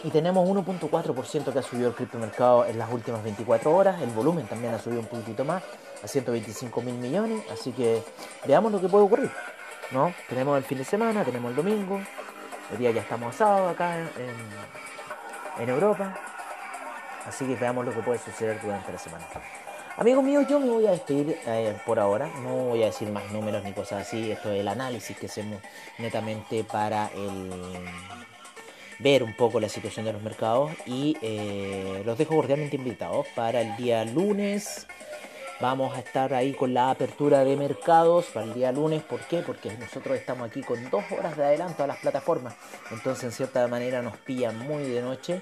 Y 0.04 0.10
tenemos 0.10 0.50
1.4% 0.50 1.54
que 1.54 1.60
ha 1.60 1.62
subido 1.62 1.90
el 1.90 1.94
criptomercado 1.94 2.66
en 2.66 2.80
las 2.80 2.92
últimas 2.92 3.24
24 3.24 3.72
horas. 3.72 4.02
El 4.02 4.10
volumen 4.10 4.48
también 4.48 4.74
ha 4.74 4.80
subido 4.80 5.02
un 5.02 5.06
poquitito 5.06 5.46
más, 5.46 5.62
a 6.04 6.08
125 6.08 6.82
mil 6.82 6.96
millones. 6.96 7.44
Así 7.52 7.72
que 7.72 8.02
veamos 8.48 8.72
lo 8.72 8.82
que 8.82 8.88
puede 8.88 9.04
ocurrir. 9.04 9.32
¿no? 9.92 10.14
Tenemos 10.28 10.58
el 10.58 10.64
fin 10.64 10.80
de 10.80 10.86
semana, 10.86 11.24
tenemos 11.24 11.52
el 11.52 11.56
domingo. 11.56 12.02
Hoy 12.72 12.78
día 12.78 12.92
ya 12.92 13.02
estamos 13.02 13.36
sábado 13.36 13.70
acá 13.70 14.00
en, 14.00 14.10
en 15.60 15.70
Europa. 15.70 16.18
Así 17.28 17.46
que 17.46 17.56
veamos 17.56 17.86
lo 17.86 17.94
que 17.94 18.00
puede 18.00 18.20
suceder 18.20 18.60
durante 18.62 18.92
la 18.92 18.98
semana. 18.98 19.26
Amigos 19.98 20.24
míos, 20.24 20.46
yo 20.50 20.60
me 20.60 20.70
voy 20.70 20.88
a 20.88 20.92
despedir 20.92 21.38
eh, 21.46 21.78
por 21.86 22.00
ahora. 22.00 22.28
No 22.44 22.70
voy 22.70 22.84
a 22.84 22.88
decir 22.88 23.10
más 23.10 23.30
números 23.32 23.64
ni 23.64 23.74
cosas 23.74 24.08
así. 24.08 24.32
Esto 24.32 24.52
es 24.52 24.62
el 24.62 24.68
análisis 24.68 25.18
que 25.18 25.26
hacemos 25.26 25.60
netamente 26.00 26.64
para 26.64 27.08
el 27.14 27.50
ver 29.00 29.24
un 29.24 29.36
poco 29.36 29.60
la 29.60 29.68
situación 29.68 30.06
de 30.06 30.14
los 30.14 30.22
mercados 30.22 30.72
y 30.86 31.18
eh, 31.22 32.04
los 32.06 32.18
dejo 32.18 32.36
cordialmente 32.36 32.78
invitados 32.78 33.28
para 33.36 33.62
el 33.62 33.76
día 33.76 34.06
lunes. 34.06 34.88
Vamos 35.62 35.96
a 35.96 36.00
estar 36.00 36.34
ahí 36.34 36.54
con 36.54 36.74
la 36.74 36.90
apertura 36.90 37.46
de 37.46 37.56
mercados 37.56 38.26
para 38.34 38.48
el 38.48 38.56
día 38.56 38.72
lunes. 38.72 39.04
¿Por 39.04 39.20
qué? 39.28 39.44
Porque 39.46 39.72
nosotros 39.78 40.18
estamos 40.18 40.50
aquí 40.50 40.62
con 40.64 40.90
dos 40.90 41.04
horas 41.12 41.38
de 41.38 41.46
adelanto 41.46 41.84
a 41.84 41.88
las 41.88 41.98
plataformas. 41.98 42.56
Entonces, 42.90 43.26
en 43.26 43.32
cierta 43.32 43.68
manera, 43.68 44.02
nos 44.02 44.18
pilla 44.18 44.52
muy 44.52 44.86
de 44.86 45.04
noche. 45.04 45.40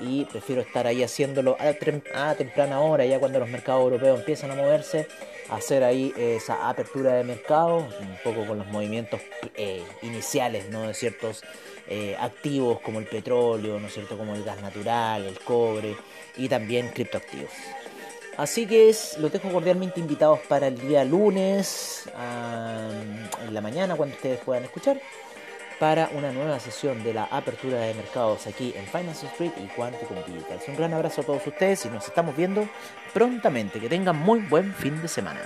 Y 0.00 0.24
prefiero 0.26 0.62
estar 0.62 0.86
ahí 0.86 1.02
haciéndolo 1.02 1.56
a, 1.58 2.34
temprana 2.34 2.78
hora, 2.78 3.04
ya 3.06 3.18
cuando 3.18 3.40
los 3.40 3.48
mercados 3.48 3.82
europeos 3.82 4.20
empiezan 4.20 4.52
a 4.52 4.54
moverse. 4.54 5.08
Hacer 5.50 5.82
ahí 5.82 6.14
esa 6.16 6.68
apertura 6.68 7.14
de 7.14 7.24
mercados, 7.24 7.92
un 8.00 8.18
poco 8.22 8.46
con 8.46 8.58
los 8.58 8.68
movimientos 8.68 9.20
eh, 9.56 9.82
iniciales 10.02 10.70
¿no? 10.70 10.82
de 10.82 10.94
ciertos 10.94 11.42
eh, 11.88 12.16
activos 12.20 12.80
como 12.80 13.00
el 13.00 13.06
petróleo, 13.06 13.80
¿no 13.80 13.88
es 13.88 13.94
cierto? 13.94 14.16
como 14.16 14.36
el 14.36 14.44
gas 14.44 14.62
natural, 14.62 15.24
el 15.24 15.40
cobre 15.40 15.96
y 16.36 16.48
también 16.48 16.90
criptoactivos. 16.90 17.50
Así 18.36 18.66
que 18.66 18.94
los 19.18 19.32
dejo 19.32 19.50
cordialmente 19.50 19.98
invitados 19.98 20.40
para 20.48 20.66
el 20.66 20.78
día 20.78 21.04
lunes, 21.04 22.04
en 22.14 23.54
la 23.54 23.60
mañana, 23.60 23.96
cuando 23.96 24.14
ustedes 24.14 24.40
puedan 24.40 24.64
escuchar, 24.64 25.00
para 25.78 26.10
una 26.14 26.32
nueva 26.32 26.58
sesión 26.60 27.02
de 27.02 27.14
la 27.14 27.24
apertura 27.24 27.78
de 27.80 27.94
mercados 27.94 28.46
aquí 28.46 28.74
en 28.76 28.86
Finance 28.86 29.26
Street 29.26 29.52
y 29.62 29.66
Quantum 29.68 30.16
Digital. 30.26 30.58
Un 30.68 30.76
gran 30.76 30.94
abrazo 30.94 31.22
a 31.22 31.24
todos 31.24 31.46
ustedes 31.46 31.84
y 31.86 31.88
nos 31.88 32.06
estamos 32.06 32.36
viendo 32.36 32.68
prontamente. 33.12 33.80
Que 33.80 33.88
tengan 33.88 34.16
muy 34.16 34.40
buen 34.40 34.74
fin 34.74 35.00
de 35.00 35.08
semana. 35.08 35.40